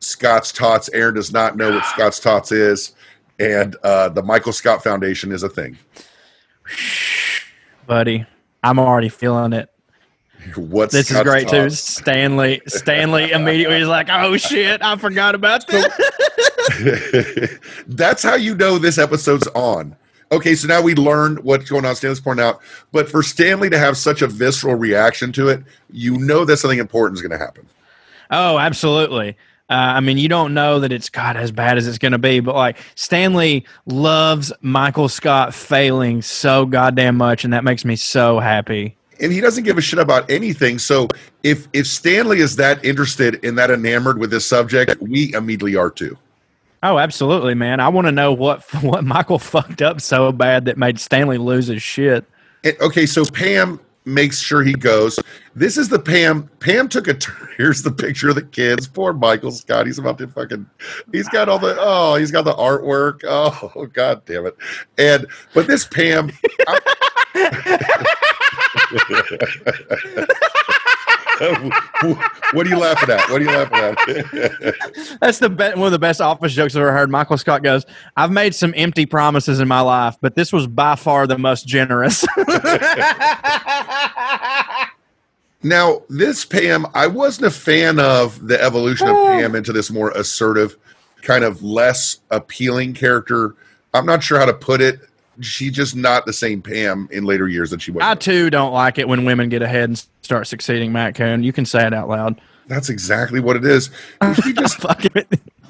Scott's 0.00 0.52
Tots. 0.52 0.88
Erin 0.92 1.14
does 1.14 1.32
not 1.32 1.56
know 1.56 1.72
what 1.72 1.84
Scott's 1.86 2.18
Tots 2.20 2.52
is. 2.52 2.92
And 3.38 3.76
uh, 3.82 4.08
the 4.10 4.22
Michael 4.22 4.52
Scott 4.52 4.82
Foundation 4.82 5.32
is 5.32 5.42
a 5.42 5.48
thing. 5.48 5.78
buddy. 7.86 8.26
I'm 8.62 8.78
already 8.78 9.08
feeling 9.08 9.52
it. 9.52 9.70
What's 10.56 10.92
This 10.92 11.10
is 11.10 11.16
Scott's 11.16 11.28
great 11.28 11.48
too. 11.48 11.70
Stanley, 11.70 12.60
Stanley 12.66 13.30
immediately 13.32 13.76
is 13.76 13.88
like, 13.88 14.08
"Oh 14.10 14.36
shit, 14.36 14.82
I 14.82 14.96
forgot 14.96 15.34
about 15.34 15.66
that." 15.66 15.90
That's 17.86 18.22
how 18.22 18.36
you 18.36 18.54
know 18.54 18.78
this 18.78 18.96
episode's 18.98 19.46
on. 19.48 19.96
Okay, 20.32 20.54
so 20.54 20.68
now 20.68 20.80
we 20.80 20.94
learned 20.94 21.40
what's 21.40 21.68
going 21.68 21.84
on. 21.84 21.94
Stanley's 21.96 22.20
pointing 22.20 22.44
out, 22.44 22.60
but 22.92 23.08
for 23.08 23.22
Stanley 23.22 23.68
to 23.70 23.78
have 23.78 23.96
such 23.96 24.22
a 24.22 24.28
visceral 24.28 24.76
reaction 24.76 25.32
to 25.32 25.48
it, 25.48 25.62
you 25.90 26.16
know 26.16 26.44
that 26.44 26.58
something 26.58 26.78
important 26.78 27.18
is 27.18 27.22
going 27.22 27.38
to 27.38 27.44
happen. 27.44 27.66
Oh, 28.30 28.58
absolutely. 28.58 29.36
Uh, 29.70 29.94
I 29.96 30.00
mean, 30.00 30.18
you 30.18 30.28
don't 30.28 30.52
know 30.52 30.80
that 30.80 30.90
it's 30.90 31.08
God 31.08 31.36
as 31.36 31.52
bad 31.52 31.78
as 31.78 31.86
it's 31.86 31.96
going 31.98 32.12
to 32.12 32.18
be, 32.18 32.40
but 32.40 32.56
like 32.56 32.76
Stanley 32.96 33.64
loves 33.86 34.52
Michael 34.60 35.08
Scott 35.08 35.54
failing 35.54 36.22
so 36.22 36.66
goddamn 36.66 37.16
much, 37.16 37.44
and 37.44 37.52
that 37.52 37.62
makes 37.62 37.84
me 37.84 37.94
so 37.94 38.40
happy. 38.40 38.96
and 39.20 39.32
he 39.32 39.40
doesn't 39.40 39.64
give 39.64 39.78
a 39.78 39.80
shit 39.80 39.98
about 39.98 40.28
anything. 40.30 40.78
So 40.78 41.06
if 41.42 41.68
if 41.72 41.86
Stanley 41.86 42.40
is 42.40 42.56
that 42.56 42.84
interested 42.84 43.42
and 43.44 43.56
that 43.58 43.70
enamored 43.70 44.18
with 44.18 44.30
this 44.30 44.46
subject, 44.46 45.00
we 45.00 45.32
immediately 45.34 45.76
are 45.76 45.90
too. 45.90 46.16
Oh, 46.82 46.98
absolutely, 46.98 47.54
man. 47.54 47.78
I 47.78 47.90
want 47.90 48.06
to 48.06 48.12
know 48.12 48.32
what 48.32 48.62
what 48.82 49.04
Michael 49.04 49.38
fucked 49.38 49.82
up 49.82 50.00
so 50.00 50.32
bad 50.32 50.64
that 50.64 50.78
made 50.78 50.98
Stanley 50.98 51.38
lose 51.38 51.66
his 51.68 51.82
shit. 51.82 52.24
And, 52.64 52.76
okay, 52.80 53.06
so 53.06 53.24
Pam 53.24 53.78
makes 54.04 54.40
sure 54.40 54.62
he 54.62 54.72
goes. 54.72 55.18
This 55.54 55.76
is 55.76 55.88
the 55.88 55.98
Pam. 55.98 56.48
Pam 56.60 56.88
took 56.88 57.08
a. 57.08 57.14
turn. 57.14 57.48
Here's 57.56 57.82
the 57.82 57.92
picture 57.92 58.30
of 58.30 58.34
the 58.36 58.42
kids. 58.42 58.88
Poor 58.88 59.12
Michael 59.12 59.52
Scott. 59.52 59.86
He's 59.86 59.98
about 59.98 60.18
to 60.18 60.28
fucking. 60.28 60.68
He's 61.12 61.28
got 61.28 61.48
all 61.48 61.58
the. 61.58 61.76
Oh, 61.78 62.14
he's 62.14 62.30
got 62.30 62.44
the 62.44 62.54
artwork. 62.54 63.20
Oh, 63.32 63.86
god 63.92 64.24
damn 64.26 64.46
it. 64.46 64.56
And 64.98 65.26
but 65.54 65.66
this 65.66 65.86
Pam. 65.86 66.30
what 71.40 72.66
are 72.66 72.68
you 72.68 72.78
laughing 72.78 73.10
at? 73.10 73.30
What 73.30 73.40
are 73.40 73.44
you 73.44 73.50
laughing 73.50 73.78
at? 73.78 75.18
That's 75.20 75.38
the 75.38 75.48
be- 75.48 75.70
one 75.70 75.86
of 75.86 75.92
the 75.92 75.98
best 75.98 76.20
office 76.20 76.52
jokes 76.52 76.76
I've 76.76 76.82
ever 76.82 76.92
heard. 76.92 77.10
Michael 77.10 77.38
Scott 77.38 77.62
goes, 77.62 77.86
"I've 78.16 78.30
made 78.30 78.54
some 78.54 78.74
empty 78.76 79.06
promises 79.06 79.60
in 79.60 79.68
my 79.68 79.80
life, 79.80 80.16
but 80.20 80.34
this 80.34 80.52
was 80.52 80.66
by 80.66 80.96
far 80.96 81.26
the 81.26 81.38
most 81.38 81.66
generous." 81.66 82.24
Now, 85.62 86.02
this 86.08 86.44
Pam, 86.46 86.86
I 86.94 87.06
wasn't 87.06 87.48
a 87.48 87.50
fan 87.50 87.98
of 87.98 88.46
the 88.46 88.60
evolution 88.62 89.08
of 89.08 89.14
oh. 89.14 89.26
Pam 89.26 89.54
into 89.54 89.72
this 89.72 89.90
more 89.90 90.10
assertive, 90.12 90.76
kind 91.22 91.44
of 91.44 91.62
less 91.62 92.18
appealing 92.30 92.94
character. 92.94 93.54
I'm 93.92 94.06
not 94.06 94.22
sure 94.22 94.38
how 94.38 94.46
to 94.46 94.54
put 94.54 94.80
it. 94.80 95.00
She's 95.40 95.72
just 95.72 95.96
not 95.96 96.26
the 96.26 96.32
same 96.32 96.62
Pam 96.62 97.08
in 97.10 97.24
later 97.24 97.48
years 97.48 97.70
that 97.70 97.82
she 97.82 97.90
was. 97.90 98.02
I 98.04 98.14
too 98.14 98.50
don't 98.50 98.72
like 98.72 98.98
it 98.98 99.08
when 99.08 99.24
women 99.24 99.48
get 99.48 99.62
ahead 99.62 99.84
and 99.88 100.04
start 100.22 100.46
succeeding. 100.46 100.92
Matt 100.92 101.14
Coon, 101.14 101.42
you 101.42 101.52
can 101.52 101.64
say 101.64 101.86
it 101.86 101.94
out 101.94 102.08
loud. 102.08 102.40
That's 102.66 102.88
exactly 102.88 103.40
what 103.40 103.56
it 103.56 103.64
is. 103.64 103.90
She 104.44 104.52
just. 104.54 104.84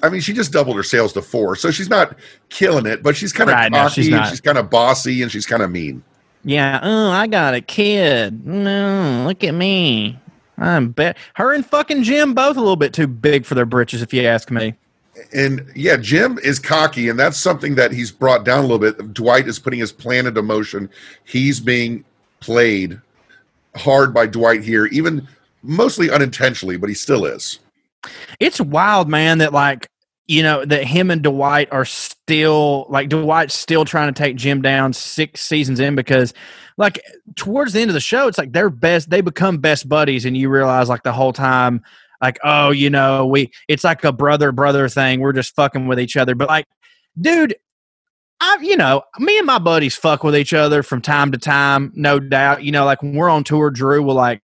I 0.02 0.08
mean, 0.08 0.20
she 0.20 0.32
just 0.32 0.52
doubled 0.52 0.76
her 0.76 0.82
sales 0.82 1.12
to 1.14 1.22
four, 1.22 1.56
so 1.56 1.70
she's 1.70 1.88
not 1.88 2.16
killing 2.48 2.86
it, 2.86 3.02
but 3.02 3.16
she's 3.16 3.32
kind 3.32 3.50
of 3.50 3.54
Right, 3.54 3.72
cocky 3.72 4.10
no, 4.10 4.22
she's 4.22 4.28
she's 4.28 4.40
kind 4.40 4.58
of 4.58 4.70
bossy 4.70 5.22
and 5.22 5.30
she's 5.30 5.46
kind 5.46 5.62
of 5.62 5.70
mean. 5.70 6.02
Yeah. 6.44 6.80
Oh, 6.82 7.10
I 7.10 7.26
got 7.26 7.54
a 7.54 7.60
kid. 7.60 8.46
No, 8.46 9.24
look 9.26 9.44
at 9.44 9.52
me. 9.52 10.18
I'm 10.58 10.90
bet 10.90 11.16
her 11.34 11.52
and 11.52 11.64
fucking 11.64 12.02
Jim 12.02 12.34
both 12.34 12.56
a 12.56 12.60
little 12.60 12.76
bit 12.76 12.92
too 12.92 13.06
big 13.06 13.46
for 13.46 13.54
their 13.54 13.64
britches, 13.64 14.02
if 14.02 14.12
you 14.12 14.22
ask 14.22 14.50
me. 14.50 14.74
And 15.32 15.66
yeah, 15.74 15.96
Jim 15.96 16.38
is 16.42 16.58
cocky, 16.58 17.08
and 17.08 17.18
that's 17.18 17.38
something 17.38 17.74
that 17.76 17.92
he's 17.92 18.10
brought 18.10 18.44
down 18.44 18.60
a 18.60 18.62
little 18.62 18.78
bit. 18.78 19.12
Dwight 19.14 19.48
is 19.48 19.58
putting 19.58 19.80
his 19.80 19.92
plan 19.92 20.26
into 20.26 20.42
motion. 20.42 20.90
He's 21.24 21.60
being 21.60 22.04
played 22.40 23.00
hard 23.76 24.12
by 24.12 24.26
Dwight 24.26 24.62
here, 24.62 24.86
even 24.86 25.26
mostly 25.62 26.10
unintentionally, 26.10 26.76
but 26.76 26.88
he 26.88 26.94
still 26.94 27.24
is. 27.24 27.58
It's 28.38 28.60
wild, 28.60 29.08
man, 29.08 29.38
that 29.38 29.52
like, 29.52 29.88
you 30.26 30.42
know, 30.42 30.64
that 30.64 30.84
him 30.84 31.10
and 31.10 31.22
Dwight 31.22 31.68
are 31.72 31.84
still 31.84 32.86
like 32.88 33.08
Dwight's 33.08 33.58
still 33.58 33.84
trying 33.84 34.12
to 34.12 34.18
take 34.18 34.36
Jim 34.36 34.62
down 34.62 34.92
six 34.92 35.40
seasons 35.42 35.80
in 35.80 35.94
because 35.94 36.32
like 36.76 37.00
towards 37.36 37.72
the 37.72 37.80
end 37.80 37.90
of 37.90 37.94
the 37.94 38.00
show, 38.00 38.26
it's 38.28 38.38
like 38.38 38.52
they're 38.52 38.70
best 38.70 39.10
they 39.10 39.20
become 39.20 39.58
best 39.58 39.88
buddies 39.88 40.24
and 40.24 40.36
you 40.36 40.48
realize 40.48 40.88
like 40.88 41.02
the 41.02 41.12
whole 41.12 41.32
time, 41.32 41.82
like, 42.20 42.38
oh, 42.44 42.70
you 42.70 42.90
know, 42.90 43.26
we 43.26 43.50
it's 43.68 43.84
like 43.84 44.04
a 44.04 44.12
brother 44.12 44.52
brother 44.52 44.88
thing. 44.88 45.20
We're 45.20 45.32
just 45.32 45.54
fucking 45.54 45.86
with 45.86 46.00
each 46.00 46.16
other. 46.16 46.34
But 46.34 46.48
like, 46.48 46.66
dude, 47.20 47.54
I, 48.40 48.58
you 48.62 48.76
know, 48.76 49.02
me 49.18 49.38
and 49.38 49.46
my 49.46 49.58
buddies 49.58 49.96
fuck 49.96 50.24
with 50.24 50.34
each 50.34 50.54
other 50.54 50.82
from 50.82 51.02
time 51.02 51.32
to 51.32 51.38
time, 51.38 51.92
no 51.94 52.18
doubt. 52.18 52.64
You 52.64 52.72
know, 52.72 52.84
like 52.84 53.02
when 53.02 53.14
we're 53.14 53.28
on 53.28 53.44
tour, 53.44 53.70
Drew 53.70 54.02
will 54.02 54.14
like 54.14 54.42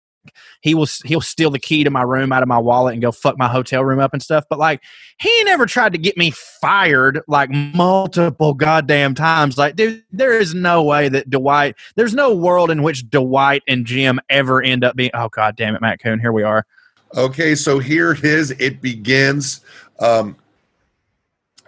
he 0.62 0.74
will 0.74 0.88
he'll 1.06 1.22
steal 1.22 1.50
the 1.50 1.60
key 1.60 1.84
to 1.84 1.90
my 1.90 2.02
room 2.02 2.32
out 2.32 2.42
of 2.42 2.50
my 2.50 2.58
wallet 2.58 2.94
and 2.94 3.02
go 3.02 3.12
fuck 3.12 3.38
my 3.38 3.48
hotel 3.48 3.84
room 3.86 4.00
up 4.00 4.14
and 4.14 4.22
stuff. 4.22 4.44
But 4.50 4.60
like 4.60 4.82
he 5.20 5.44
never 5.44 5.66
tried 5.66 5.94
to 5.94 5.98
get 5.98 6.18
me 6.18 6.32
fired 6.32 7.22
like 7.28 7.50
multiple 7.50 8.54
goddamn 8.54 9.16
times. 9.16 9.58
Like, 9.58 9.76
dude, 9.76 10.04
there 10.12 10.38
is 10.38 10.54
no 10.54 10.84
way 10.84 11.08
that 11.10 11.30
Dwight. 11.30 11.76
There's 11.96 12.14
no 12.14 12.34
world 12.36 12.72
in 12.72 12.84
which 12.84 13.10
Dwight 13.10 13.64
and 13.68 13.86
Jim 13.86 14.20
ever 14.30 14.62
end 14.62 14.84
up 14.84 14.96
being. 14.96 15.12
Oh 15.14 15.30
god 15.30 15.56
damn 15.56 15.76
it, 15.76 15.82
Matt 15.82 16.02
Coon, 16.02 16.20
here 16.20 16.34
we 16.34 16.44
are. 16.44 16.66
Okay, 17.16 17.56
so 17.56 17.80
here 17.80 18.12
it 18.12 18.24
is. 18.24 18.52
It 18.52 18.82
begins. 18.82 19.62
Um, 20.00 20.36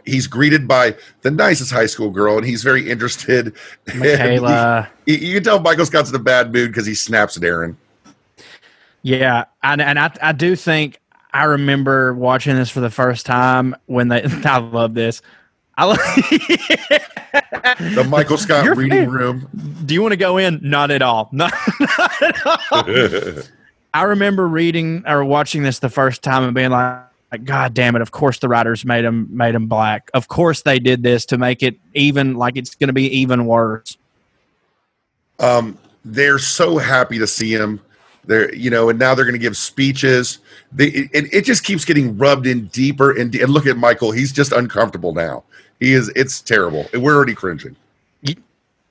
he's 0.06 0.28
greeted 0.28 0.68
by 0.68 0.96
the 1.22 1.32
nicest 1.32 1.72
high 1.72 1.86
school 1.86 2.10
girl, 2.10 2.38
and 2.38 2.46
he's 2.46 2.64
very 2.64 2.90
interested. 2.90 3.54
Michaela. 3.96 4.90
he- 5.06 5.26
you 5.26 5.36
can 5.36 5.44
tell 5.44 5.60
Michael 5.60 5.86
Scott's 5.86 6.10
in 6.10 6.16
a 6.16 6.20
bad 6.20 6.52
mood 6.54 6.72
because 6.72 6.86
he 6.86 6.96
snaps 6.96 7.38
at 7.38 7.44
Erin. 7.44 7.78
Yeah, 9.04 9.46
and 9.64 9.82
and 9.82 9.98
I 9.98 10.12
I 10.22 10.32
do 10.34 10.56
think 10.56 11.00
I 11.34 11.44
remember 11.46 12.14
watching 12.14 12.56
this 12.56 12.70
for 12.70 12.82
the 12.82 12.90
first 12.90 13.26
time 13.26 13.76
when 13.86 14.10
they. 14.10 14.24
I 14.46 14.58
love 14.58 14.96
this. 14.96 15.22
I 15.78 15.86
love, 15.86 15.98
The 17.96 18.06
Michael 18.10 18.38
Scott 18.38 18.76
reading 18.76 19.08
room. 19.10 19.48
Do 19.86 19.94
you 19.94 20.02
want 20.02 20.14
to 20.14 20.18
go 20.18 20.38
in? 20.38 20.60
Not 20.64 20.90
at 20.90 21.04
all. 21.04 21.30
Not, 21.32 21.54
not 21.80 22.22
at 22.24 22.46
all. 22.72 23.44
I 23.94 24.04
remember 24.04 24.48
reading 24.48 25.04
or 25.08 25.24
watching 25.26 25.64
this 25.64 25.80
the 25.80 25.90
first 25.90 26.22
time 26.22 26.44
and 26.44 26.54
being 26.54 26.70
like, 26.72 27.04
like, 27.32 27.44
God 27.44 27.74
damn 27.74 27.96
it! 27.96 28.02
Of 28.02 28.12
course 28.12 28.40
the 28.40 28.48
writers 28.48 28.86
made 28.86 29.04
him 29.04 29.28
made 29.32 29.56
him 29.56 29.68
black. 29.68 30.10
Of 30.14 30.28
course 30.30 30.62
they 30.62 30.80
did 30.80 31.04
this 31.04 31.26
to 31.28 31.38
make 31.38 31.64
it 31.64 31.78
even 31.94 32.36
like 32.36 32.56
it's 32.58 32.76
going 32.76 32.88
to 32.88 32.94
be 32.94 33.08
even 33.20 33.46
worse. 33.46 33.98
um, 35.40 35.78
they're 36.06 36.40
so 36.40 36.78
happy 36.78 37.20
to 37.20 37.28
see 37.28 37.52
him. 37.54 37.82
They're, 38.26 38.54
you 38.56 38.70
know, 38.70 38.90
and 38.90 38.98
now 39.00 39.14
they're 39.16 39.26
going 39.26 39.34
to 39.34 39.40
give 39.40 39.58
speeches. 39.58 40.40
They, 40.72 40.88
it, 40.88 41.34
it 41.34 41.46
just 41.46 41.64
keeps 41.64 41.86
getting 41.86 42.18
rubbed 42.18 42.48
in 42.48 42.68
deeper 42.68 43.12
and, 43.18 43.34
and 43.36 43.50
look 43.52 43.66
at 43.68 43.78
Michael. 43.78 44.12
He's 44.12 44.32
just 44.32 44.52
uncomfortable 44.52 45.14
now. 45.14 45.44
He 45.80 45.94
is. 45.94 46.10
It's 46.16 46.42
terrible. 46.42 46.88
And 46.94 47.04
We're 47.04 47.16
already 47.16 47.36
cringing. 47.36 47.76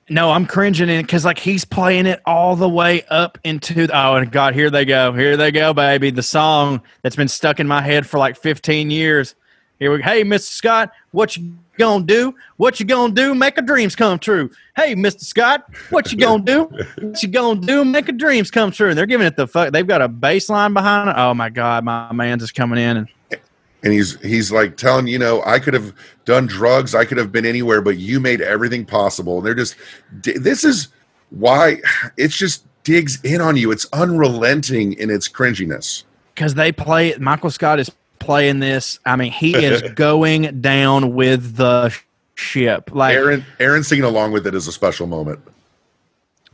No, 0.09 0.31
I'm 0.31 0.45
cringing 0.45 0.87
in 0.89 1.01
because 1.01 1.25
like 1.25 1.37
he's 1.37 1.65
playing 1.65 2.05
it 2.05 2.21
all 2.25 2.55
the 2.55 2.69
way 2.69 3.03
up 3.09 3.37
into 3.43 3.89
oh 3.93 4.15
and 4.15 4.31
God, 4.31 4.53
here 4.53 4.69
they 4.69 4.85
go, 4.85 5.11
here 5.11 5.35
they 5.35 5.51
go, 5.51 5.73
baby. 5.73 6.11
The 6.11 6.23
song 6.23 6.81
that's 7.01 7.15
been 7.15 7.27
stuck 7.27 7.59
in 7.59 7.67
my 7.67 7.81
head 7.81 8.07
for 8.07 8.17
like 8.17 8.37
15 8.37 8.89
years. 8.89 9.35
Here 9.79 9.91
we 9.91 10.01
Hey, 10.01 10.23
Mr. 10.23 10.49
Scott, 10.49 10.91
what 11.11 11.35
you 11.35 11.53
gonna 11.77 12.05
do? 12.05 12.33
What 12.55 12.79
you 12.79 12.85
gonna 12.85 13.13
do? 13.13 13.35
Make 13.35 13.57
our 13.57 13.63
dreams 13.63 13.95
come 13.95 14.17
true. 14.17 14.49
Hey, 14.77 14.95
Mr. 14.95 15.23
Scott, 15.23 15.65
what 15.89 16.11
you 16.11 16.17
gonna 16.17 16.43
do? 16.43 16.69
What 17.01 17.21
you 17.21 17.29
gonna 17.29 17.59
do? 17.59 17.83
Make 17.83 18.07
our 18.07 18.15
dreams 18.15 18.49
come 18.49 18.71
true. 18.71 18.89
And 18.89 18.97
they're 18.97 19.05
giving 19.05 19.27
it 19.27 19.35
the 19.35 19.45
fuck. 19.45 19.73
They've 19.73 19.85
got 19.85 20.01
a 20.01 20.07
bass 20.07 20.49
line 20.49 20.73
behind 20.73 21.09
it. 21.09 21.15
Oh 21.17 21.33
my 21.33 21.49
god, 21.49 21.83
my 21.83 22.13
man's 22.13 22.43
is 22.43 22.51
coming 22.53 22.79
in 22.79 22.97
and 22.97 23.07
and 23.83 23.93
he's 23.93 24.19
he's 24.21 24.51
like 24.51 24.77
telling 24.77 25.07
you 25.07 25.19
know 25.19 25.41
I 25.45 25.59
could 25.59 25.73
have 25.73 25.93
done 26.25 26.47
drugs, 26.47 26.95
I 26.95 27.05
could 27.05 27.17
have 27.17 27.31
been 27.31 27.45
anywhere, 27.45 27.81
but 27.81 27.97
you 27.97 28.19
made 28.19 28.41
everything 28.41 28.85
possible. 28.85 29.37
And 29.37 29.45
they're 29.45 29.55
just 29.55 29.75
this 30.21 30.63
is 30.63 30.89
why 31.29 31.77
it's 32.17 32.35
just 32.37 32.65
digs 32.83 33.21
in 33.23 33.41
on 33.41 33.57
you. 33.57 33.71
It's 33.71 33.85
unrelenting 33.93 34.93
in 34.93 35.09
its 35.09 35.27
cringiness. 35.27 36.03
because 36.35 36.53
they 36.53 36.71
play 36.71 37.15
Michael 37.19 37.51
Scott 37.51 37.79
is 37.79 37.91
playing 38.19 38.59
this. 38.59 38.99
I 39.05 39.15
mean, 39.15 39.31
he 39.31 39.55
is 39.55 39.81
going 39.95 40.61
down 40.61 41.13
with 41.13 41.55
the 41.55 41.95
ship. 42.35 42.89
Like 42.93 43.15
Erin 43.15 43.45
Erin 43.59 43.83
singing 43.83 44.05
along 44.05 44.31
with 44.31 44.47
it 44.47 44.55
is 44.55 44.67
a 44.67 44.71
special 44.71 45.07
moment. 45.07 45.39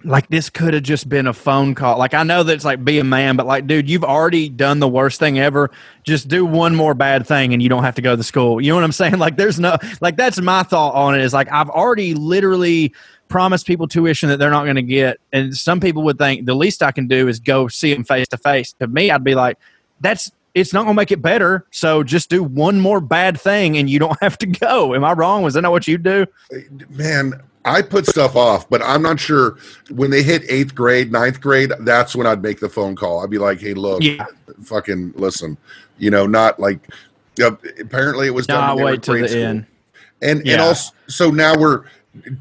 Like 0.04 0.28
this 0.28 0.50
could 0.50 0.74
have 0.74 0.84
just 0.84 1.08
been 1.08 1.28
a 1.28 1.34
phone 1.34 1.76
call. 1.76 1.98
Like 1.98 2.14
I 2.14 2.24
know 2.24 2.44
that 2.44 2.54
it's 2.54 2.66
like 2.66 2.84
be 2.84 3.00
a 3.00 3.04
man, 3.04 3.36
but 3.36 3.46
like, 3.46 3.68
dude, 3.68 3.90
you've 3.90 4.04
already 4.04 4.50
done 4.50 4.80
the 4.80 4.88
worst 4.88 5.20
thing 5.20 5.40
ever. 5.40 5.72
Just 6.04 6.28
do 6.28 6.46
one 6.46 6.76
more 6.76 6.94
bad 6.94 7.26
thing, 7.26 7.54
and 7.54 7.64
you 7.64 7.70
don't 7.70 7.84
have 7.84 7.96
to 7.96 8.02
go 8.02 8.16
to 8.16 8.24
school. 8.24 8.62
You 8.62 8.70
know 8.70 8.76
what 8.76 8.84
I'm 8.84 8.92
saying? 8.94 9.18
Like, 9.18 9.38
there's 9.38 9.60
no 9.60 9.78
like 10.02 10.18
that's 10.18 10.40
my 10.42 10.64
thought 10.64 10.94
on 10.94 11.16
it. 11.16 11.22
Is 11.22 11.34
like 11.34 11.52
I've 11.52 11.70
already 11.70 12.14
literally 12.14 12.94
promised 13.30 13.66
people 13.66 13.88
tuition 13.88 14.30
that 14.30 14.38
they're 14.38 14.52
not 14.52 14.64
going 14.64 14.76
to 14.76 14.84
get, 14.84 15.20
and 15.32 15.56
some 15.56 15.80
people 15.80 16.04
would 16.04 16.18
think 16.18 16.46
the 16.46 16.56
least 16.56 16.84
I 16.84 16.92
can 16.92 17.08
do 17.08 17.28
is 17.28 17.40
go 17.40 17.68
see 17.68 17.94
them 17.94 18.04
face 18.04 18.28
to 18.30 18.38
face. 18.38 18.74
To 18.74 18.88
me, 18.88 19.10
I'd 19.12 19.24
be 19.24 19.36
like, 19.36 19.58
that's 20.02 20.32
it's 20.54 20.72
not 20.72 20.84
going 20.84 20.96
to 20.96 21.02
make 21.02 21.12
it 21.12 21.22
better. 21.22 21.66
So 21.72 22.04
just 22.04 22.30
do 22.30 22.44
one 22.44 22.80
more 22.80 23.00
bad 23.00 23.40
thing, 23.40 23.78
and 23.78 23.90
you 23.90 24.00
don't 24.00 24.18
have 24.22 24.38
to 24.40 24.48
go. 24.48 24.94
Am 24.94 25.04
I 25.04 25.14
wrong? 25.14 25.44
Was 25.44 25.54
that 25.54 25.62
not 25.62 25.72
what 25.72 25.88
you 25.88 25.98
do? 25.98 26.26
Man, 26.90 27.42
I 27.66 27.82
put 27.82 28.06
stuff 28.08 28.36
off, 28.36 28.70
but 28.70 28.82
I'm 28.84 29.02
not 29.02 29.20
sure 29.20 29.58
when 29.90 30.12
they 30.12 30.22
hit 30.24 30.44
eighth 30.50 30.76
grade, 30.76 31.12
ninth 31.12 31.40
grade, 31.40 31.72
that's 31.82 32.16
when 32.16 32.28
I'd 32.28 32.42
make 32.42 32.60
the 32.60 32.70
phone 32.70 32.96
call. 32.96 33.24
I'd 33.24 33.30
be 33.30 33.38
like, 33.38 33.60
hey, 33.62 33.74
look, 33.74 34.04
Yeah. 34.04 34.26
fucking 34.64 35.14
listen, 35.16 35.58
you 35.98 36.10
know, 36.12 36.26
not 36.28 36.60
like 36.60 36.80
uh, 37.42 37.52
apparently 37.80 38.28
it 38.28 38.34
was 38.34 38.48
No, 38.48 38.56
done. 38.56 38.64
I 38.64 38.74
when 38.74 38.78
they 38.86 38.92
wait 38.92 39.04
till 39.04 39.16
the 39.16 39.28
school. 39.30 39.44
end. 39.44 39.66
And 40.22 40.48
and 40.48 40.62
also 40.62 40.94
so 41.08 41.30
now 41.32 41.58
we're 41.58 41.84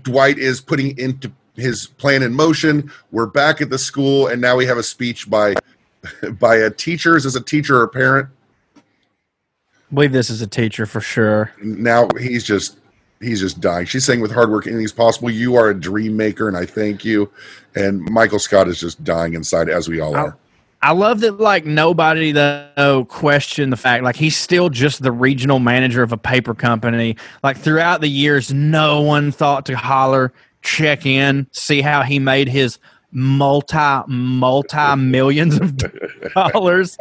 Dwight 0.03 0.39
is 0.39 0.61
putting 0.61 0.97
into 0.99 1.31
his 1.57 1.87
plan 1.87 2.23
in 2.23 2.35
motion. 2.35 2.91
We're 3.11 3.27
back 3.27 3.61
at 3.61 3.71
the 3.71 3.79
school, 3.79 4.27
and 4.29 4.41
now 4.41 4.57
we 4.57 4.67
have 4.67 4.79
a 4.79 4.83
speech 4.83 5.29
by 5.31 5.55
by 6.39 6.57
a 6.57 6.71
teacher. 6.71 7.17
Is 7.17 7.25
this 7.25 7.37
a 7.37 7.41
teacher 7.41 7.79
or 7.79 7.85
a 7.85 7.89
parent? 7.89 8.29
I 8.77 9.95
believe 9.95 10.13
this 10.13 10.31
is 10.31 10.43
a 10.43 10.47
teacher 10.47 10.87
for 10.87 11.01
sure. 11.01 11.53
Now 11.63 12.09
he's 12.19 12.45
just 12.45 12.79
he's 13.23 13.41
just 13.41 13.61
dying. 13.61 13.87
She's 13.87 14.05
saying 14.05 14.21
with 14.21 14.33
hard 14.33 14.51
work 14.51 14.67
anything's 14.67 14.93
possible. 14.93 15.31
You 15.31 15.57
are 15.57 15.71
a 15.71 15.79
dream 15.79 16.17
maker, 16.17 16.49
and 16.49 16.57
I 16.57 16.67
thank 16.67 17.05
you. 17.05 17.31
And 17.75 18.03
Michael 18.11 18.39
Scott 18.39 18.69
is 18.69 18.79
just 18.81 19.03
dying 19.05 19.35
inside, 19.35 19.69
as 19.69 19.89
we 19.89 20.01
all 20.01 20.15
are. 20.15 20.37
I 20.85 20.91
love 20.91 21.21
that 21.21 21.39
like 21.39 21.65
nobody 21.65 22.33
though 22.33 23.07
questioned 23.09 23.73
the 23.73 23.77
fact 23.77 24.03
like 24.03 24.17
he's 24.17 24.37
still 24.37 24.69
just 24.69 25.01
the 25.01 25.13
regional 25.13 25.61
manager 25.61 26.03
of 26.03 26.11
a 26.11 26.17
paper 26.17 26.55
company. 26.55 27.17
Like 27.45 27.57
throughout 27.57 28.01
the 28.01 28.09
years, 28.09 28.53
no 28.53 29.01
one 29.01 29.31
thought 29.31 29.65
to 29.67 29.77
holler, 29.77 30.33
check 30.63 31.07
in, 31.07 31.47
see 31.53 31.83
how 31.83 32.03
he 32.03 32.19
made 32.19 32.49
his 32.49 32.79
multi 33.13 33.77
multi 34.09 34.97
millions 34.97 35.57
of 35.61 35.77
dollars. 36.35 36.97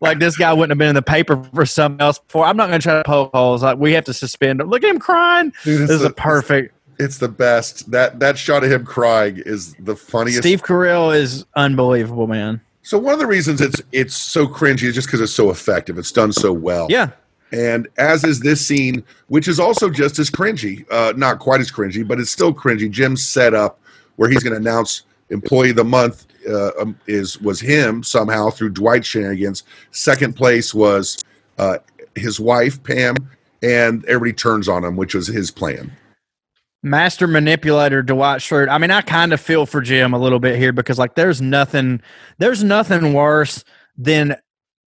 like 0.00 0.18
this 0.18 0.36
guy 0.36 0.52
wouldn't 0.52 0.70
have 0.70 0.78
been 0.78 0.88
in 0.90 0.94
the 0.94 1.02
paper 1.02 1.42
for 1.54 1.66
something 1.66 2.00
else 2.00 2.18
before. 2.18 2.44
I'm 2.46 2.56
not 2.56 2.68
going 2.68 2.80
to 2.80 2.82
try 2.86 2.96
to 2.96 3.04
poke 3.04 3.30
holes. 3.34 3.62
Like 3.62 3.78
we 3.78 3.92
have 3.92 4.04
to 4.04 4.14
suspend 4.14 4.60
him. 4.60 4.68
Look 4.68 4.84
at 4.84 4.90
him 4.90 4.98
crying. 4.98 5.52
Dude, 5.64 5.80
this 5.82 5.90
is 5.90 6.00
the- 6.00 6.08
a 6.08 6.12
perfect. 6.12 6.74
It's 6.98 7.16
the 7.16 7.28
best. 7.28 7.90
That 7.90 8.20
that 8.20 8.36
shot 8.36 8.62
of 8.62 8.70
him 8.70 8.84
crying 8.84 9.42
is 9.46 9.74
the 9.80 9.96
funniest. 9.96 10.40
Steve 10.42 10.62
Carell 10.62 11.16
is 11.16 11.46
unbelievable, 11.56 12.26
man. 12.26 12.60
So 12.82 12.98
one 12.98 13.14
of 13.14 13.20
the 13.20 13.26
reasons 13.26 13.60
it's 13.62 13.80
it's 13.90 14.14
so 14.14 14.46
cringy 14.46 14.82
is 14.84 14.94
just 14.94 15.06
because 15.08 15.20
it's 15.22 15.32
so 15.34 15.50
effective. 15.50 15.96
It's 15.98 16.12
done 16.12 16.32
so 16.32 16.52
well. 16.52 16.86
Yeah. 16.90 17.10
And 17.52 17.88
as 17.96 18.22
is 18.22 18.40
this 18.40 18.64
scene, 18.64 19.02
which 19.28 19.48
is 19.48 19.58
also 19.58 19.88
just 19.90 20.18
as 20.18 20.28
cringy, 20.30 20.84
uh, 20.90 21.14
not 21.16 21.38
quite 21.40 21.60
as 21.60 21.70
cringy, 21.72 22.06
but 22.06 22.20
it's 22.20 22.30
still 22.30 22.52
cringy. 22.54 22.88
Jim's 22.90 23.26
set 23.26 23.54
up 23.54 23.80
where 24.16 24.28
he's 24.28 24.42
going 24.44 24.52
to 24.52 24.60
announce 24.60 25.02
employee 25.30 25.70
of 25.70 25.76
the 25.76 25.84
month 25.84 26.26
uh, 26.48 26.70
um, 26.80 26.98
is 27.06 27.40
was 27.40 27.60
him 27.60 28.02
somehow 28.02 28.50
through 28.50 28.70
Dwight 28.70 29.04
shenanigans. 29.04 29.62
Second 29.90 30.36
place 30.36 30.74
was 30.74 31.22
uh, 31.58 31.78
his 32.14 32.40
wife 32.40 32.82
Pam, 32.82 33.16
and 33.62 34.04
everybody 34.06 34.32
turns 34.32 34.68
on 34.68 34.84
him, 34.84 34.96
which 34.96 35.14
was 35.14 35.26
his 35.26 35.50
plan. 35.50 35.92
master 36.82 37.26
manipulator 37.26 38.02
Dwight 38.02 38.40
Schrute. 38.40 38.68
I 38.68 38.78
mean, 38.78 38.90
I 38.90 39.02
kind 39.02 39.32
of 39.32 39.40
feel 39.40 39.66
for 39.66 39.80
Jim 39.80 40.14
a 40.14 40.18
little 40.18 40.40
bit 40.40 40.58
here 40.58 40.72
because 40.72 40.98
like 40.98 41.14
there's 41.14 41.40
nothing 41.42 42.00
there's 42.38 42.64
nothing 42.64 43.12
worse 43.12 43.64
than 43.96 44.36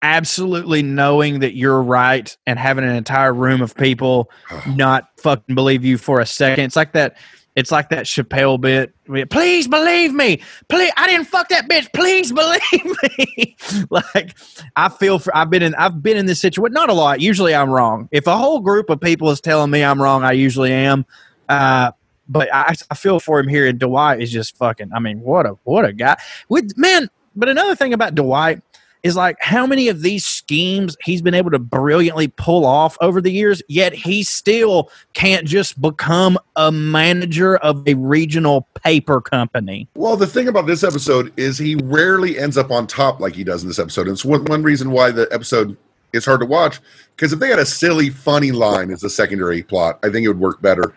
absolutely 0.02 0.84
knowing 0.84 1.40
that 1.40 1.56
you're 1.56 1.82
right 1.82 2.36
and 2.46 2.60
having 2.60 2.84
an 2.84 2.96
entire 2.96 3.34
room 3.34 3.62
of 3.62 3.76
people 3.76 4.30
not 4.68 5.08
fucking 5.18 5.56
believe 5.56 5.86
you 5.86 5.98
for 5.98 6.20
a 6.20 6.26
second. 6.26 6.66
It's 6.66 6.76
like 6.76 6.92
that 6.94 7.16
it's 7.56 7.72
like 7.72 7.90
that 7.90 8.06
Chappelle 8.06 8.60
bit. 8.60 8.94
Please 9.30 9.68
believe 9.68 10.14
me. 10.14 10.42
Please 10.70 10.92
I 10.98 11.08
didn't 11.08 11.26
fuck 11.26 11.50
that 11.50 11.70
bitch. 11.70 11.92
Please 11.94 12.32
believe 12.32 12.98
me. 13.18 13.56
like 13.90 14.36
I 14.76 14.90
feel 14.90 15.20
for 15.20 15.36
I've 15.36 15.50
been 15.50 15.62
in 15.62 15.76
I've 15.76 16.02
been 16.02 16.18
in 16.18 16.26
this 16.26 16.42
situation 16.42 16.74
not 16.74 16.90
a 16.90 16.94
lot. 16.94 17.22
Usually 17.22 17.54
I'm 17.54 17.70
wrong. 17.70 18.10
If 18.12 18.28
a 18.28 18.38
whole 18.38 18.60
group 18.60 18.90
of 18.90 19.00
people 19.00 19.30
is 19.30 19.40
telling 19.40 19.70
me 19.72 19.84
I'm 19.84 20.02
wrong, 20.02 20.24
I 20.24 20.32
usually 20.32 20.72
am. 20.72 21.06
Uh, 21.50 21.92
but 22.28 22.54
I, 22.54 22.74
I 22.90 22.96
feel 22.96 23.20
for 23.20 23.40
him 23.40 23.48
here, 23.48 23.68
and 23.68 23.78
Dwight 23.78 24.22
is 24.22 24.32
just 24.32 24.56
fucking. 24.58 24.92
I 24.96 25.00
mean, 25.00 25.20
what 25.20 25.46
a 25.46 25.58
what 25.64 25.86
a 25.86 25.94
guy. 25.94 26.18
With 26.50 26.78
man, 26.78 27.10
but 27.36 27.50
another 27.50 27.76
thing 27.76 27.94
about 27.94 28.16
Dwight 28.16 28.62
is 29.04 29.18
like 29.18 29.38
how 29.42 29.68
many 29.68 29.90
of 29.90 30.02
these 30.02 30.26
schemes 30.26 30.96
he's 31.04 31.22
been 31.22 31.34
able 31.34 31.52
to 31.52 31.60
brilliantly 31.60 32.30
pull 32.30 32.66
off 32.66 32.98
over 33.02 33.22
the 33.22 33.32
years. 33.32 33.62
Yet 33.68 33.94
he 33.94 34.24
still 34.24 34.90
can't 35.14 35.46
just 35.46 35.80
become 35.82 36.40
a 36.56 36.72
manager 36.72 37.58
of 37.58 37.88
a 37.88 37.94
regional 37.96 38.68
paper 38.84 39.22
company. 39.22 39.90
Well, 39.96 40.16
the 40.16 40.28
thing 40.28 40.48
about 40.48 40.68
this 40.68 40.84
episode 40.84 41.34
is 41.38 41.58
he 41.58 41.76
rarely 41.76 42.40
ends 42.40 42.58
up 42.58 42.72
on 42.72 42.88
top 42.88 43.20
like 43.20 43.36
he 43.36 43.44
does 43.44 43.62
in 43.62 43.68
this 43.68 43.80
episode. 43.80 44.08
And 44.08 44.14
it's 44.14 44.26
one, 44.26 44.46
one 44.46 44.64
reason 44.64 44.92
why 44.92 45.12
the 45.12 45.28
episode 45.32 45.76
is 46.14 46.26
hard 46.26 46.40
to 46.40 46.46
watch. 46.46 46.80
Because 47.16 47.34
if 47.34 47.40
they 47.40 47.50
had 47.50 47.60
a 47.60 47.66
silly, 47.66 48.10
funny 48.10 48.52
line 48.52 48.90
as 48.90 49.04
a 49.04 49.10
secondary 49.10 49.64
plot, 49.64 50.00
I 50.04 50.10
think 50.10 50.24
it 50.24 50.30
would 50.30 50.40
work 50.40 50.62
better. 50.62 50.96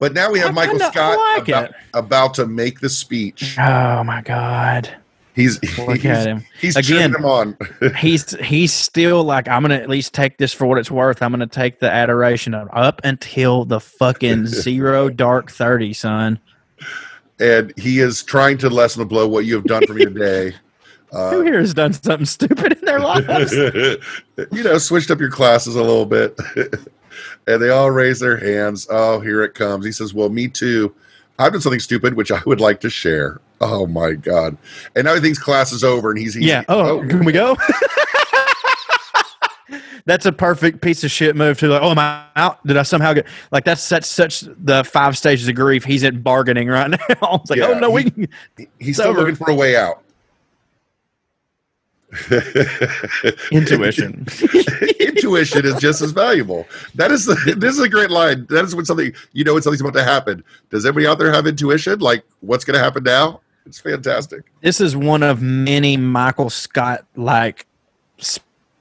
But 0.00 0.14
now 0.14 0.32
we 0.32 0.38
have 0.38 0.50
I 0.50 0.52
Michael 0.52 0.78
Scott 0.78 1.18
like 1.36 1.48
about, 1.48 1.74
about 1.92 2.34
to 2.34 2.46
make 2.46 2.80
the 2.80 2.88
speech. 2.88 3.56
Oh 3.58 4.02
my 4.02 4.22
god. 4.22 4.96
He's 5.40 5.78
Look 5.78 5.96
he's, 5.96 6.04
at 6.06 6.26
him. 6.26 6.44
He's 6.60 6.76
Again. 6.76 7.14
him 7.14 7.24
on. 7.24 7.56
he's 7.98 8.32
he's 8.40 8.72
still 8.72 9.24
like 9.24 9.48
I'm 9.48 9.62
gonna 9.62 9.76
at 9.76 9.88
least 9.88 10.12
take 10.12 10.36
this 10.38 10.52
for 10.52 10.66
what 10.66 10.78
it's 10.78 10.90
worth. 10.90 11.22
I'm 11.22 11.32
gonna 11.32 11.46
take 11.46 11.80
the 11.80 11.90
adoration 11.90 12.52
of 12.52 12.68
up 12.72 13.00
until 13.04 13.64
the 13.64 13.80
fucking 13.80 14.46
zero 14.46 15.08
dark 15.08 15.50
thirty, 15.50 15.92
son. 15.94 16.38
and 17.38 17.72
he 17.78 18.00
is 18.00 18.22
trying 18.22 18.58
to 18.58 18.68
lessen 18.68 19.00
the 19.00 19.06
blow 19.06 19.26
what 19.26 19.46
you 19.46 19.54
have 19.54 19.64
done 19.64 19.86
for 19.86 19.94
me 19.94 20.04
today. 20.04 20.54
Who 21.12 21.42
here 21.42 21.58
has 21.58 21.74
done 21.74 21.92
something 21.92 22.26
stupid 22.26 22.74
in 22.74 22.84
their 22.84 23.00
lives? 23.00 23.52
you 23.52 24.62
know, 24.62 24.78
switched 24.78 25.10
up 25.10 25.18
your 25.18 25.30
classes 25.30 25.74
a 25.74 25.82
little 25.82 26.06
bit. 26.06 26.38
and 27.48 27.60
they 27.60 27.70
all 27.70 27.90
raise 27.90 28.20
their 28.20 28.36
hands. 28.36 28.86
Oh, 28.88 29.18
here 29.18 29.42
it 29.42 29.54
comes. 29.54 29.84
He 29.84 29.90
says, 29.90 30.14
Well, 30.14 30.28
me 30.28 30.46
too. 30.46 30.94
I've 31.36 31.52
done 31.52 31.62
something 31.62 31.80
stupid, 31.80 32.14
which 32.14 32.30
I 32.30 32.40
would 32.46 32.60
like 32.60 32.80
to 32.82 32.90
share. 32.90 33.40
Oh 33.60 33.86
my 33.86 34.12
God. 34.12 34.56
And 34.96 35.04
now 35.04 35.14
he 35.14 35.20
thinks 35.20 35.38
class 35.38 35.70
is 35.72 35.84
over 35.84 36.10
and 36.10 36.18
he's, 36.18 36.34
he's 36.34 36.46
yeah. 36.46 36.64
Oh, 36.68 37.00
can 37.08 37.24
we 37.24 37.32
go? 37.32 37.56
that's 40.06 40.24
a 40.26 40.32
perfect 40.32 40.80
piece 40.80 41.04
of 41.04 41.10
shit 41.10 41.36
move 41.36 41.58
to 41.58 41.68
like, 41.68 41.82
oh, 41.82 41.90
am 41.90 41.98
I 41.98 42.24
out? 42.36 42.66
Did 42.66 42.76
I 42.78 42.82
somehow 42.82 43.12
get 43.12 43.26
like 43.52 43.64
that's 43.64 43.86
that's 43.88 44.08
such 44.08 44.40
the 44.64 44.82
five 44.84 45.16
stages 45.18 45.46
of 45.48 45.54
grief. 45.54 45.84
He's 45.84 46.04
at 46.04 46.24
bargaining 46.24 46.68
right 46.68 46.90
now. 46.90 46.98
it's 47.42 47.50
like, 47.50 47.60
oh, 47.60 47.68
Yeah, 47.70 47.76
oh 47.76 47.78
no, 47.78 47.90
we 47.90 48.04
can 48.10 48.28
he's 48.78 48.96
still 48.96 49.08
over. 49.08 49.20
looking 49.20 49.34
for 49.36 49.50
a 49.50 49.54
way 49.54 49.76
out. 49.76 50.02
intuition. 53.52 54.26
Intuition 54.98 55.64
is 55.64 55.76
just 55.76 56.02
as 56.02 56.10
valuable. 56.10 56.66
That 56.96 57.12
is 57.12 57.26
the, 57.26 57.54
this 57.56 57.74
is 57.74 57.80
a 57.80 57.88
great 57.88 58.10
line. 58.10 58.46
That 58.50 58.64
is 58.64 58.74
when 58.74 58.84
something 58.84 59.12
you 59.32 59.44
know 59.44 59.54
when 59.54 59.62
something's 59.62 59.80
about 59.80 59.94
to 59.94 60.02
happen. 60.02 60.42
Does 60.70 60.84
everybody 60.86 61.06
out 61.10 61.18
there 61.18 61.32
have 61.32 61.46
intuition? 61.46 62.00
Like 62.00 62.24
what's 62.40 62.64
going 62.64 62.74
to 62.76 62.82
happen 62.82 63.04
now? 63.04 63.40
It's 63.66 63.80
fantastic. 63.80 64.44
this 64.62 64.80
is 64.80 64.96
one 64.96 65.22
of 65.22 65.42
many 65.42 65.96
Michael 65.96 66.50
Scott 66.50 67.06
like 67.16 67.66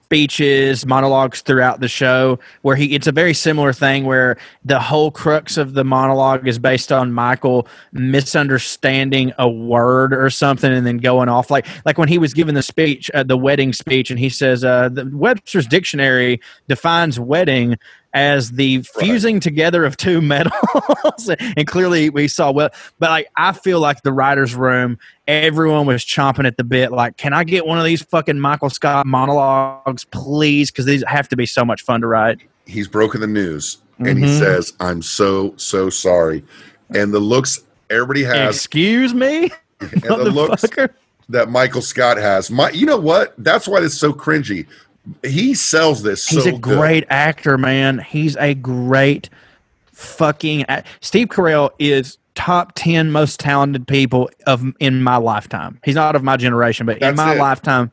speeches, 0.10 0.88
monologues 0.88 1.42
throughout 1.42 1.82
the 1.82 1.88
show 1.88 2.40
where 2.64 2.76
he 2.76 2.96
it's 2.96 3.06
a 3.06 3.12
very 3.12 3.32
similar 3.32 3.72
thing 3.72 4.06
where 4.06 4.38
the 4.66 4.80
whole 4.80 5.12
crux 5.12 5.56
of 5.56 5.76
the 5.76 5.84
monologue 5.84 6.48
is 6.48 6.58
based 6.58 6.92
on 6.92 7.12
Michael 7.12 7.68
misunderstanding 7.92 9.32
a 9.38 9.48
word 9.48 10.12
or 10.12 10.32
something 10.32 10.74
and 10.74 10.88
then 10.88 10.98
going 10.98 11.30
off 11.30 11.52
like 11.52 11.68
like 11.86 12.00
when 12.00 12.08
he 12.08 12.18
was 12.18 12.34
giving 12.34 12.56
the 12.56 12.64
speech 12.64 13.12
uh, 13.14 13.22
the 13.22 13.38
wedding 13.38 13.72
speech 13.72 14.10
and 14.10 14.20
he 14.20 14.30
says 14.30 14.64
uh, 14.64 14.90
the 14.90 15.08
Webster's 15.14 15.68
dictionary 15.68 16.42
defines 16.68 17.20
wedding 17.20 17.78
as 18.14 18.52
the 18.54 18.82
fusing 18.82 19.40
together 19.40 19.86
of 19.86 19.96
two 19.98 20.20
metals 20.34 21.30
and 21.56 21.68
clearly 21.68 22.10
we 22.10 22.28
saw 22.28 22.52
well 22.52 22.70
but 22.98 23.10
like 23.12 23.28
i 23.36 23.52
feel 23.52 23.80
like 23.80 24.02
the 24.02 24.12
writers 24.12 24.56
room 24.56 24.98
everyone 25.28 25.86
was 25.86 26.04
chomping 26.04 26.48
at 26.48 26.58
the 26.58 26.64
bit 26.64 26.92
like 26.92 27.18
can 27.18 27.34
i 27.34 27.44
get 27.44 27.68
one 27.68 27.78
of 27.78 27.86
these 27.86 28.02
fucking 28.02 28.40
michael 28.40 28.70
scott 28.70 29.06
monologues 29.06 30.06
please 30.06 30.72
because 30.72 30.86
these 30.86 31.04
have 31.08 31.30
to 31.30 31.36
be 31.36 31.46
so 31.46 31.64
much 31.64 31.82
fun 31.84 32.02
to 32.02 32.08
write 32.08 32.40
He's 32.66 32.88
broken 32.88 33.20
the 33.22 33.28
news 33.28 33.78
and 33.98 34.18
he 34.20 34.26
Mhm. 34.26 34.40
says, 34.40 34.74
I'm 34.80 35.02
so, 35.02 35.54
so 35.58 35.90
sorry. 35.90 36.44
And 36.94 37.12
the 37.12 37.20
looks 37.20 37.60
everybody 37.90 38.24
has 38.24 38.56
excuse 38.56 39.12
me 39.14 39.50
and 39.82 40.02
the 40.04 40.30
looks 40.32 40.64
that 41.30 41.50
Michael 41.50 41.82
Scott 41.82 42.18
has. 42.18 42.50
My, 42.52 42.70
you 42.70 42.86
know 42.86 42.98
what? 43.00 43.34
That's 43.40 43.68
why 43.68 43.80
it's 43.80 43.96
so 43.98 44.14
cringy. 44.14 44.68
He 45.24 45.54
sells 45.54 46.04
this 46.04 46.28
he's 46.28 46.44
so 46.44 46.56
a 46.56 46.60
great 46.60 47.06
actor 47.10 47.58
man 47.58 48.00
he's 48.00 48.36
a 48.38 48.54
great 48.54 49.30
fucking 49.92 50.66
steve 51.02 51.28
carell 51.30 51.72
is 51.80 52.18
top 52.36 52.74
10 52.76 53.12
most 53.12 53.40
talented 53.40 53.88
people 53.88 54.30
of 54.46 54.64
in 54.80 55.02
my 55.02 55.18
lifetime 55.18 55.80
he's 55.84 55.96
not 55.96 56.16
of 56.16 56.24
my 56.24 56.38
generation 56.38 56.86
but 56.86 57.02
in 57.02 57.16
my 57.16 57.34
it. 57.36 57.40
lifetime 57.40 57.92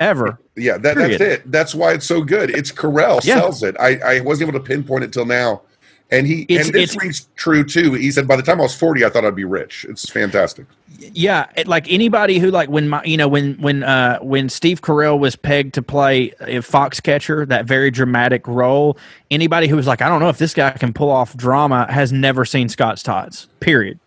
ever. 0.00 0.38
Yeah, 0.56 0.78
that, 0.78 0.96
that's 0.96 1.20
it. 1.20 1.50
That's 1.52 1.74
why 1.74 1.92
it's 1.92 2.06
so 2.06 2.22
good. 2.22 2.50
It's 2.50 2.72
Carell 2.72 3.20
Yeah. 3.24 3.38
sells 3.38 3.62
it. 3.62 3.76
I, 3.78 3.98
I 3.98 4.20
wasn't 4.20 4.48
able 4.48 4.58
to 4.58 4.64
pinpoint 4.64 5.04
it 5.04 5.12
till 5.12 5.26
now. 5.26 5.62
And 6.12 6.26
he 6.26 6.42
It's- 6.48 6.66
and 6.66 6.74
this 6.74 6.96
rings 7.00 7.28
true 7.36 7.62
too. 7.64 7.92
He 7.94 8.10
said 8.10 8.26
by 8.26 8.34
the 8.36 8.42
time 8.42 8.58
I 8.60 8.64
was 8.64 8.74
40, 8.74 9.04
I 9.04 9.10
thought 9.10 9.24
I'd 9.24 9.36
be 9.36 9.44
rich. 9.44 9.86
It's 9.88 10.08
fantastic. 10.10 10.66
yeah 11.14 11.46
it, 11.56 11.66
like 11.68 11.90
anybody 11.90 12.38
who 12.38 12.50
like 12.50 12.68
when 12.68 12.88
my 12.88 13.02
you 13.04 13.16
know 13.16 13.28
when 13.28 13.54
when 13.54 13.82
uh 13.84 14.18
when 14.18 14.48
steve 14.50 14.82
carell 14.82 15.18
was 15.18 15.34
pegged 15.34 15.72
to 15.72 15.80
play 15.80 16.30
foxcatcher 16.40 17.46
that 17.48 17.64
very 17.64 17.90
dramatic 17.90 18.46
role 18.46 18.98
anybody 19.30 19.66
who 19.66 19.76
was 19.76 19.86
like 19.86 20.02
i 20.02 20.08
don't 20.10 20.20
know 20.20 20.28
if 20.28 20.36
this 20.36 20.52
guy 20.52 20.70
can 20.72 20.92
pull 20.92 21.08
off 21.08 21.34
drama 21.36 21.90
has 21.90 22.12
never 22.12 22.44
seen 22.44 22.68
scott's 22.68 23.02
tots 23.02 23.46
period 23.60 23.98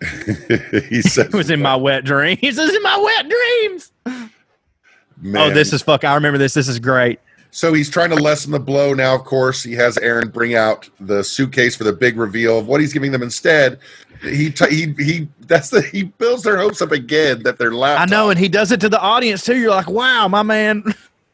he 0.88 1.02
says 1.02 1.18
it 1.26 1.34
was 1.34 1.50
in 1.50 1.62
my 1.62 1.76
wet 1.76 2.04
dreams 2.04 2.38
he 2.40 2.50
says 2.50 2.74
in 2.74 2.82
my 2.82 2.96
wet 2.98 3.28
dreams 3.28 3.92
Man. 5.18 5.50
oh 5.50 5.54
this 5.54 5.72
is 5.72 5.82
fuck 5.82 6.02
i 6.04 6.14
remember 6.14 6.38
this 6.38 6.54
this 6.54 6.66
is 6.68 6.80
great 6.80 7.20
So 7.54 7.74
he's 7.74 7.90
trying 7.90 8.08
to 8.08 8.16
lessen 8.16 8.50
the 8.50 8.58
blow 8.58 8.94
now. 8.94 9.14
Of 9.14 9.24
course, 9.24 9.62
he 9.62 9.74
has 9.74 9.98
Erin 9.98 10.30
bring 10.30 10.54
out 10.54 10.88
the 11.00 11.22
suitcase 11.22 11.76
for 11.76 11.84
the 11.84 11.92
big 11.92 12.16
reveal 12.16 12.58
of 12.58 12.66
what 12.66 12.80
he's 12.80 12.94
giving 12.94 13.12
them 13.12 13.22
instead. 13.22 13.78
He 14.22 14.50
t- 14.50 14.70
he 14.74 14.94
he. 15.04 15.28
That's 15.40 15.68
the 15.68 15.82
he 15.82 16.04
builds 16.04 16.44
their 16.44 16.56
hopes 16.56 16.80
up 16.80 16.92
again 16.92 17.42
that 17.42 17.58
they're 17.58 17.74
I 17.74 18.06
know, 18.06 18.30
and 18.30 18.38
he 18.38 18.48
does 18.48 18.72
it 18.72 18.80
to 18.80 18.88
the 18.88 19.00
audience 19.00 19.44
too. 19.44 19.58
You're 19.58 19.70
like, 19.70 19.90
wow, 19.90 20.28
my 20.28 20.42
man, 20.42 20.82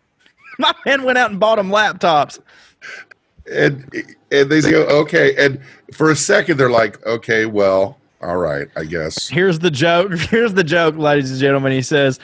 my 0.58 0.74
man 0.84 1.04
went 1.04 1.18
out 1.18 1.30
and 1.30 1.38
bought 1.38 1.56
them 1.56 1.68
laptops. 1.68 2.40
and 3.50 3.84
and 4.32 4.50
they 4.50 4.60
go 4.60 4.82
okay. 5.02 5.36
And 5.36 5.60
for 5.92 6.10
a 6.10 6.16
second, 6.16 6.56
they're 6.56 6.68
like, 6.68 7.04
okay, 7.06 7.46
well, 7.46 7.96
all 8.20 8.38
right, 8.38 8.66
I 8.74 8.84
guess. 8.84 9.28
Here's 9.28 9.60
the 9.60 9.70
joke. 9.70 10.12
Here's 10.18 10.54
the 10.54 10.64
joke, 10.64 10.96
ladies 10.96 11.30
and 11.30 11.38
gentlemen. 11.38 11.70
He 11.70 11.82
says, 11.82 12.18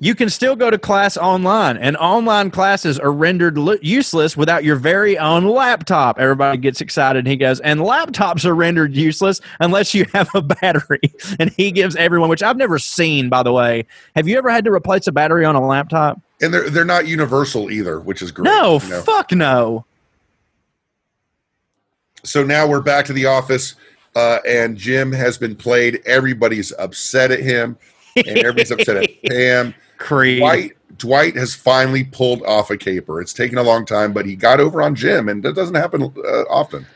you 0.00 0.14
can 0.14 0.30
still 0.30 0.54
go 0.54 0.70
to 0.70 0.78
class 0.78 1.16
online, 1.16 1.76
and 1.76 1.96
online 1.96 2.50
classes 2.50 3.00
are 3.00 3.10
rendered 3.10 3.58
useless 3.82 4.36
without 4.36 4.62
your 4.62 4.76
very 4.76 5.18
own 5.18 5.44
laptop. 5.44 6.20
Everybody 6.20 6.58
gets 6.58 6.80
excited. 6.80 7.18
and 7.20 7.28
He 7.28 7.36
goes, 7.36 7.58
and 7.60 7.80
laptops 7.80 8.44
are 8.44 8.54
rendered 8.54 8.94
useless 8.94 9.40
unless 9.58 9.94
you 9.94 10.06
have 10.14 10.28
a 10.34 10.42
battery. 10.42 11.00
And 11.40 11.50
he 11.50 11.70
gives 11.72 11.94
everyone, 11.96 12.28
which 12.30 12.42
I've 12.42 12.56
never 12.56 12.78
seen, 12.78 13.28
by 13.28 13.42
the 13.42 13.52
way. 13.52 13.86
Have 14.16 14.26
you 14.26 14.38
ever 14.38 14.50
had 14.50 14.64
to 14.64 14.72
replace 14.72 15.06
a 15.06 15.12
battery 15.12 15.44
on 15.44 15.54
a 15.54 15.64
laptop? 15.64 16.20
And 16.40 16.52
they're 16.54 16.70
they're 16.70 16.84
not 16.84 17.06
universal 17.06 17.70
either, 17.70 18.00
which 18.00 18.22
is 18.22 18.30
great. 18.32 18.44
No, 18.44 18.80
you 18.80 18.88
know. 18.88 19.02
fuck 19.02 19.32
no. 19.32 19.84
so 22.24 22.44
now 22.44 22.66
we're 22.66 22.80
back 22.80 23.04
to 23.06 23.12
the 23.12 23.26
office, 23.26 23.74
uh, 24.16 24.38
and 24.46 24.76
Jim 24.76 25.12
has 25.12 25.38
been 25.38 25.54
played. 25.54 26.00
Everybody's 26.06 26.72
upset 26.78 27.30
at 27.30 27.40
him, 27.40 27.76
and 28.16 28.38
everybody's 28.38 28.70
upset 28.70 28.96
at 28.96 29.10
Pam. 29.28 29.74
Creed. 29.98 30.38
Dwight 30.38 30.72
Dwight 30.96 31.36
has 31.36 31.54
finally 31.54 32.04
pulled 32.04 32.42
off 32.42 32.70
a 32.70 32.76
caper. 32.76 33.20
It's 33.20 33.32
taken 33.32 33.58
a 33.58 33.62
long 33.62 33.86
time, 33.86 34.12
but 34.12 34.26
he 34.26 34.34
got 34.34 34.60
over 34.60 34.82
on 34.82 34.94
Jim, 34.94 35.28
and 35.28 35.42
that 35.44 35.54
doesn't 35.54 35.76
happen 35.76 36.02
uh, 36.02 36.42
often. 36.50 36.86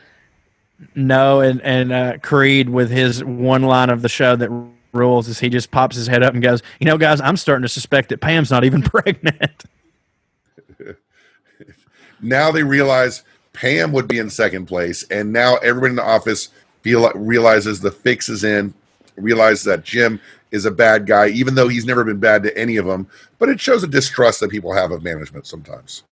No, 0.95 1.39
and 1.39 1.61
and 1.61 1.91
uh, 1.91 2.17
Creed 2.21 2.69
with 2.69 2.91
his 2.91 3.23
one 3.23 3.63
line 3.63 3.89
of 3.89 4.01
the 4.01 4.09
show 4.09 4.35
that 4.35 4.49
rules 4.91 5.27
is 5.27 5.39
he 5.39 5.49
just 5.49 5.71
pops 5.71 5.95
his 5.95 6.07
head 6.07 6.23
up 6.23 6.33
and 6.33 6.43
goes, 6.43 6.61
"You 6.79 6.85
know, 6.85 6.97
guys, 6.97 7.21
I'm 7.21 7.37
starting 7.37 7.63
to 7.63 7.69
suspect 7.69 8.09
that 8.09 8.19
Pam's 8.21 8.51
not 8.51 8.63
even 8.63 8.81
pregnant." 8.83 9.63
Now 12.25 12.51
they 12.51 12.63
realize 12.63 13.21
Pam 13.51 13.91
would 13.91 14.07
be 14.07 14.17
in 14.17 14.29
second 14.29 14.65
place, 14.65 15.03
and 15.11 15.33
now 15.33 15.57
everybody 15.57 15.89
in 15.89 15.95
the 15.97 16.03
office 16.03 16.47
feel 16.81 17.11
realizes 17.15 17.81
the 17.81 17.91
fix 17.91 18.29
is 18.29 18.45
in. 18.45 18.73
Realizes 19.17 19.65
that 19.65 19.83
Jim 19.83 20.21
is 20.53 20.65
a 20.65 20.71
bad 20.71 21.07
guy, 21.07 21.27
even 21.29 21.55
though 21.55 21.67
he's 21.67 21.83
never 21.83 22.05
been 22.05 22.19
bad 22.19 22.43
to 22.43 22.57
any 22.57 22.77
of 22.77 22.85
them. 22.85 23.07
But 23.39 23.49
it 23.49 23.59
shows 23.59 23.83
a 23.83 23.87
distrust 23.87 24.39
that 24.39 24.51
people 24.51 24.71
have 24.71 24.91
of 24.91 25.03
management 25.03 25.47
sometimes. 25.47 26.03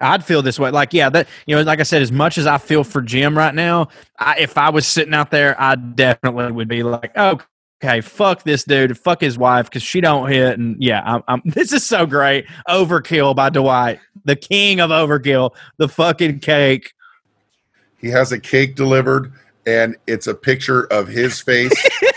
I'd 0.00 0.24
feel 0.24 0.42
this 0.42 0.58
way. 0.58 0.70
Like, 0.70 0.92
yeah, 0.92 1.10
that 1.10 1.26
you 1.46 1.56
know, 1.56 1.62
like 1.62 1.80
I 1.80 1.82
said, 1.82 2.02
as 2.02 2.12
much 2.12 2.38
as 2.38 2.46
I 2.46 2.58
feel 2.58 2.84
for 2.84 3.02
Jim 3.02 3.36
right 3.36 3.54
now, 3.54 3.88
I, 4.18 4.38
if 4.38 4.56
I 4.56 4.70
was 4.70 4.86
sitting 4.86 5.14
out 5.14 5.30
there, 5.30 5.60
I 5.60 5.74
definitely 5.74 6.52
would 6.52 6.68
be 6.68 6.82
like, 6.82 7.16
okay, 7.16 8.00
fuck 8.00 8.42
this 8.44 8.64
dude, 8.64 8.96
fuck 8.98 9.20
his 9.20 9.36
wife 9.36 9.66
because 9.66 9.82
she 9.82 10.00
don't 10.00 10.30
hit, 10.30 10.58
and 10.58 10.76
yeah, 10.78 11.02
I'm, 11.04 11.22
I'm. 11.28 11.42
This 11.54 11.72
is 11.72 11.84
so 11.84 12.06
great. 12.06 12.46
Overkill 12.68 13.34
by 13.34 13.50
Dwight, 13.50 14.00
the 14.24 14.36
king 14.36 14.80
of 14.80 14.90
overkill, 14.90 15.54
the 15.78 15.88
fucking 15.88 16.40
cake. 16.40 16.92
He 17.98 18.08
has 18.08 18.32
a 18.32 18.40
cake 18.40 18.76
delivered, 18.76 19.32
and 19.66 19.96
it's 20.06 20.26
a 20.26 20.34
picture 20.34 20.84
of 20.92 21.08
his 21.08 21.40
face. 21.40 21.72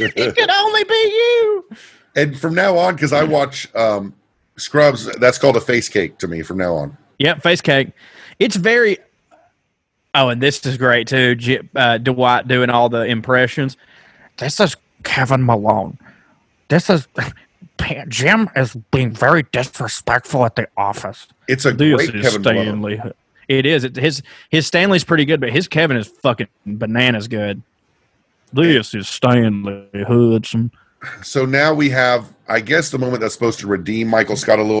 It 0.00 0.36
could 0.36 0.50
only 0.50 0.84
be 0.84 0.94
you. 0.94 1.68
and 2.16 2.38
from 2.38 2.54
now 2.54 2.76
on, 2.78 2.94
because 2.94 3.12
I 3.12 3.24
watch 3.24 3.72
um, 3.74 4.14
Scrubs, 4.56 5.06
that's 5.18 5.38
called 5.38 5.56
a 5.56 5.60
face 5.60 5.88
cake 5.88 6.18
to 6.18 6.28
me 6.28 6.42
from 6.42 6.58
now 6.58 6.74
on. 6.74 6.96
Yep, 7.18 7.42
face 7.42 7.60
cake. 7.60 7.90
It's 8.38 8.56
very. 8.56 8.98
Oh, 10.14 10.28
and 10.30 10.40
this 10.42 10.64
is 10.64 10.76
great 10.78 11.06
too. 11.06 11.34
J- 11.34 11.60
Uh, 11.76 11.98
Dwight 11.98 12.48
doing 12.48 12.70
all 12.70 12.88
the 12.88 13.02
impressions. 13.04 13.76
This 14.38 14.58
is 14.60 14.76
Kevin 15.04 15.44
Malone. 15.44 15.98
This 16.68 16.88
is 16.90 17.06
Jim 18.08 18.50
is 18.56 18.74
being 18.90 19.12
very 19.12 19.44
disrespectful 19.52 20.44
at 20.44 20.56
the 20.56 20.68
office. 20.76 21.26
It's 21.46 21.64
a 21.64 21.72
This 21.72 21.94
great 21.94 22.14
is 22.14 22.22
Kevin 22.26 22.42
Malone. 22.42 22.64
Stanley. 22.98 23.12
It 23.48 23.64
is. 23.66 23.84
It, 23.84 23.96
his 23.96 24.22
his 24.50 24.66
Stanley's 24.66 25.04
pretty 25.04 25.24
good, 25.24 25.40
but 25.40 25.50
his 25.50 25.68
Kevin 25.68 25.96
is 25.96 26.06
fucking 26.08 26.48
bananas 26.66 27.28
good. 27.28 27.62
This 28.52 28.94
is 28.94 29.08
Stanley 29.08 29.86
Hudson. 30.06 30.72
So 31.22 31.44
now 31.44 31.74
we 31.74 31.90
have, 31.90 32.32
I 32.48 32.60
guess, 32.60 32.90
the 32.90 32.98
moment 32.98 33.20
that's 33.20 33.34
supposed 33.34 33.60
to 33.60 33.66
redeem 33.66 34.08
Michael 34.08 34.36
Scott 34.36 34.58
a 34.58 34.62
little. 34.62 34.80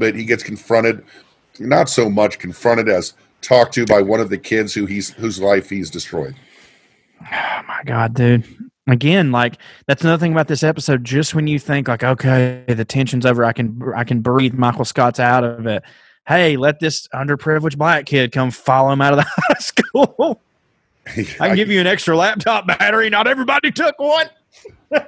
bit. 0.00 0.14
He 0.14 0.24
gets 0.24 0.42
confronted, 0.42 1.04
not 1.58 1.88
so 1.88 2.08
much 2.08 2.38
confronted 2.38 2.88
as 2.88 3.14
talked 3.40 3.74
to 3.74 3.86
by 3.86 4.02
one 4.02 4.20
of 4.20 4.30
the 4.30 4.38
kids 4.38 4.74
who 4.74 4.86
he's 4.86 5.10
whose 5.10 5.40
life 5.40 5.70
he's 5.70 5.90
destroyed. 5.90 6.34
Oh 7.22 7.60
my 7.66 7.82
god, 7.84 8.14
dude. 8.14 8.44
Again, 8.86 9.32
like 9.32 9.58
that's 9.86 10.02
another 10.02 10.20
thing 10.20 10.32
about 10.32 10.48
this 10.48 10.62
episode. 10.62 11.04
Just 11.04 11.34
when 11.34 11.46
you 11.46 11.58
think 11.58 11.88
like, 11.88 12.04
okay, 12.04 12.64
the 12.68 12.84
tension's 12.84 13.24
over, 13.24 13.44
I 13.44 13.52
can 13.52 13.80
I 13.96 14.04
can 14.04 14.20
breathe. 14.20 14.54
Michael 14.54 14.84
Scott's 14.84 15.20
out 15.20 15.44
of 15.44 15.66
it. 15.66 15.82
Hey, 16.26 16.56
let 16.56 16.80
this 16.80 17.06
underprivileged 17.08 17.76
black 17.76 18.06
kid 18.06 18.32
come 18.32 18.50
follow 18.50 18.92
him 18.92 19.00
out 19.00 19.12
of 19.12 19.18
the 19.18 19.26
high 19.28 19.60
school. 19.60 20.40
I 21.06 21.48
can 21.48 21.56
give 21.56 21.70
you 21.70 21.80
an 21.80 21.86
extra 21.86 22.16
laptop 22.16 22.66
battery. 22.66 23.10
Not 23.10 23.26
everybody 23.26 23.70
took 23.70 23.98
one. 23.98 24.28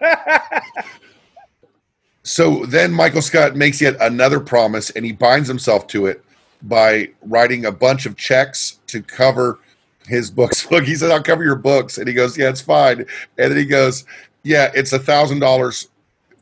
So 2.27 2.67
then 2.67 2.93
Michael 2.93 3.23
Scott 3.23 3.55
makes 3.55 3.81
yet 3.81 3.95
another 4.01 4.41
promise 4.41 4.91
and 4.91 5.05
he 5.05 5.13
binds 5.13 5.47
himself 5.47 5.87
to 5.89 6.07
it 6.07 6.25
by 6.63 7.11
writing 7.23 7.67
a 7.67 7.71
bunch 7.71 8.05
of 8.05 8.17
checks 8.17 8.81
to 8.89 9.01
cover 9.01 9.61
his 10.09 10.29
books. 10.29 10.69
Look, 10.73 10.83
he 10.83 10.97
said, 10.97 11.13
I'll 11.13 11.23
cover 11.23 11.45
your 11.45 11.55
books. 11.55 11.99
And 11.99 12.09
he 12.09 12.15
goes, 12.15 12.37
Yeah, 12.37 12.49
it's 12.49 12.61
fine. 12.61 12.99
And 13.39 13.53
then 13.53 13.57
he 13.57 13.65
goes, 13.65 14.05
Yeah, 14.43 14.73
it's 14.75 14.93
a 14.93 14.99
thousand 14.99 15.39
dollars. 15.39 15.89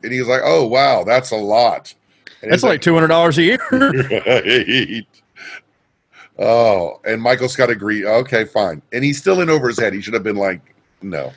And 0.01 0.11
he's 0.11 0.25
like, 0.27 0.41
Oh 0.43 0.65
wow, 0.65 1.03
that's 1.03 1.29
a 1.29 1.37
lot. 1.37 1.93
And 2.41 2.51
That's 2.51 2.63
like 2.63 2.81
two 2.81 2.95
hundred 2.95 3.09
dollars 3.09 3.37
a 3.37 3.43
year. 3.43 3.59
right. 3.71 5.05
Oh, 6.39 6.99
and 7.05 7.21
Michael 7.21 7.47
Scott 7.47 7.69
agreed. 7.69 8.05
Okay, 8.05 8.45
fine. 8.45 8.81
And 8.91 9.03
he's 9.03 9.19
still 9.19 9.39
in 9.41 9.51
over 9.51 9.67
his 9.67 9.79
head. 9.79 9.93
He 9.93 10.01
should 10.01 10.15
have 10.15 10.23
been 10.23 10.35
like, 10.35 10.61
no. 11.03 11.31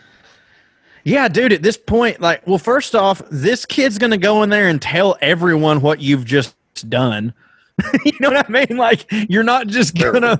Yeah, 1.08 1.26
dude, 1.28 1.54
at 1.54 1.62
this 1.62 1.78
point, 1.78 2.20
like, 2.20 2.46
well, 2.46 2.58
first 2.58 2.94
off, 2.94 3.22
this 3.30 3.64
kid's 3.64 3.96
going 3.96 4.10
to 4.10 4.18
go 4.18 4.42
in 4.42 4.50
there 4.50 4.68
and 4.68 4.80
tell 4.80 5.16
everyone 5.22 5.80
what 5.80 6.00
you've 6.02 6.26
just 6.26 6.54
done. 6.90 7.32
you 8.04 8.12
know 8.20 8.28
what 8.28 8.46
I 8.46 8.52
mean? 8.52 8.76
Like, 8.76 9.06
you're 9.10 9.42
not 9.42 9.68
just 9.68 9.94
going 9.96 10.20
to, 10.20 10.38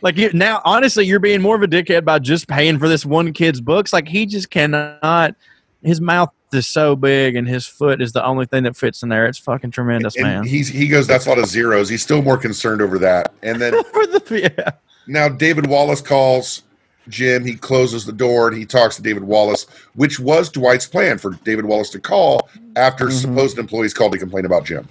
like, 0.00 0.16
you, 0.16 0.30
now, 0.32 0.62
honestly, 0.64 1.04
you're 1.04 1.20
being 1.20 1.42
more 1.42 1.54
of 1.54 1.62
a 1.62 1.68
dickhead 1.68 2.06
by 2.06 2.18
just 2.18 2.48
paying 2.48 2.78
for 2.78 2.88
this 2.88 3.04
one 3.04 3.34
kid's 3.34 3.60
books. 3.60 3.92
Like, 3.92 4.08
he 4.08 4.24
just 4.24 4.48
cannot, 4.48 5.34
his 5.82 6.00
mouth 6.00 6.30
is 6.50 6.66
so 6.66 6.96
big 6.96 7.36
and 7.36 7.46
his 7.46 7.66
foot 7.66 8.00
is 8.00 8.12
the 8.12 8.24
only 8.24 8.46
thing 8.46 8.62
that 8.62 8.74
fits 8.74 9.02
in 9.02 9.10
there. 9.10 9.26
It's 9.26 9.38
fucking 9.38 9.72
tremendous, 9.72 10.16
And 10.16 10.24
man. 10.24 10.44
he's 10.44 10.68
he 10.68 10.88
goes, 10.88 11.06
that's 11.06 11.26
a 11.26 11.28
lot 11.28 11.38
of 11.38 11.46
zeros. 11.46 11.90
He's 11.90 12.02
still 12.02 12.22
more 12.22 12.38
concerned 12.38 12.80
over 12.80 12.98
that. 13.00 13.34
And 13.42 13.60
then 13.60 13.72
the, 13.92 14.52
yeah. 14.56 14.70
now 15.06 15.28
David 15.28 15.66
Wallace 15.66 16.00
calls 16.00 16.62
Jim. 17.08 17.44
He 17.44 17.54
closes 17.54 18.04
the 18.04 18.12
door 18.12 18.48
and 18.48 18.56
he 18.56 18.64
talks 18.66 18.96
to 18.96 19.02
David 19.02 19.24
Wallace, 19.24 19.66
which 19.94 20.18
was 20.18 20.48
Dwight's 20.50 20.86
plan 20.86 21.18
for 21.18 21.32
David 21.44 21.64
Wallace 21.64 21.90
to 21.90 22.00
call 22.00 22.48
after 22.76 23.06
Mhm. 23.06 23.12
supposed 23.20 23.58
employees 23.58 23.94
called 23.94 24.12
to 24.12 24.18
complain 24.18 24.44
about 24.44 24.64
Jim. 24.64 24.88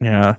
Yeah. 0.00 0.36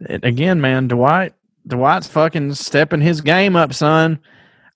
It- 0.00 0.24
again, 0.24 0.60
man, 0.60 0.88
Dwight 0.88 1.32
Dwight's 1.66 2.06
fucking 2.06 2.54
stepping 2.54 3.00
his 3.00 3.20
game 3.20 3.56
up, 3.56 3.74
son. 3.74 4.18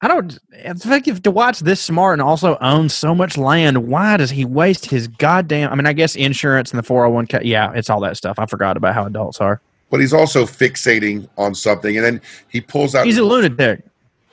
I 0.02 0.08
don't 0.08 0.36
in 0.64 0.76
fact 0.78 1.06
if 1.08 1.22
Dwight's 1.22 1.60
this 1.60 1.80
smart 1.80 2.14
and 2.14 2.22
also 2.22 2.56
owns 2.60 2.92
so 2.94 3.14
much 3.14 3.36
land, 3.36 3.86
why 3.86 4.16
does 4.16 4.30
he 4.30 4.44
waste 4.44 4.86
his 4.90 5.06
goddamn 5.06 5.70
I 5.70 5.74
mean, 5.76 5.86
I 5.86 5.92
guess 5.92 6.16
insurance 6.16 6.70
and 6.72 6.78
the 6.78 6.82
401k 6.86 7.42
yeah, 7.44 7.70
it's 7.74 7.90
all 7.90 8.00
that 8.00 8.16
stuff. 8.16 8.38
I 8.38 8.46
forgot 8.46 8.76
about 8.76 8.94
how 8.94 9.04
adults 9.06 9.40
are. 9.40 9.60
But 9.90 10.00
he's 10.00 10.12
also 10.12 10.44
fixating 10.46 11.28
on 11.36 11.54
something. 11.54 11.96
And 11.96 12.04
then 12.06 12.20
he 12.48 12.60
pulls 12.60 12.94
out 12.94 13.06
He's 13.06 13.18
a 13.18 13.24
lunatic. 13.24 13.82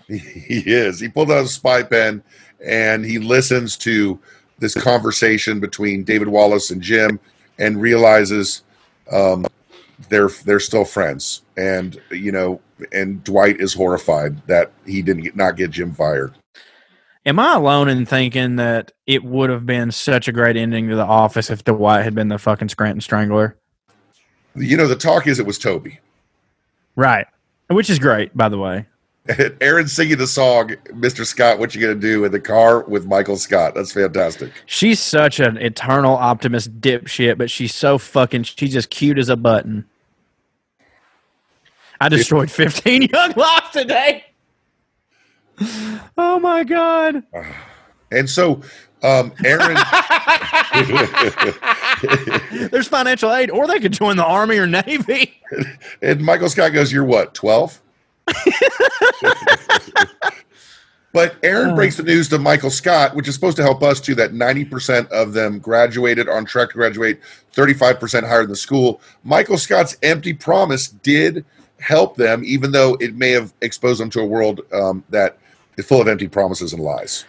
He 0.18 0.64
is. 0.66 1.00
He 1.00 1.10
pulled 1.10 1.32
out 1.32 1.44
a 1.44 1.48
spy 1.48 1.84
pen 1.84 2.24
and 2.66 3.04
he 3.04 3.20
listens 3.20 3.76
to 3.78 4.20
this 4.60 4.74
conversation 4.74 5.60
between 5.60 6.04
David 6.04 6.30
Wallace 6.30 6.72
and 6.72 6.82
Jim 6.82 7.20
and 7.60 7.82
realizes 7.82 8.64
um, 9.12 9.46
they're 10.10 10.30
they're 10.46 10.60
still 10.60 10.86
friends. 10.86 11.42
And 11.58 12.00
you 12.12 12.32
know, 12.32 12.62
and 12.92 13.24
Dwight 13.24 13.60
is 13.60 13.74
horrified 13.74 14.46
that 14.48 14.72
he 14.86 15.02
didn't 15.02 15.24
get, 15.24 15.36
not 15.36 15.58
get 15.58 15.72
Jim 15.72 15.94
fired. 15.94 16.34
Am 17.26 17.40
I 17.40 17.56
alone 17.56 17.90
in 17.90 18.06
thinking 18.06 18.56
that 18.56 18.94
it 19.06 19.24
would 19.24 19.50
have 19.50 19.66
been 19.66 19.92
such 19.92 20.30
a 20.30 20.32
great 20.32 20.56
ending 20.56 20.88
to 20.88 20.96
the 20.96 21.06
office 21.06 21.50
if 21.50 21.64
Dwight 21.66 22.06
had 22.06 22.16
been 22.16 22.30
the 22.30 22.38
fucking 22.38 22.70
Scranton 22.70 23.02
Strangler? 23.02 23.58
You 24.56 24.78
know, 24.78 24.88
the 24.88 24.96
talk 24.96 25.28
is 25.28 25.38
it 25.38 25.46
was 25.46 25.60
Toby. 25.60 26.00
Right. 26.96 27.28
Which 27.68 27.90
is 27.90 28.00
great, 28.00 28.36
by 28.36 28.48
the 28.48 28.58
way. 28.58 28.86
Erin 29.62 29.88
singing 29.88 30.18
the 30.18 30.28
song, 30.28 30.70
Mr. 30.88 31.26
Scott, 31.26 31.60
what 31.60 31.76
you 31.76 31.82
gonna 31.82 31.96
do 31.96 32.26
in 32.26 32.32
the 32.32 32.40
car 32.40 32.84
with 32.84 33.06
Michael 33.06 33.38
Scott? 33.38 33.76
That's 33.76 33.92
fantastic. 33.92 34.52
She's 34.66 35.00
such 35.00 35.40
an 35.40 35.58
eternal 35.58 36.16
optimist 36.16 36.80
dipshit, 36.80 37.38
but 37.38 37.50
she's 37.50 37.74
so 37.74 37.98
fucking. 37.98 38.44
She's 38.44 38.74
just 38.74 38.90
cute 38.90 39.18
as 39.18 39.30
a 39.30 39.36
button. 39.36 39.86
I 42.00 42.10
destroyed 42.10 42.52
15 42.52 43.02
young 43.14 43.34
lives 43.36 43.70
today. 43.72 44.26
Oh 46.18 46.40
my 46.40 46.64
god. 46.64 47.24
And 48.10 48.30
so 48.30 48.62
um 49.04 49.34
Erin 49.44 49.76
There's 52.72 52.88
financial 52.88 53.34
aid, 53.34 53.52
or 53.52 53.68
they 53.68 53.80
could 53.80 53.92
join 53.92 54.16
the 54.16 54.24
army 54.24 54.58
or 54.58 54.66
navy. 54.66 55.42
And 56.02 56.24
Michael 56.24 56.48
Scott 56.48 56.72
goes, 56.72 56.90
You're 56.90 57.04
what, 57.04 57.34
12? 57.34 57.82
But 61.18 61.36
Erin 61.42 61.74
breaks 61.74 61.98
the 61.98 62.04
news 62.04 62.30
to 62.30 62.38
Michael 62.38 62.70
Scott, 62.70 63.16
which 63.16 63.28
is 63.28 63.34
supposed 63.34 63.58
to 63.58 63.64
help 63.64 63.82
us 63.82 64.00
too, 64.00 64.14
that 64.14 64.34
90% 64.34 65.10
of 65.10 65.34
them 65.34 65.58
graduated 65.58 66.30
on 66.30 66.46
track 66.46 66.70
to 66.70 66.76
graduate, 66.76 67.20
35% 67.56 68.28
higher 68.28 68.42
than 68.42 68.50
the 68.52 68.56
school. 68.56 69.02
Michael 69.24 69.58
Scott's 69.58 69.98
empty 70.04 70.32
promise 70.32 70.90
did 70.90 71.44
help 71.80 72.18
them, 72.18 72.44
even 72.46 72.72
though 72.72 72.96
it 73.00 73.16
may 73.16 73.32
have 73.32 73.52
exposed 73.62 74.00
them 74.00 74.12
to 74.12 74.20
a 74.20 74.26
world 74.28 74.62
um, 74.72 75.04
that 75.10 75.40
is 75.78 75.88
full 75.88 76.02
of 76.02 76.08
empty 76.08 76.28
promises 76.28 76.72
and 76.74 76.84
lies. 76.84 77.26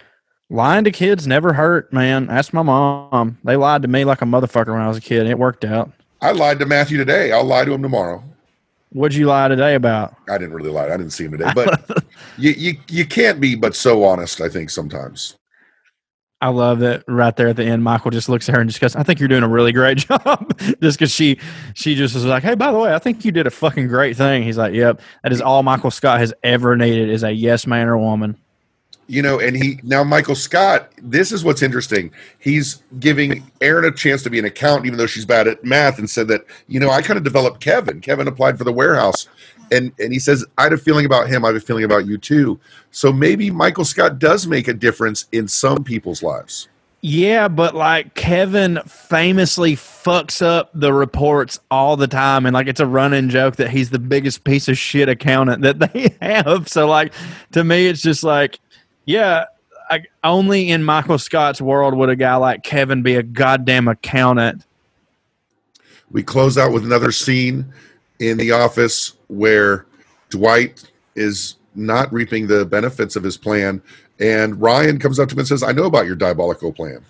Lying 0.50 0.84
to 0.84 0.90
kids 0.90 1.26
never 1.26 1.54
hurt, 1.54 1.90
man. 1.90 2.28
Ask 2.28 2.52
my 2.52 2.62
mom. 2.62 3.38
They 3.44 3.56
lied 3.56 3.80
to 3.82 3.88
me 3.88 4.04
like 4.04 4.20
a 4.20 4.26
motherfucker 4.26 4.72
when 4.72 4.82
I 4.82 4.88
was 4.88 4.98
a 4.98 5.00
kid. 5.00 5.20
and 5.20 5.30
It 5.30 5.38
worked 5.38 5.64
out. 5.64 5.90
I 6.20 6.32
lied 6.32 6.58
to 6.58 6.66
Matthew 6.66 6.98
today. 6.98 7.32
I'll 7.32 7.44
lie 7.44 7.64
to 7.64 7.72
him 7.72 7.82
tomorrow. 7.82 8.22
What'd 8.90 9.16
you 9.16 9.26
lie 9.26 9.48
today 9.48 9.74
about? 9.74 10.14
I 10.28 10.38
didn't 10.38 10.54
really 10.54 10.70
lie. 10.70 10.86
I 10.86 10.96
didn't 10.96 11.10
see 11.10 11.24
him 11.24 11.32
today, 11.32 11.52
but 11.54 12.04
you, 12.38 12.50
you 12.50 12.76
you 12.88 13.06
can't 13.06 13.40
be 13.40 13.54
but 13.54 13.76
so 13.76 14.04
honest. 14.04 14.40
I 14.40 14.48
think 14.48 14.70
sometimes. 14.70 15.36
I 16.40 16.48
love 16.48 16.78
that 16.80 17.02
right 17.08 17.34
there 17.34 17.48
at 17.48 17.56
the 17.56 17.64
end. 17.64 17.82
Michael 17.82 18.12
just 18.12 18.28
looks 18.28 18.48
at 18.48 18.54
her 18.54 18.60
and 18.60 18.70
just 18.70 18.80
goes, 18.80 18.94
"I 18.94 19.02
think 19.02 19.18
you're 19.18 19.28
doing 19.28 19.42
a 19.42 19.48
really 19.48 19.72
great 19.72 19.98
job." 20.08 20.58
just 20.80 20.98
because 20.98 21.10
she 21.10 21.38
she 21.74 21.94
just 21.94 22.14
was 22.14 22.24
like, 22.24 22.42
"Hey, 22.42 22.54
by 22.54 22.72
the 22.72 22.78
way, 22.78 22.94
I 22.94 22.98
think 22.98 23.24
you 23.24 23.32
did 23.32 23.46
a 23.46 23.50
fucking 23.50 23.88
great 23.88 24.16
thing." 24.16 24.42
He's 24.42 24.56
like, 24.56 24.72
"Yep, 24.72 25.00
that 25.22 25.32
is 25.32 25.40
all 25.40 25.62
Michael 25.62 25.90
Scott 25.90 26.18
has 26.20 26.32
ever 26.42 26.76
needed 26.76 27.10
is 27.10 27.24
a 27.24 27.32
yes 27.32 27.66
man 27.66 27.88
or 27.88 27.98
woman." 27.98 28.36
You 29.10 29.22
know, 29.22 29.40
and 29.40 29.56
he 29.56 29.80
now 29.82 30.04
Michael 30.04 30.34
Scott. 30.34 30.92
This 31.02 31.32
is 31.32 31.42
what's 31.42 31.62
interesting. 31.62 32.12
He's 32.38 32.82
giving 33.00 33.42
Erin 33.62 33.86
a 33.86 33.90
chance 33.90 34.22
to 34.24 34.30
be 34.30 34.38
an 34.38 34.44
accountant, 34.44 34.86
even 34.86 34.98
though 34.98 35.06
she's 35.06 35.24
bad 35.24 35.48
at 35.48 35.64
math, 35.64 35.98
and 35.98 36.08
said 36.08 36.28
that 36.28 36.44
you 36.66 36.78
know 36.78 36.90
I 36.90 37.00
kind 37.00 37.16
of 37.16 37.24
developed 37.24 37.60
Kevin. 37.60 38.00
Kevin 38.00 38.28
applied 38.28 38.58
for 38.58 38.64
the 38.64 38.72
warehouse, 38.72 39.26
and 39.72 39.92
and 39.98 40.12
he 40.12 40.18
says 40.18 40.44
I 40.58 40.64
had 40.64 40.74
a 40.74 40.78
feeling 40.78 41.06
about 41.06 41.28
him. 41.28 41.44
I 41.44 41.48
have 41.48 41.56
a 41.56 41.60
feeling 41.60 41.84
about 41.84 42.06
you 42.06 42.18
too. 42.18 42.60
So 42.90 43.10
maybe 43.10 43.50
Michael 43.50 43.86
Scott 43.86 44.18
does 44.18 44.46
make 44.46 44.68
a 44.68 44.74
difference 44.74 45.26
in 45.32 45.48
some 45.48 45.84
people's 45.84 46.22
lives. 46.22 46.68
Yeah, 47.00 47.46
but 47.46 47.76
like 47.76 48.14
Kevin 48.14 48.80
famously 48.84 49.76
fucks 49.76 50.42
up 50.42 50.70
the 50.74 50.92
reports 50.92 51.60
all 51.70 51.96
the 51.96 52.08
time, 52.08 52.44
and 52.44 52.54
like 52.54 52.66
it's 52.66 52.80
a 52.80 52.86
running 52.86 53.28
joke 53.28 53.56
that 53.56 53.70
he's 53.70 53.90
the 53.90 54.00
biggest 54.00 54.42
piece 54.42 54.66
of 54.66 54.76
shit 54.76 55.08
accountant 55.08 55.62
that 55.62 55.78
they 55.92 56.16
have. 56.20 56.68
So 56.68 56.88
like 56.88 57.14
to 57.52 57.62
me, 57.62 57.86
it's 57.86 58.02
just 58.02 58.24
like, 58.24 58.58
yeah, 59.08 59.46
I, 59.88 60.02
only 60.22 60.68
in 60.68 60.84
Michael 60.84 61.16
Scott's 61.18 61.62
world 61.62 61.94
would 61.94 62.10
a 62.10 62.16
guy 62.16 62.36
like 62.36 62.62
Kevin 62.62 63.02
be 63.02 63.14
a 63.14 63.22
goddamn 63.22 63.88
accountant. 63.88 64.66
We 66.10 66.22
close 66.22 66.58
out 66.58 66.72
with 66.72 66.84
another 66.84 67.10
scene 67.10 67.72
in 68.18 68.36
the 68.36 68.52
office 68.52 69.14
where 69.28 69.86
Dwight 70.28 70.84
is 71.14 71.54
not 71.74 72.12
reaping 72.12 72.48
the 72.48 72.66
benefits 72.66 73.16
of 73.16 73.22
his 73.22 73.38
plan, 73.38 73.80
and 74.20 74.60
Ryan 74.60 74.98
comes 74.98 75.18
up 75.18 75.30
to 75.30 75.34
him 75.34 75.38
and 75.38 75.48
says, 75.48 75.62
"I 75.62 75.72
know 75.72 75.84
about 75.84 76.04
your 76.04 76.16
diabolical 76.16 76.70
plan." 76.70 77.02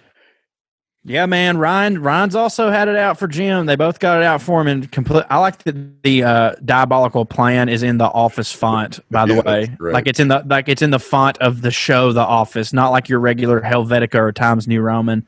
Yeah, 1.08 1.24
man. 1.26 1.56
Ryan 1.56 2.02
Ryan's 2.02 2.36
also 2.36 2.70
had 2.70 2.86
it 2.86 2.96
out 2.96 3.18
for 3.18 3.26
Jim. 3.26 3.64
They 3.66 3.76
both 3.76 3.98
got 3.98 4.20
it 4.20 4.24
out 4.24 4.42
for 4.42 4.60
him 4.60 4.66
and 4.66 4.92
complete. 4.92 5.24
I 5.30 5.38
like 5.38 5.62
that 5.64 6.02
the 6.02 6.22
uh, 6.22 6.54
diabolical 6.64 7.24
plan 7.24 7.68
is 7.70 7.82
in 7.82 7.96
the 7.96 8.04
Office 8.04 8.52
font. 8.52 9.00
By 9.10 9.24
the 9.24 9.36
Yeah, 9.36 9.40
way, 9.42 9.76
like 9.80 10.06
it's 10.06 10.20
in 10.20 10.28
the 10.28 10.42
like 10.46 10.68
it's 10.68 10.82
in 10.82 10.90
the 10.90 10.98
font 10.98 11.38
of 11.38 11.62
the 11.62 11.70
show, 11.70 12.12
The 12.12 12.20
Office, 12.20 12.72
not 12.74 12.90
like 12.90 13.08
your 13.08 13.20
regular 13.20 13.60
Helvetica 13.60 14.16
or 14.16 14.32
Times 14.32 14.68
New 14.68 14.82
Roman. 14.82 15.26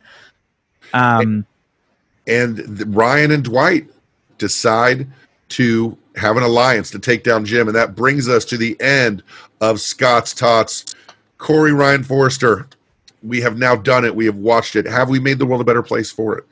Um, 0.93 1.47
and 2.27 2.57
th- 2.57 2.89
Ryan 2.89 3.31
and 3.31 3.43
Dwight 3.45 3.89
decide 4.39 5.07
to 5.51 5.97
have 6.17 6.37
an 6.37 6.43
alliance 6.43 6.91
to 6.91 6.99
take 6.99 7.25
down 7.25 7.45
Jim, 7.45 7.69
and 7.69 7.77
that 7.77 7.95
brings 7.97 8.29
us 8.29 8.45
to 8.47 8.57
the 8.59 8.79
end 8.81 9.23
of 9.61 9.81
Scott's 9.81 10.35
Tots. 10.35 10.95
Corey 11.39 11.73
Ryan 11.73 12.05
Forrester, 12.05 12.67
we 13.23 13.41
have 13.41 13.59
now 13.59 13.77
done 13.77 14.05
it. 14.05 14.15
We 14.15 14.27
have 14.27 14.37
watched 14.37 14.77
it. 14.77 14.87
Have 14.87 15.09
we 15.09 15.21
made 15.21 15.39
the 15.39 15.47
world 15.47 15.61
a 15.61 15.65
better 15.65 15.83
place 15.83 16.11
for 16.11 16.37
it? 16.39 16.45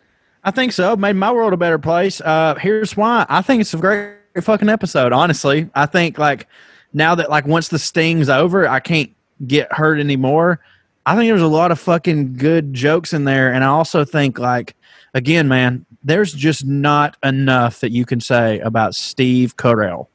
I 0.45 0.51
think 0.51 0.73
so. 0.73 0.97
Made 0.97 1.17
my 1.17 1.33
world 1.33 1.53
a 1.53 1.57
better 1.57 1.79
place. 1.79 2.21
Uh, 2.21 2.55
here's 2.55 2.97
why. 2.97 3.27
I 3.29 3.43
think 3.43 3.61
it's 3.61 3.75
a 3.75 3.79
great 3.79 4.17
fucking 4.41 4.69
episode. 4.69 5.13
Honestly, 5.13 5.69
I 5.75 5.87
think 5.87 6.19
like 6.19 6.47
now 6.93 7.15
that 7.15 7.31
like 7.31 7.47
once 7.47 7.69
the 7.69 7.79
sting's 7.79 8.29
over, 8.29 8.69
I 8.69 8.81
can't 8.81 9.11
get 9.47 9.73
hurt 9.73 9.99
anymore. 9.99 10.61
I 11.07 11.17
think 11.17 11.29
there's 11.29 11.43
a 11.43 11.47
lot 11.47 11.73
of 11.73 11.81
fucking 11.81 12.35
good 12.37 12.75
jokes 12.75 13.13
in 13.13 13.25
there, 13.25 13.53
and 13.53 13.65
I 13.65 13.69
also 13.69 14.05
think 14.05 14.39
like 14.39 14.75
again, 15.15 15.49
man, 15.49 15.87
there's 16.05 16.33
just 16.33 16.65
not 16.67 17.17
enough 17.23 17.81
that 17.81 17.93
you 17.93 18.05
can 18.05 18.21
say 18.21 18.59
about 18.61 18.95
Steve 18.95 19.57
Carell. 19.57 20.07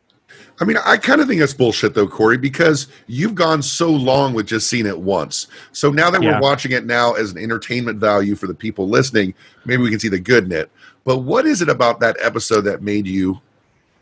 I 0.59 0.65
mean, 0.65 0.77
I 0.85 0.97
kind 0.97 1.19
of 1.19 1.27
think 1.27 1.39
that's 1.39 1.53
bullshit, 1.53 1.93
though, 1.95 2.07
Corey, 2.07 2.37
because 2.37 2.87
you've 3.07 3.35
gone 3.35 3.61
so 3.61 3.89
long 3.89 4.33
with 4.33 4.45
just 4.45 4.69
seeing 4.69 4.85
it 4.85 4.99
once. 4.99 5.47
So 5.71 5.89
now 5.89 6.11
that 6.11 6.21
Yeah. 6.21 6.35
we're 6.35 6.41
watching 6.41 6.71
it 6.71 6.85
now 6.85 7.13
as 7.13 7.31
an 7.31 7.37
entertainment 7.39 7.99
value 7.99 8.35
for 8.35 8.47
the 8.47 8.53
people 8.53 8.87
listening, 8.87 9.33
maybe 9.65 9.81
we 9.81 9.89
can 9.89 9.99
see 9.99 10.09
the 10.09 10.19
good 10.19 10.45
in 10.45 10.51
it. 10.51 10.69
But 11.05 11.19
what 11.19 11.45
is 11.45 11.61
it 11.61 11.69
about 11.69 11.99
that 12.01 12.17
episode 12.21 12.61
that 12.61 12.81
made 12.81 13.07
you 13.07 13.41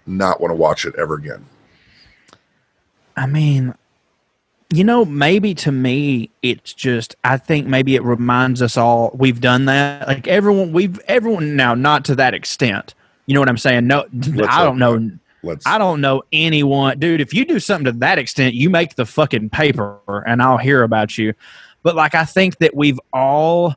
not 0.05 0.41
want 0.41 0.51
to 0.51 0.55
watch 0.55 0.85
it 0.85 0.93
ever 0.97 1.15
again? 1.15 1.45
I 3.15 3.27
mean, 3.27 3.73
you 4.73 4.83
know, 4.83 5.05
maybe 5.05 5.53
to 5.55 5.71
me, 5.71 6.29
it's 6.41 6.73
just, 6.73 7.15
I 7.23 7.37
think 7.37 7.67
maybe 7.67 7.95
it 7.95 8.03
reminds 8.03 8.61
us 8.61 8.77
all 8.77 9.11
we've 9.13 9.41
done 9.41 9.65
that. 9.65 10.07
Like 10.07 10.27
everyone, 10.27 10.73
we've, 10.73 10.99
everyone 11.07 11.55
now, 11.55 11.75
not 11.75 12.05
to 12.05 12.15
that 12.15 12.33
extent. 12.33 12.93
You 13.25 13.33
know 13.33 13.39
what 13.39 13.49
I'm 13.49 13.57
saying? 13.57 13.87
No, 13.87 14.05
I 14.47 14.63
don't 14.63 14.77
know. 14.77 15.11
Let's. 15.43 15.65
I 15.65 15.77
don't 15.77 16.01
know 16.01 16.23
anyone, 16.31 16.99
dude. 16.99 17.21
If 17.21 17.33
you 17.33 17.45
do 17.45 17.59
something 17.59 17.85
to 17.85 17.99
that 17.99 18.19
extent, 18.19 18.53
you 18.53 18.69
make 18.69 18.95
the 18.95 19.05
fucking 19.05 19.49
paper 19.49 19.99
and 20.27 20.41
I'll 20.41 20.57
hear 20.57 20.83
about 20.83 21.17
you. 21.17 21.33
But 21.83 21.95
like, 21.95 22.13
I 22.13 22.25
think 22.25 22.57
that 22.59 22.75
we've 22.75 22.99
all 23.11 23.75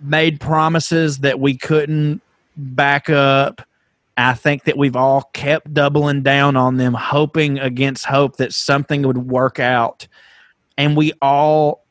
made 0.00 0.40
promises 0.40 1.18
that 1.18 1.40
we 1.40 1.56
couldn't 1.56 2.20
back 2.56 3.08
up. 3.08 3.62
I 4.18 4.34
think 4.34 4.64
that 4.64 4.78
we've 4.78 4.96
all 4.96 5.30
kept 5.34 5.72
doubling 5.72 6.22
down 6.22 6.56
on 6.56 6.76
them, 6.76 6.94
hoping 6.94 7.58
against 7.58 8.06
hope 8.06 8.36
that 8.36 8.52
something 8.52 9.02
would 9.02 9.18
work 9.18 9.60
out. 9.60 10.08
And 10.78 10.96
we 10.96 11.12
all, 11.20 11.84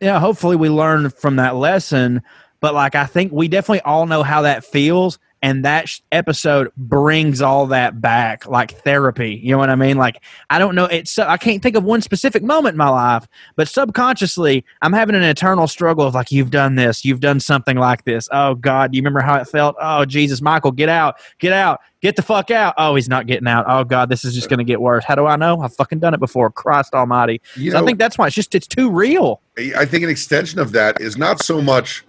yeah, 0.00 0.20
hopefully 0.20 0.56
we 0.56 0.68
learned 0.68 1.14
from 1.14 1.36
that 1.36 1.56
lesson. 1.56 2.22
But 2.60 2.74
like, 2.74 2.94
I 2.94 3.06
think 3.06 3.32
we 3.32 3.48
definitely 3.48 3.80
all 3.82 4.06
know 4.06 4.22
how 4.22 4.42
that 4.42 4.64
feels 4.64 5.18
and 5.44 5.62
that 5.66 5.90
sh- 5.90 6.00
episode 6.10 6.72
brings 6.74 7.42
all 7.42 7.66
that 7.66 8.00
back 8.00 8.46
like 8.46 8.72
therapy 8.78 9.38
you 9.42 9.50
know 9.50 9.58
what 9.58 9.68
i 9.68 9.74
mean? 9.76 9.98
Like 9.98 10.22
i 10.48 10.58
don't 10.58 10.74
know 10.74 10.86
it's 10.86 11.18
i 11.18 11.36
can't 11.36 11.62
think 11.62 11.76
of 11.76 11.84
one 11.84 12.00
specific 12.00 12.42
moment 12.42 12.72
in 12.72 12.78
my 12.78 12.88
life 12.88 13.28
but 13.54 13.68
subconsciously 13.68 14.64
i'm 14.80 14.94
having 14.94 15.14
an 15.14 15.22
eternal 15.22 15.68
struggle 15.68 16.06
of 16.06 16.14
like 16.14 16.32
you've 16.32 16.50
done 16.50 16.76
this 16.76 17.04
you've 17.04 17.20
done 17.20 17.38
something 17.38 17.76
like 17.76 18.04
this. 18.04 18.28
Oh 18.32 18.54
god 18.54 18.90
do 18.90 18.96
you 18.96 19.02
remember 19.02 19.20
how 19.20 19.36
it 19.36 19.44
felt? 19.46 19.76
Oh 19.80 20.06
jesus 20.06 20.40
michael 20.40 20.72
get 20.72 20.88
out 20.88 21.16
get 21.38 21.52
out 21.52 21.80
get 22.00 22.16
the 22.16 22.22
fuck 22.22 22.50
out. 22.50 22.74
Oh 22.78 22.94
he's 22.94 23.08
not 23.08 23.26
getting 23.26 23.46
out. 23.46 23.66
Oh 23.68 23.84
god 23.84 24.08
this 24.08 24.24
is 24.24 24.34
just 24.34 24.48
going 24.48 24.58
to 24.58 24.64
get 24.64 24.80
worse. 24.80 25.04
How 25.04 25.14
do 25.14 25.26
i 25.26 25.36
know? 25.36 25.60
I've 25.60 25.74
fucking 25.74 25.98
done 25.98 26.14
it 26.14 26.20
before. 26.20 26.50
Christ 26.50 26.94
almighty. 26.94 27.42
So 27.54 27.78
i 27.78 27.84
think 27.84 27.98
that's 27.98 28.16
why 28.16 28.26
it's 28.26 28.34
just 28.34 28.54
it's 28.54 28.66
too 28.66 28.90
real. 28.90 29.42
I 29.58 29.84
think 29.84 30.04
an 30.04 30.10
extension 30.10 30.58
of 30.58 30.72
that 30.72 31.00
is 31.02 31.18
not 31.18 31.42
so 31.42 31.60
much 31.60 32.02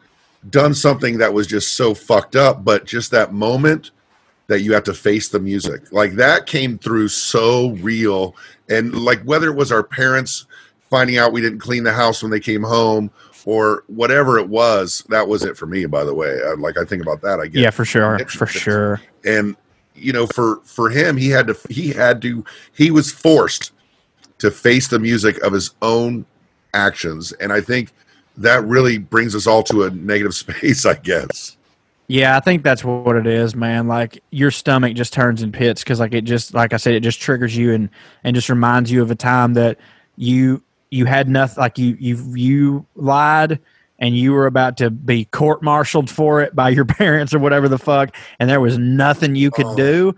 done 0.49 0.73
something 0.73 1.17
that 1.17 1.33
was 1.33 1.47
just 1.47 1.73
so 1.73 1.93
fucked 1.93 2.35
up, 2.35 2.63
but 2.63 2.85
just 2.85 3.11
that 3.11 3.33
moment 3.33 3.91
that 4.47 4.61
you 4.61 4.73
have 4.73 4.83
to 4.83 4.93
face 4.93 5.29
the 5.29 5.39
music. 5.39 5.91
Like 5.91 6.13
that 6.13 6.45
came 6.45 6.77
through 6.77 7.07
so 7.07 7.71
real. 7.71 8.35
And 8.69 8.93
like 9.03 9.21
whether 9.23 9.49
it 9.49 9.55
was 9.55 9.71
our 9.71 9.83
parents 9.83 10.45
finding 10.89 11.17
out 11.17 11.33
we 11.33 11.41
didn't 11.41 11.59
clean 11.59 11.83
the 11.83 11.93
house 11.93 12.21
when 12.21 12.31
they 12.31 12.39
came 12.39 12.61
home 12.61 13.09
or 13.45 13.83
whatever 13.87 14.37
it 14.37 14.47
was, 14.47 15.03
that 15.09 15.27
was 15.27 15.43
it 15.43 15.57
for 15.57 15.65
me, 15.65 15.85
by 15.85 16.03
the 16.03 16.13
way. 16.13 16.39
I, 16.45 16.53
like 16.53 16.77
I 16.77 16.85
think 16.85 17.01
about 17.01 17.21
that, 17.21 17.39
I 17.39 17.47
get 17.47 17.61
yeah 17.61 17.69
for 17.71 17.85
sure 17.85 18.19
for 18.19 18.45
sure 18.45 19.01
and 19.25 19.55
you 19.95 20.13
know 20.13 20.27
for 20.27 20.61
for 20.63 20.89
him 20.89 21.17
he 21.17 21.29
had 21.29 21.47
to 21.47 21.57
he 21.69 21.89
had 21.89 22.21
to 22.21 22.43
he 22.73 22.91
was 22.91 23.11
forced 23.11 23.71
to 24.37 24.51
face 24.51 24.87
the 24.87 24.99
music 24.99 25.41
of 25.41 25.53
his 25.53 25.71
own 25.81 26.25
actions 26.73 27.31
and 27.33 27.53
i 27.53 27.61
think 27.61 27.93
that 28.37 28.63
really 28.65 28.97
brings 28.97 29.35
us 29.35 29.47
all 29.47 29.63
to 29.63 29.83
a 29.83 29.89
negative 29.91 30.33
space 30.43 30.85
i 30.85 30.93
guess 30.95 31.57
Yeah, 32.07 32.37
I 32.37 32.39
think 32.39 32.61
that's 32.63 32.83
what 32.83 33.15
it 33.15 33.25
is, 33.25 33.55
man. 33.55 33.87
Like 33.87 34.21
your 34.29 34.51
stomach 34.51 34.95
just 34.95 35.11
turns 35.11 35.41
in 35.41 35.51
pits 35.51 35.83
because, 35.83 35.99
like, 35.99 36.13
it 36.13 36.21
just, 36.21 36.53
like 36.53 36.71
I 36.71 36.77
said, 36.77 36.93
it 36.93 36.99
just 36.99 37.19
triggers 37.19 37.57
you 37.57 37.73
and 37.73 37.89
and 38.23 38.35
just 38.35 38.47
reminds 38.47 38.91
you 38.91 39.01
of 39.01 39.09
a 39.09 39.15
time 39.15 39.55
that 39.55 39.79
you 40.15 40.61
you 40.91 41.05
had 41.05 41.27
nothing, 41.27 41.59
like 41.59 41.79
you 41.79 41.97
you 41.99 42.15
you 42.35 42.85
lied 42.95 43.57
and 43.97 44.15
you 44.15 44.33
were 44.33 44.45
about 44.45 44.77
to 44.77 44.91
be 44.91 45.25
court-martialed 45.25 46.07
for 46.11 46.41
it 46.41 46.55
by 46.55 46.69
your 46.77 46.85
parents 46.85 47.33
or 47.33 47.39
whatever 47.39 47.67
the 47.67 47.79
fuck, 47.79 48.15
and 48.39 48.47
there 48.51 48.61
was 48.61 48.77
nothing 48.77 49.35
you 49.35 49.49
could 49.49 49.65
Oh. 49.65 49.75
do. 49.75 50.15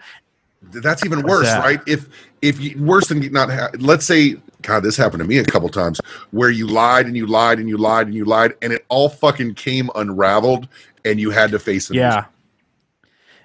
that's 0.73 1.05
even 1.05 1.21
worse 1.21 1.47
that? 1.47 1.63
right 1.63 1.79
if 1.87 2.09
if 2.41 2.59
you 2.59 2.75
worse 2.83 3.07
than 3.07 3.19
not 3.31 3.49
ha- 3.49 3.69
let's 3.79 4.05
say 4.05 4.35
god 4.67 4.83
this 4.83 4.97
happened 4.97 5.21
to 5.21 5.27
me 5.27 5.37
a 5.37 5.43
couple 5.45 5.69
times 5.69 5.99
where 6.31 6.49
you 6.51 6.67
lied 6.67 7.05
and 7.07 7.15
you 7.15 7.25
lied 7.25 7.57
and 7.57 7.67
you 7.69 7.77
lied 7.77 8.05
and 8.05 8.15
you 8.15 8.25
lied 8.25 8.53
and 8.61 8.73
it 8.73 8.85
all 8.89 9.09
fucking 9.09 9.53
came 9.55 9.89
unraveled 9.95 10.67
and 11.05 11.19
you 11.19 11.31
had 11.31 11.49
to 11.51 11.57
face 11.59 11.87
the 11.87 11.95
Yeah. 11.95 12.09
music. 12.09 12.25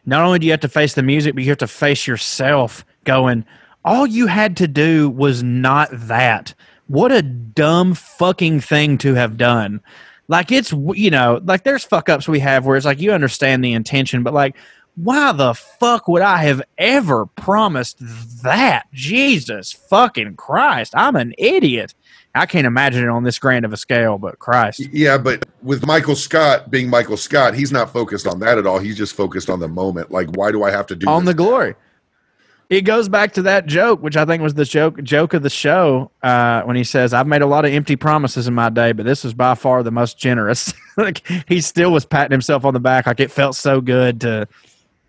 Not 0.04 0.22
only 0.24 0.40
do 0.40 0.46
you 0.46 0.52
have 0.52 0.60
to 0.60 0.68
face 0.68 0.94
the 0.94 1.02
music, 1.02 1.34
but 1.34 1.44
you 1.44 1.50
have 1.50 1.58
to 1.58 1.68
face 1.68 2.08
yourself 2.08 2.84
going, 3.04 3.44
all 3.84 4.04
you 4.04 4.26
had 4.26 4.56
to 4.56 4.66
do 4.66 5.08
was 5.10 5.44
not 5.44 5.88
that. 5.92 6.54
What 6.88 7.12
a 7.12 7.22
dumb 7.22 7.94
fucking 7.94 8.60
thing 8.60 8.98
to 8.98 9.14
have 9.14 9.36
done. 9.36 9.80
Like, 10.26 10.50
it's, 10.50 10.72
you 10.72 11.10
know, 11.10 11.40
like 11.44 11.62
there's 11.62 11.84
fuck 11.84 12.08
ups 12.08 12.26
we 12.26 12.40
have 12.40 12.66
where 12.66 12.76
it's 12.76 12.84
like 12.86 13.00
you 13.00 13.12
understand 13.12 13.62
the 13.64 13.74
intention, 13.74 14.24
but 14.24 14.34
like, 14.34 14.56
why 14.96 15.32
the 15.32 15.54
fuck 15.54 16.06
would 16.08 16.22
I 16.22 16.38
have 16.44 16.62
ever 16.76 17.26
promised 17.26 17.96
that? 18.42 18.86
Jesus 18.92 19.72
fucking 19.72 20.36
Christ. 20.36 20.92
I'm 20.96 21.16
an 21.16 21.34
idiot. 21.38 21.94
I 22.34 22.46
can't 22.46 22.66
imagine 22.66 23.04
it 23.04 23.08
on 23.08 23.24
this 23.24 23.38
grand 23.38 23.64
of 23.64 23.72
a 23.72 23.76
scale, 23.76 24.16
but 24.16 24.38
Christ. 24.38 24.80
Yeah, 24.92 25.18
but 25.18 25.46
with 25.62 25.86
Michael 25.86 26.16
Scott 26.16 26.70
being 26.70 26.88
Michael 26.88 27.16
Scott, 27.16 27.54
he's 27.54 27.72
not 27.72 27.92
focused 27.92 28.26
on 28.26 28.40
that 28.40 28.58
at 28.58 28.66
all. 28.66 28.78
He's 28.78 28.96
just 28.96 29.14
focused 29.14 29.50
on 29.50 29.60
the 29.60 29.68
moment. 29.68 30.10
Like, 30.10 30.34
why 30.36 30.50
do 30.50 30.62
I 30.62 30.70
have 30.70 30.86
to 30.88 30.96
do 30.96 31.06
on 31.08 31.24
this? 31.24 31.32
the 31.32 31.36
glory. 31.36 31.74
It 32.70 32.82
goes 32.82 33.06
back 33.06 33.34
to 33.34 33.42
that 33.42 33.66
joke, 33.66 34.02
which 34.02 34.16
I 34.16 34.24
think 34.24 34.42
was 34.42 34.54
the 34.54 34.64
joke 34.64 35.02
joke 35.02 35.34
of 35.34 35.42
the 35.42 35.50
show 35.50 36.10
uh, 36.22 36.62
when 36.62 36.74
he 36.74 36.84
says, 36.84 37.12
"I've 37.12 37.26
made 37.26 37.42
a 37.42 37.46
lot 37.46 37.66
of 37.66 37.72
empty 37.72 37.96
promises 37.96 38.48
in 38.48 38.54
my 38.54 38.70
day, 38.70 38.92
but 38.92 39.04
this 39.04 39.24
was 39.24 39.34
by 39.34 39.54
far 39.54 39.82
the 39.82 39.90
most 39.90 40.18
generous." 40.18 40.72
like 40.96 41.22
he 41.46 41.60
still 41.60 41.92
was 41.92 42.06
patting 42.06 42.30
himself 42.32 42.64
on 42.64 42.72
the 42.72 42.80
back, 42.80 43.06
like 43.06 43.20
it 43.20 43.30
felt 43.30 43.56
so 43.56 43.82
good 43.82 44.22
to. 44.22 44.48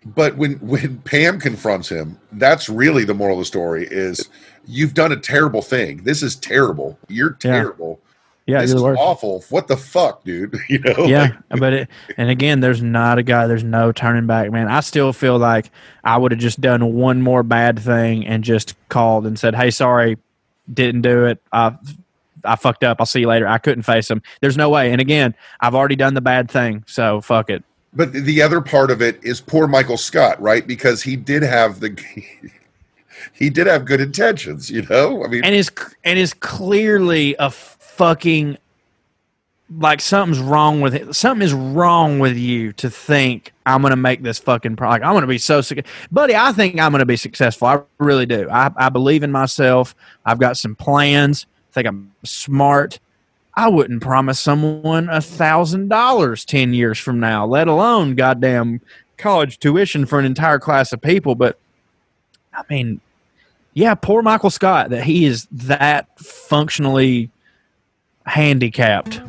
But 0.04 0.36
when 0.36 0.54
when 0.54 0.98
Pam 0.98 1.40
confronts 1.40 1.88
him, 1.88 2.18
that's 2.32 2.68
really 2.68 3.04
the 3.04 3.14
moral 3.14 3.36
of 3.36 3.40
the 3.40 3.46
story: 3.46 3.86
is 3.90 4.28
you've 4.66 4.94
done 4.94 5.12
a 5.12 5.16
terrible 5.16 5.62
thing. 5.62 6.04
This 6.04 6.22
is 6.22 6.36
terrible. 6.36 6.98
You're 7.08 7.30
terrible. 7.32 8.00
Yeah, 8.46 8.60
this 8.60 8.70
you're 8.70 8.76
is 8.76 8.82
worst. 8.82 9.00
awful. 9.00 9.44
What 9.48 9.68
the 9.68 9.76
fuck, 9.76 10.22
dude? 10.24 10.54
You 10.68 10.78
know? 10.80 11.04
yeah, 11.06 11.36
Like, 11.50 11.60
but 11.60 11.72
it, 11.72 11.88
and 12.18 12.28
again, 12.28 12.60
there's 12.60 12.82
not 12.82 13.18
a 13.18 13.22
guy. 13.22 13.46
There's 13.46 13.64
no 13.64 13.90
turning 13.92 14.26
back, 14.26 14.50
man. 14.50 14.68
I 14.68 14.80
still 14.80 15.14
feel 15.14 15.38
like 15.38 15.70
I 16.02 16.18
would 16.18 16.32
have 16.32 16.40
just 16.40 16.60
done 16.60 16.92
one 16.94 17.22
more 17.22 17.42
bad 17.42 17.78
thing 17.78 18.26
and 18.26 18.44
just 18.44 18.74
called 18.90 19.26
and 19.26 19.38
said, 19.38 19.54
"Hey, 19.54 19.70
sorry, 19.70 20.18
didn't 20.72 21.02
do 21.02 21.24
it. 21.24 21.40
I 21.52 21.74
I 22.44 22.56
fucked 22.56 22.84
up. 22.84 22.98
I'll 23.00 23.06
see 23.06 23.20
you 23.20 23.28
later." 23.28 23.48
I 23.48 23.56
couldn't 23.56 23.84
face 23.84 24.10
him. 24.10 24.20
There's 24.42 24.58
no 24.58 24.68
way. 24.68 24.92
And 24.92 25.00
again, 25.00 25.34
I've 25.60 25.74
already 25.74 25.96
done 25.96 26.12
the 26.12 26.20
bad 26.20 26.50
thing, 26.50 26.84
so 26.86 27.22
fuck 27.22 27.48
it. 27.48 27.64
But 27.94 28.12
the 28.12 28.42
other 28.42 28.60
part 28.60 28.90
of 28.90 29.00
it 29.00 29.22
is 29.22 29.40
poor 29.40 29.66
Michael 29.66 29.96
Scott, 29.96 30.40
right? 30.40 30.66
Because 30.66 31.02
he 31.02 31.16
did 31.16 31.42
have 31.42 31.80
the 31.80 31.96
he 33.32 33.50
did 33.50 33.66
have 33.66 33.84
good 33.84 34.00
intentions, 34.00 34.70
you 34.70 34.82
know? 34.82 35.24
I 35.24 35.28
mean 35.28 35.44
and 35.44 35.54
is 35.54 35.70
and 36.02 36.18
is 36.18 36.34
clearly 36.34 37.36
a 37.38 37.50
fucking 37.50 38.58
like 39.78 40.00
something's 40.00 40.40
wrong 40.40 40.80
with 40.80 40.94
it. 40.94 41.14
Something 41.14 41.44
is 41.44 41.54
wrong 41.54 42.18
with 42.18 42.36
you 42.36 42.72
to 42.74 42.90
think 42.90 43.52
I'm 43.66 43.82
gonna 43.82 43.96
make 43.96 44.22
this 44.22 44.38
fucking 44.38 44.76
product. 44.76 45.04
I'm 45.04 45.14
gonna 45.14 45.26
be 45.26 45.38
so 45.38 45.60
sick, 45.60 45.86
buddy. 46.10 46.34
I 46.34 46.52
think 46.52 46.80
I'm 46.80 46.92
gonna 46.92 47.06
be 47.06 47.16
successful. 47.16 47.68
I 47.68 47.80
really 47.98 48.26
do. 48.26 48.48
I, 48.50 48.70
I 48.76 48.88
believe 48.88 49.22
in 49.22 49.32
myself. 49.32 49.94
I've 50.24 50.38
got 50.38 50.56
some 50.56 50.74
plans. 50.74 51.46
I 51.70 51.72
think 51.74 51.88
I'm 51.88 52.12
smart. 52.24 52.98
I 53.56 53.68
wouldn't 53.68 54.02
promise 54.02 54.40
someone 54.40 55.08
a 55.08 55.20
thousand 55.20 55.88
dollars 55.88 56.44
ten 56.44 56.74
years 56.74 56.98
from 56.98 57.20
now, 57.20 57.46
let 57.46 57.68
alone 57.68 58.14
goddamn 58.14 58.80
college 59.16 59.58
tuition 59.58 60.06
for 60.06 60.18
an 60.18 60.24
entire 60.24 60.58
class 60.58 60.92
of 60.92 61.00
people. 61.00 61.34
But 61.34 61.58
I 62.52 62.62
mean, 62.68 63.00
yeah, 63.74 63.94
poor 63.94 64.22
Michael 64.22 64.50
Scott 64.50 64.90
that 64.90 65.04
he 65.04 65.24
is 65.24 65.46
that 65.52 66.08
functionally 66.18 67.30
handicapped. 68.26 69.20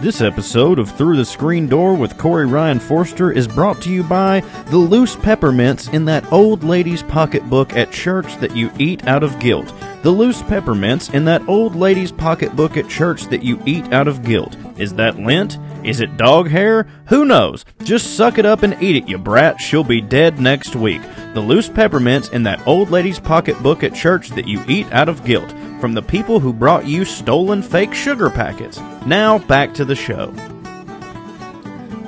This 0.00 0.20
episode 0.20 0.78
of 0.78 0.90
Through 0.90 1.16
the 1.16 1.24
Screen 1.24 1.66
Door 1.66 1.94
with 1.94 2.18
Corey 2.18 2.46
Ryan 2.46 2.78
Forrester 2.78 3.32
is 3.32 3.48
brought 3.48 3.80
to 3.82 3.90
you 3.90 4.02
by 4.02 4.40
the 4.66 4.76
loose 4.76 5.16
peppermints 5.16 5.88
in 5.88 6.04
that 6.06 6.30
old 6.30 6.62
lady's 6.62 7.02
pocketbook 7.02 7.74
at 7.74 7.90
church 7.90 8.36
that 8.36 8.54
you 8.54 8.70
eat 8.78 9.06
out 9.06 9.22
of 9.22 9.38
guilt. 9.38 9.72
The 10.04 10.10
loose 10.10 10.42
peppermints 10.42 11.08
in 11.14 11.24
that 11.24 11.48
old 11.48 11.74
lady's 11.74 12.12
pocketbook 12.12 12.76
at 12.76 12.90
church 12.90 13.22
that 13.28 13.42
you 13.42 13.58
eat 13.64 13.90
out 13.90 14.06
of 14.06 14.22
guilt. 14.22 14.54
Is 14.76 14.92
that 14.96 15.18
lint? 15.18 15.56
Is 15.82 16.02
it 16.02 16.18
dog 16.18 16.50
hair? 16.50 16.82
Who 17.06 17.24
knows? 17.24 17.64
Just 17.84 18.14
suck 18.14 18.36
it 18.36 18.44
up 18.44 18.62
and 18.62 18.76
eat 18.82 18.96
it, 18.96 19.08
you 19.08 19.16
brat. 19.16 19.62
She'll 19.62 19.82
be 19.82 20.02
dead 20.02 20.38
next 20.38 20.76
week. 20.76 21.00
The 21.32 21.40
loose 21.40 21.70
peppermints 21.70 22.28
in 22.28 22.42
that 22.42 22.66
old 22.66 22.90
lady's 22.90 23.18
pocketbook 23.18 23.82
at 23.82 23.94
church 23.94 24.28
that 24.32 24.46
you 24.46 24.62
eat 24.68 24.92
out 24.92 25.08
of 25.08 25.24
guilt. 25.24 25.50
From 25.80 25.94
the 25.94 26.02
people 26.02 26.38
who 26.38 26.52
brought 26.52 26.86
you 26.86 27.06
stolen 27.06 27.62
fake 27.62 27.94
sugar 27.94 28.28
packets. 28.28 28.78
Now 29.06 29.38
back 29.38 29.72
to 29.72 29.86
the 29.86 29.96
show. 29.96 30.34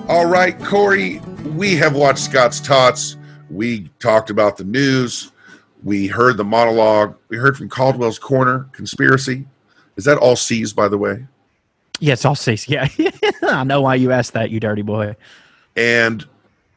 All 0.07 0.27
right, 0.27 0.59
Corey, 0.59 1.21
we 1.55 1.77
have 1.77 1.97
watched 1.97 2.25
Scott's 2.25 2.61
Tots. 2.61 3.17
We 3.49 3.89
talked 4.01 4.29
about 4.29 4.59
the 4.59 4.65
news. 4.65 5.33
We 5.87 6.09
heard 6.09 6.37
the 6.37 6.43
monologue. 6.43 7.15
We 7.29 7.37
heard 7.37 7.57
from 7.57 7.69
Caldwell's 7.69 8.19
Corner, 8.19 8.69
conspiracy. 8.73 9.47
Is 9.95 10.05
that 10.05 10.19
all 10.19 10.35
C's, 10.35 10.73
by 10.73 10.89
the 10.89 10.99
way? 10.99 11.25
Yeah, 12.01 12.15
it's 12.15 12.25
all 12.25 12.35
C's. 12.35 12.69
Yeah, 12.69 12.89
I 13.45 13.63
know 13.63 13.83
why 13.83 13.95
you 13.95 14.11
asked 14.11 14.33
that, 14.33 14.51
you 14.51 14.59
dirty 14.59 14.83
boy. 14.83 15.15
And 15.77 16.27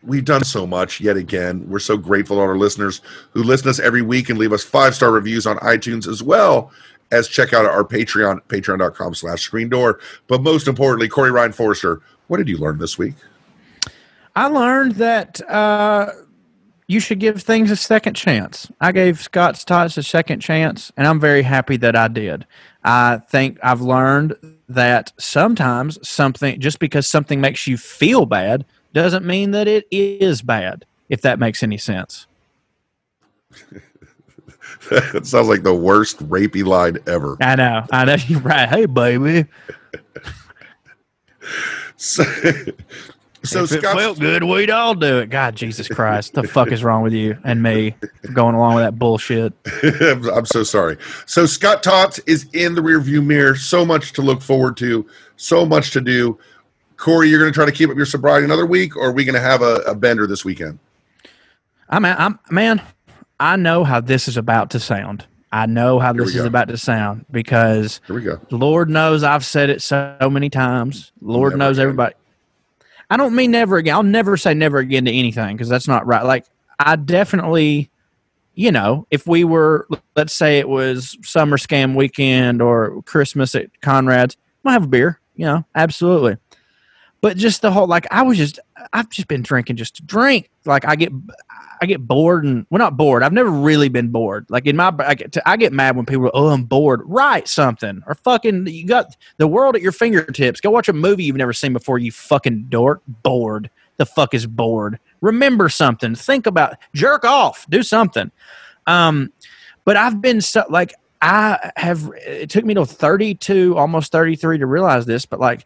we've 0.03 0.23
done 0.23 0.43
so 0.43 0.67
much 0.67 1.01
yet 1.01 1.17
again. 1.17 1.67
We're 1.67 1.79
so 1.79 1.97
grateful 1.97 2.37
to 2.37 2.41
our 2.43 2.55
listeners 2.55 3.01
who 3.31 3.41
listen 3.41 3.63
to 3.63 3.69
us 3.71 3.79
every 3.79 4.03
week 4.03 4.29
and 4.29 4.37
leave 4.37 4.53
us 4.53 4.63
five 4.63 4.93
star 4.93 5.09
reviews 5.09 5.47
on 5.47 5.57
iTunes 5.57 6.07
as 6.07 6.21
well 6.21 6.71
as 7.11 7.27
check 7.27 7.51
out 7.51 7.65
our 7.65 7.83
Patreon, 7.83 8.43
patreon.com 8.43 9.15
slash 9.15 9.41
screen 9.41 9.69
door. 9.69 9.99
But 10.27 10.43
most 10.43 10.67
importantly, 10.67 11.09
Corey 11.09 11.31
Ryan 11.31 11.51
Forrester, 11.51 12.03
what 12.27 12.37
did 12.37 12.47
you 12.47 12.59
learn 12.59 12.77
this 12.77 12.99
week? 12.99 13.15
I 14.35 14.45
learned 14.45 14.91
that 14.97 15.41
uh, 15.49 16.11
you 16.89 16.99
should 16.99 17.19
give 17.19 17.43
things 17.43 17.69
a 17.69 17.75
second 17.75 18.15
chance. 18.15 18.69
I 18.81 18.91
gave 18.91 19.21
Scott's 19.21 19.63
Tots 19.63 19.95
a 19.95 20.01
second 20.01 20.39
chance, 20.39 20.91
and 20.97 21.05
I'm 21.05 21.19
very 21.19 21.43
happy 21.43 21.77
that 21.77 21.95
I 21.95 22.07
did. 22.07 22.47
I 22.83 23.19
think 23.29 23.59
I've 23.61 23.81
learned 23.81 24.35
that 24.69 25.13
sometimes 25.19 25.99
something, 26.01 26.59
just 26.59 26.79
because 26.79 27.07
something 27.07 27.39
makes 27.39 27.67
you 27.67 27.77
feel 27.77 28.25
bad, 28.25 28.65
doesn't 28.91 29.23
mean 29.23 29.51
that 29.51 29.67
it 29.67 29.85
is 29.91 30.41
bad, 30.41 30.83
if 31.09 31.21
that 31.21 31.37
makes 31.37 31.61
any 31.61 31.77
sense. 31.77 32.25
that 34.89 35.21
sounds 35.27 35.47
like 35.47 35.61
the 35.61 35.75
worst 35.75 36.17
rapey 36.27 36.65
line 36.65 36.97
ever. 37.05 37.37
I 37.39 37.55
know. 37.55 37.85
I 37.91 38.05
know. 38.05 38.15
You're 38.27 38.39
right. 38.39 38.67
Hey, 38.67 38.87
baby. 38.87 39.45
So, 42.01 42.23
so 43.43 43.63
if 43.63 43.71
it 43.71 43.81
Scott, 43.81 43.97
felt 43.97 44.19
good, 44.19 44.43
we'd 44.43 44.69
all 44.69 44.95
do 44.95 45.19
it. 45.19 45.29
God, 45.29 45.55
Jesus 45.55 45.87
Christ. 45.87 46.33
the 46.33 46.43
fuck 46.43 46.71
is 46.71 46.83
wrong 46.83 47.03
with 47.03 47.13
you 47.13 47.37
and 47.43 47.63
me 47.63 47.95
going 48.33 48.55
along 48.55 48.75
with 48.75 48.83
that 48.83 48.99
bullshit? 48.99 49.53
I'm, 50.01 50.29
I'm 50.29 50.45
so 50.45 50.63
sorry. 50.63 50.97
So 51.25 51.45
Scott 51.45 51.83
Tots 51.83 52.19
is 52.19 52.47
in 52.53 52.75
the 52.75 52.81
rearview 52.81 53.25
mirror. 53.25 53.55
So 53.55 53.85
much 53.85 54.13
to 54.13 54.21
look 54.21 54.41
forward 54.41 54.77
to. 54.77 55.05
So 55.37 55.65
much 55.65 55.91
to 55.91 56.01
do. 56.01 56.37
Corey, 56.97 57.29
you're 57.29 57.39
going 57.39 57.51
to 57.51 57.55
try 57.55 57.65
to 57.65 57.71
keep 57.71 57.89
up 57.89 57.95
your 57.95 58.05
sobriety 58.05 58.43
another 58.43 58.65
week, 58.65 58.97
or 58.97 59.07
are 59.07 59.11
we 59.13 59.23
going 59.23 59.35
to 59.35 59.41
have 59.41 59.61
a, 59.61 59.75
a 59.87 59.95
bender 59.95 60.27
this 60.27 60.43
weekend? 60.43 60.79
I'm, 61.89 62.03
I'm, 62.03 62.39
man, 62.51 62.81
I 63.39 63.55
know 63.55 63.85
how 63.85 64.01
this 64.01 64.27
is 64.27 64.35
about 64.35 64.71
to 64.71 64.79
sound. 64.79 65.25
I 65.51 65.65
know 65.65 65.97
how 65.97 66.13
this 66.13 66.35
is 66.35 66.45
about 66.45 66.67
to 66.67 66.77
sound 66.77 67.25
because 67.31 68.01
Here 68.05 68.15
we 68.15 68.21
go. 68.21 68.39
Lord 68.51 68.89
knows 68.89 69.23
I've 69.23 69.45
said 69.45 69.69
it 69.71 69.81
so 69.81 70.17
many 70.29 70.49
times. 70.49 71.11
Lord 71.21 71.53
Never 71.53 71.57
knows 71.57 71.77
again. 71.77 71.83
everybody. 71.85 72.15
I 73.09 73.17
don't 73.17 73.35
mean 73.35 73.51
never 73.51 73.77
again. 73.77 73.95
I'll 73.95 74.03
never 74.03 74.37
say 74.37 74.53
never 74.53 74.77
again 74.77 75.05
to 75.05 75.11
anything 75.11 75.55
because 75.55 75.69
that's 75.69 75.87
not 75.87 76.05
right. 76.05 76.23
Like 76.23 76.45
I 76.77 76.95
definitely, 76.95 77.89
you 78.53 78.71
know, 78.71 79.07
if 79.09 79.25
we 79.25 79.43
were, 79.43 79.87
let's 80.15 80.33
say 80.33 80.59
it 80.59 80.69
was 80.69 81.17
summer 81.23 81.57
scam 81.57 81.95
weekend 81.95 82.61
or 82.61 83.01
Christmas 83.03 83.55
at 83.55 83.69
Conrad's, 83.81 84.37
I'll 84.63 84.73
have 84.73 84.83
a 84.83 84.87
beer. 84.87 85.19
You 85.35 85.45
know, 85.45 85.65
absolutely. 85.73 86.37
But 87.21 87.37
just 87.37 87.61
the 87.61 87.71
whole 87.71 87.87
like 87.87 88.07
I 88.11 88.21
was 88.21 88.37
just 88.37 88.59
I've 88.93 89.09
just 89.09 89.27
been 89.27 89.41
drinking 89.41 89.77
just 89.77 89.95
to 89.97 90.03
drink. 90.03 90.49
Like 90.65 90.85
I 90.85 90.95
get 90.95 91.11
I 91.81 91.85
get 91.85 92.05
bored 92.05 92.43
and 92.43 92.65
well 92.69 92.79
not 92.79 92.97
bored. 92.97 93.23
I've 93.23 93.33
never 93.33 93.49
really 93.49 93.89
been 93.89 94.09
bored. 94.09 94.45
Like 94.49 94.65
in 94.65 94.75
my 94.75 94.93
I 94.99 95.15
get, 95.15 95.37
I 95.45 95.57
get 95.57 95.73
mad 95.73 95.95
when 95.95 96.05
people 96.05 96.25
are, 96.27 96.31
oh 96.33 96.49
I'm 96.49 96.63
bored. 96.63 97.01
Write 97.05 97.47
something 97.47 98.01
or 98.05 98.15
fucking 98.15 98.67
you 98.67 98.85
got 98.85 99.15
the 99.37 99.47
world 99.47 99.75
at 99.75 99.81
your 99.81 99.91
fingertips. 99.91 100.61
Go 100.61 100.71
watch 100.71 100.89
a 100.89 100.93
movie 100.93 101.23
you've 101.23 101.35
never 101.35 101.53
seen 101.53 101.73
before. 101.73 101.97
You 101.97 102.11
fucking 102.11 102.65
dork. 102.69 103.01
Bored. 103.23 103.69
The 103.97 104.05
fuck 104.05 104.33
is 104.33 104.45
bored. 104.45 104.99
Remember 105.21 105.69
something. 105.69 106.15
Think 106.15 106.45
about 106.47 106.77
jerk 106.93 107.25
off. 107.25 107.65
Do 107.69 107.83
something. 107.83 108.31
Um, 108.87 109.31
but 109.85 109.97
I've 109.97 110.21
been 110.21 110.41
so 110.41 110.65
like 110.69 110.93
I 111.21 111.71
have. 111.75 112.09
It 112.25 112.49
took 112.49 112.65
me 112.65 112.73
to 112.75 112.85
32, 112.85 113.77
almost 113.77 114.11
33 114.11 114.59
to 114.59 114.65
realize 114.65 115.05
this. 115.05 115.25
But 115.25 115.39
like 115.39 115.65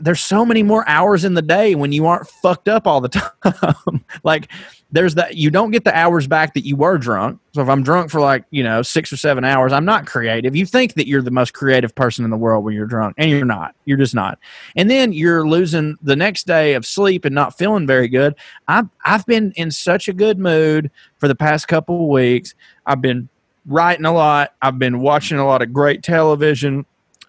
there's 0.00 0.20
so 0.20 0.44
many 0.44 0.62
more 0.62 0.88
hours 0.88 1.24
in 1.24 1.34
the 1.34 1.42
day 1.42 1.74
when 1.74 1.92
you 1.92 2.06
aren't 2.06 2.26
fucked 2.26 2.68
up 2.68 2.86
all 2.86 3.00
the 3.00 3.08
time. 3.44 4.04
like 4.24 4.50
there's 4.92 5.14
that 5.14 5.36
you 5.36 5.50
don't 5.50 5.70
get 5.70 5.84
the 5.84 5.96
hours 5.96 6.26
back 6.26 6.52
that 6.52 6.66
you 6.66 6.76
were 6.76 6.98
drunk. 6.98 7.40
So 7.54 7.62
if 7.62 7.68
I'm 7.68 7.82
drunk 7.82 8.10
for 8.10 8.20
like, 8.20 8.44
you 8.50 8.62
know, 8.62 8.82
6 8.82 9.12
or 9.12 9.16
7 9.16 9.42
hours, 9.42 9.72
I'm 9.72 9.86
not 9.86 10.06
creative. 10.06 10.54
You 10.54 10.66
think 10.66 10.94
that 10.94 11.06
you're 11.06 11.22
the 11.22 11.30
most 11.30 11.54
creative 11.54 11.94
person 11.94 12.24
in 12.24 12.30
the 12.30 12.36
world 12.36 12.62
when 12.64 12.74
you're 12.74 12.86
drunk 12.86 13.14
and 13.16 13.30
you're 13.30 13.46
not. 13.46 13.74
You're 13.86 13.96
just 13.96 14.14
not. 14.14 14.38
And 14.76 14.90
then 14.90 15.14
you're 15.14 15.48
losing 15.48 15.96
the 16.02 16.14
next 16.14 16.46
day 16.46 16.74
of 16.74 16.84
sleep 16.84 17.24
and 17.24 17.34
not 17.34 17.56
feeling 17.56 17.86
very 17.86 18.06
good. 18.06 18.34
I've 18.68 18.88
I've 19.04 19.24
been 19.24 19.52
in 19.56 19.70
such 19.70 20.08
a 20.08 20.12
good 20.12 20.38
mood 20.38 20.90
for 21.18 21.26
the 21.26 21.34
past 21.34 21.68
couple 21.68 22.02
of 22.02 22.08
weeks. 22.08 22.54
I've 22.84 23.00
been 23.00 23.30
writing 23.64 24.04
a 24.04 24.12
lot. 24.12 24.54
I've 24.60 24.78
been 24.78 25.00
watching 25.00 25.38
a 25.38 25.46
lot 25.46 25.62
of 25.62 25.72
great 25.72 26.02
television. 26.02 26.84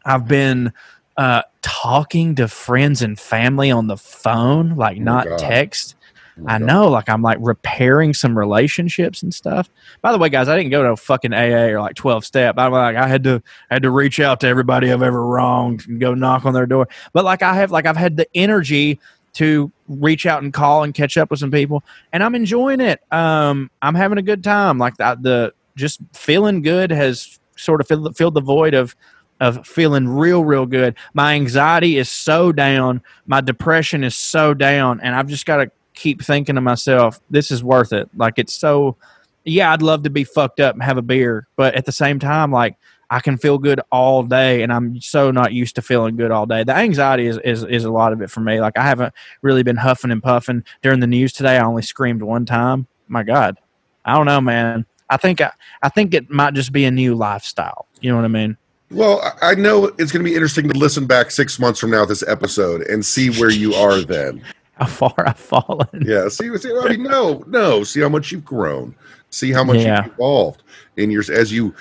I've 0.05 0.28
been 0.28 0.74
uh, 1.16 1.43
talking 1.61 2.36
to 2.36 2.47
friends 2.47 3.01
and 3.01 3.18
family 3.18 3.72
on 3.72 3.88
the 3.88 3.97
phone, 3.97 4.76
like 4.76 4.97
not 4.97 5.28
God. 5.28 5.39
text. 5.39 5.95
Oh, 6.39 6.45
I 6.47 6.57
God. 6.59 6.67
know, 6.67 6.88
like 6.89 7.09
I'm 7.09 7.21
like 7.21 7.38
repairing 7.41 8.13
some 8.13 8.38
relationships 8.38 9.21
and 9.21 9.34
stuff. 9.34 9.69
By 10.01 10.11
the 10.11 10.17
way, 10.17 10.29
guys, 10.29 10.47
I 10.47 10.57
didn't 10.57 10.71
go 10.71 10.84
to 10.84 10.95
fucking 10.97 11.34
AA 11.34 11.69
or 11.69 11.79
like 11.81 11.95
12 11.95 12.25
step. 12.25 12.55
I'm 12.57 12.71
like 12.71 12.95
I 12.95 13.07
had 13.07 13.23
to 13.25 13.41
I 13.69 13.75
had 13.75 13.84
to 13.84 13.91
reach 13.91 14.19
out 14.19 14.39
to 14.41 14.47
everybody 14.47 14.91
I've 14.91 15.03
ever 15.03 15.25
wronged 15.25 15.88
and 15.88 15.99
go 15.99 16.13
knock 16.13 16.45
on 16.45 16.53
their 16.53 16.65
door. 16.65 16.88
But 17.13 17.25
like 17.25 17.41
I 17.43 17.53
have 17.55 17.71
like 17.71 17.86
I've 17.86 17.97
had 17.97 18.17
the 18.17 18.27
energy 18.34 18.99
to 19.34 19.71
reach 19.88 20.25
out 20.25 20.43
and 20.43 20.53
call 20.53 20.84
and 20.84 20.93
catch 20.93 21.17
up 21.17 21.31
with 21.31 21.39
some 21.39 21.51
people 21.51 21.84
and 22.11 22.23
I'm 22.23 22.36
enjoying 22.36 22.81
it. 22.81 23.01
Um 23.11 23.69
I'm 23.81 23.95
having 23.95 24.17
a 24.17 24.23
good 24.23 24.43
time. 24.43 24.77
Like 24.77 24.97
the, 24.97 25.17
the 25.21 25.53
just 25.75 25.99
feeling 26.13 26.61
good 26.61 26.91
has 26.91 27.39
sort 27.55 27.81
of 27.81 27.88
filled, 27.88 28.15
filled 28.17 28.34
the 28.34 28.41
void 28.41 28.73
of 28.73 28.95
of 29.39 29.67
feeling 29.67 30.07
real 30.07 30.45
real 30.45 30.65
good. 30.65 30.95
My 31.13 31.34
anxiety 31.34 31.97
is 31.97 32.09
so 32.09 32.51
down, 32.51 33.01
my 33.27 33.41
depression 33.41 34.03
is 34.03 34.15
so 34.15 34.53
down 34.53 34.99
and 35.01 35.15
I've 35.15 35.27
just 35.27 35.45
got 35.45 35.57
to 35.57 35.71
keep 35.93 36.23
thinking 36.23 36.55
to 36.55 36.61
myself, 36.61 37.19
this 37.29 37.51
is 37.51 37.63
worth 37.63 37.93
it. 37.93 38.09
Like 38.15 38.35
it's 38.37 38.53
so 38.53 38.97
yeah, 39.45 39.73
I'd 39.73 39.81
love 39.81 40.03
to 40.03 40.09
be 40.09 40.23
fucked 40.23 40.59
up 40.59 40.73
and 40.73 40.83
have 40.83 40.97
a 40.97 41.01
beer, 41.01 41.47
but 41.55 41.75
at 41.75 41.85
the 41.85 41.91
same 41.91 42.19
time 42.19 42.51
like 42.51 42.77
I 43.09 43.19
can 43.19 43.37
feel 43.37 43.57
good 43.57 43.79
all 43.91 44.23
day 44.23 44.63
and 44.63 44.73
I'm 44.73 44.99
so 45.01 45.29
not 45.29 45.53
used 45.53 45.75
to 45.75 45.81
feeling 45.81 46.15
good 46.15 46.31
all 46.31 46.45
day. 46.45 46.63
The 46.63 46.75
anxiety 46.75 47.27
is, 47.27 47.37
is 47.43 47.63
is 47.63 47.85
a 47.85 47.91
lot 47.91 48.13
of 48.13 48.21
it 48.21 48.31
for 48.31 48.39
me. 48.39 48.59
Like 48.59 48.77
I 48.77 48.83
haven't 48.83 49.13
really 49.41 49.63
been 49.63 49.75
huffing 49.75 50.11
and 50.11 50.23
puffing 50.23 50.63
during 50.81 50.99
the 50.99 51.07
news 51.07 51.33
today. 51.33 51.57
I 51.57 51.63
only 51.63 51.83
screamed 51.83 52.23
one 52.23 52.45
time. 52.45 52.87
My 53.07 53.23
God. 53.23 53.59
I 54.05 54.15
don't 54.15 54.25
know, 54.25 54.41
man. 54.41 54.85
I 55.09 55.17
think 55.17 55.41
I, 55.41 55.51
I 55.81 55.89
think 55.89 56.13
it 56.13 56.29
might 56.29 56.53
just 56.53 56.71
be 56.71 56.85
a 56.85 56.91
new 56.91 57.13
lifestyle. 57.15 57.87
You 58.01 58.11
know 58.11 58.17
what 58.17 58.25
I 58.25 58.29
mean? 58.29 58.57
Well, 58.89 59.21
I 59.41 59.55
know 59.55 59.85
it's 59.97 60.11
going 60.11 60.23
to 60.23 60.29
be 60.29 60.35
interesting 60.35 60.69
to 60.69 60.77
listen 60.77 61.07
back 61.07 61.31
six 61.31 61.59
months 61.59 61.79
from 61.79 61.89
now, 61.89 62.05
this 62.05 62.23
episode, 62.27 62.81
and 62.81 63.03
see 63.03 63.29
where 63.29 63.49
you 63.49 63.73
are 63.73 64.01
then. 64.01 64.43
How 64.80 64.86
far 64.88 65.13
I've 65.17 65.38
fallen. 65.39 65.88
Yeah, 66.05 66.30
see, 66.30 66.55
see 66.57 66.71
I 66.76 66.89
mean, 66.89 67.03
no, 67.03 67.43
no, 67.47 67.84
see 67.84 68.01
how 68.01 68.09
much 68.09 68.32
you've 68.32 68.43
grown, 68.45 68.95
see 69.30 69.51
how 69.51 69.63
much 69.63 69.78
Yeah. 69.82 70.05
you've 70.05 70.13
evolved 70.13 70.63
in 70.97 71.11
your 71.11 71.24
as 71.32 71.51
you, 71.51 71.76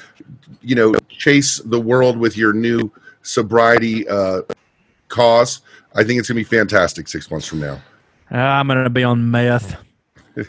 you 0.60 0.74
know, 0.74 0.94
chase 1.08 1.58
the 1.64 1.80
world 1.80 2.18
with 2.18 2.36
your 2.36 2.52
new 2.52 2.90
sobriety 3.22 4.06
uh, 4.08 4.42
cause. 5.08 5.60
I 5.94 6.04
think 6.04 6.18
it's 6.18 6.28
going 6.28 6.42
to 6.44 6.50
be 6.50 6.56
fantastic 6.56 7.08
six 7.08 7.30
months 7.30 7.46
from 7.46 7.60
now. 7.60 7.80
Uh, 8.30 8.36
I'm 8.36 8.66
gonna 8.68 8.88
be 8.90 9.04
on 9.04 9.30
meth. 9.30 9.76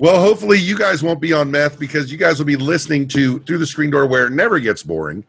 Well, 0.00 0.20
hopefully 0.20 0.58
you 0.58 0.76
guys 0.76 1.02
won't 1.04 1.20
be 1.20 1.32
on 1.32 1.50
meth 1.50 1.78
because 1.78 2.10
you 2.10 2.18
guys 2.18 2.38
will 2.38 2.46
be 2.46 2.56
listening 2.56 3.06
to 3.08 3.38
Through 3.40 3.58
the 3.58 3.66
Screen 3.66 3.90
Door 3.90 4.06
where 4.06 4.26
it 4.26 4.32
never 4.32 4.58
gets 4.58 4.82
boring 4.82 5.24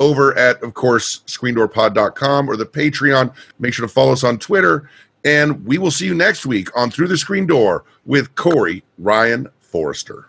over 0.00 0.36
at, 0.38 0.62
of 0.62 0.72
course, 0.72 1.20
screendoorpod.com 1.26 2.48
or 2.48 2.56
the 2.56 2.64
Patreon. 2.64 3.34
Make 3.58 3.74
sure 3.74 3.86
to 3.86 3.92
follow 3.92 4.12
us 4.12 4.24
on 4.24 4.38
Twitter. 4.38 4.88
And 5.24 5.64
we 5.64 5.78
will 5.78 5.90
see 5.90 6.06
you 6.06 6.14
next 6.14 6.44
week 6.44 6.68
on 6.76 6.90
Through 6.90 7.08
the 7.08 7.16
Screen 7.16 7.46
Door 7.46 7.84
with 8.04 8.34
Corey 8.34 8.84
Ryan 8.98 9.48
Forrester. 9.60 10.28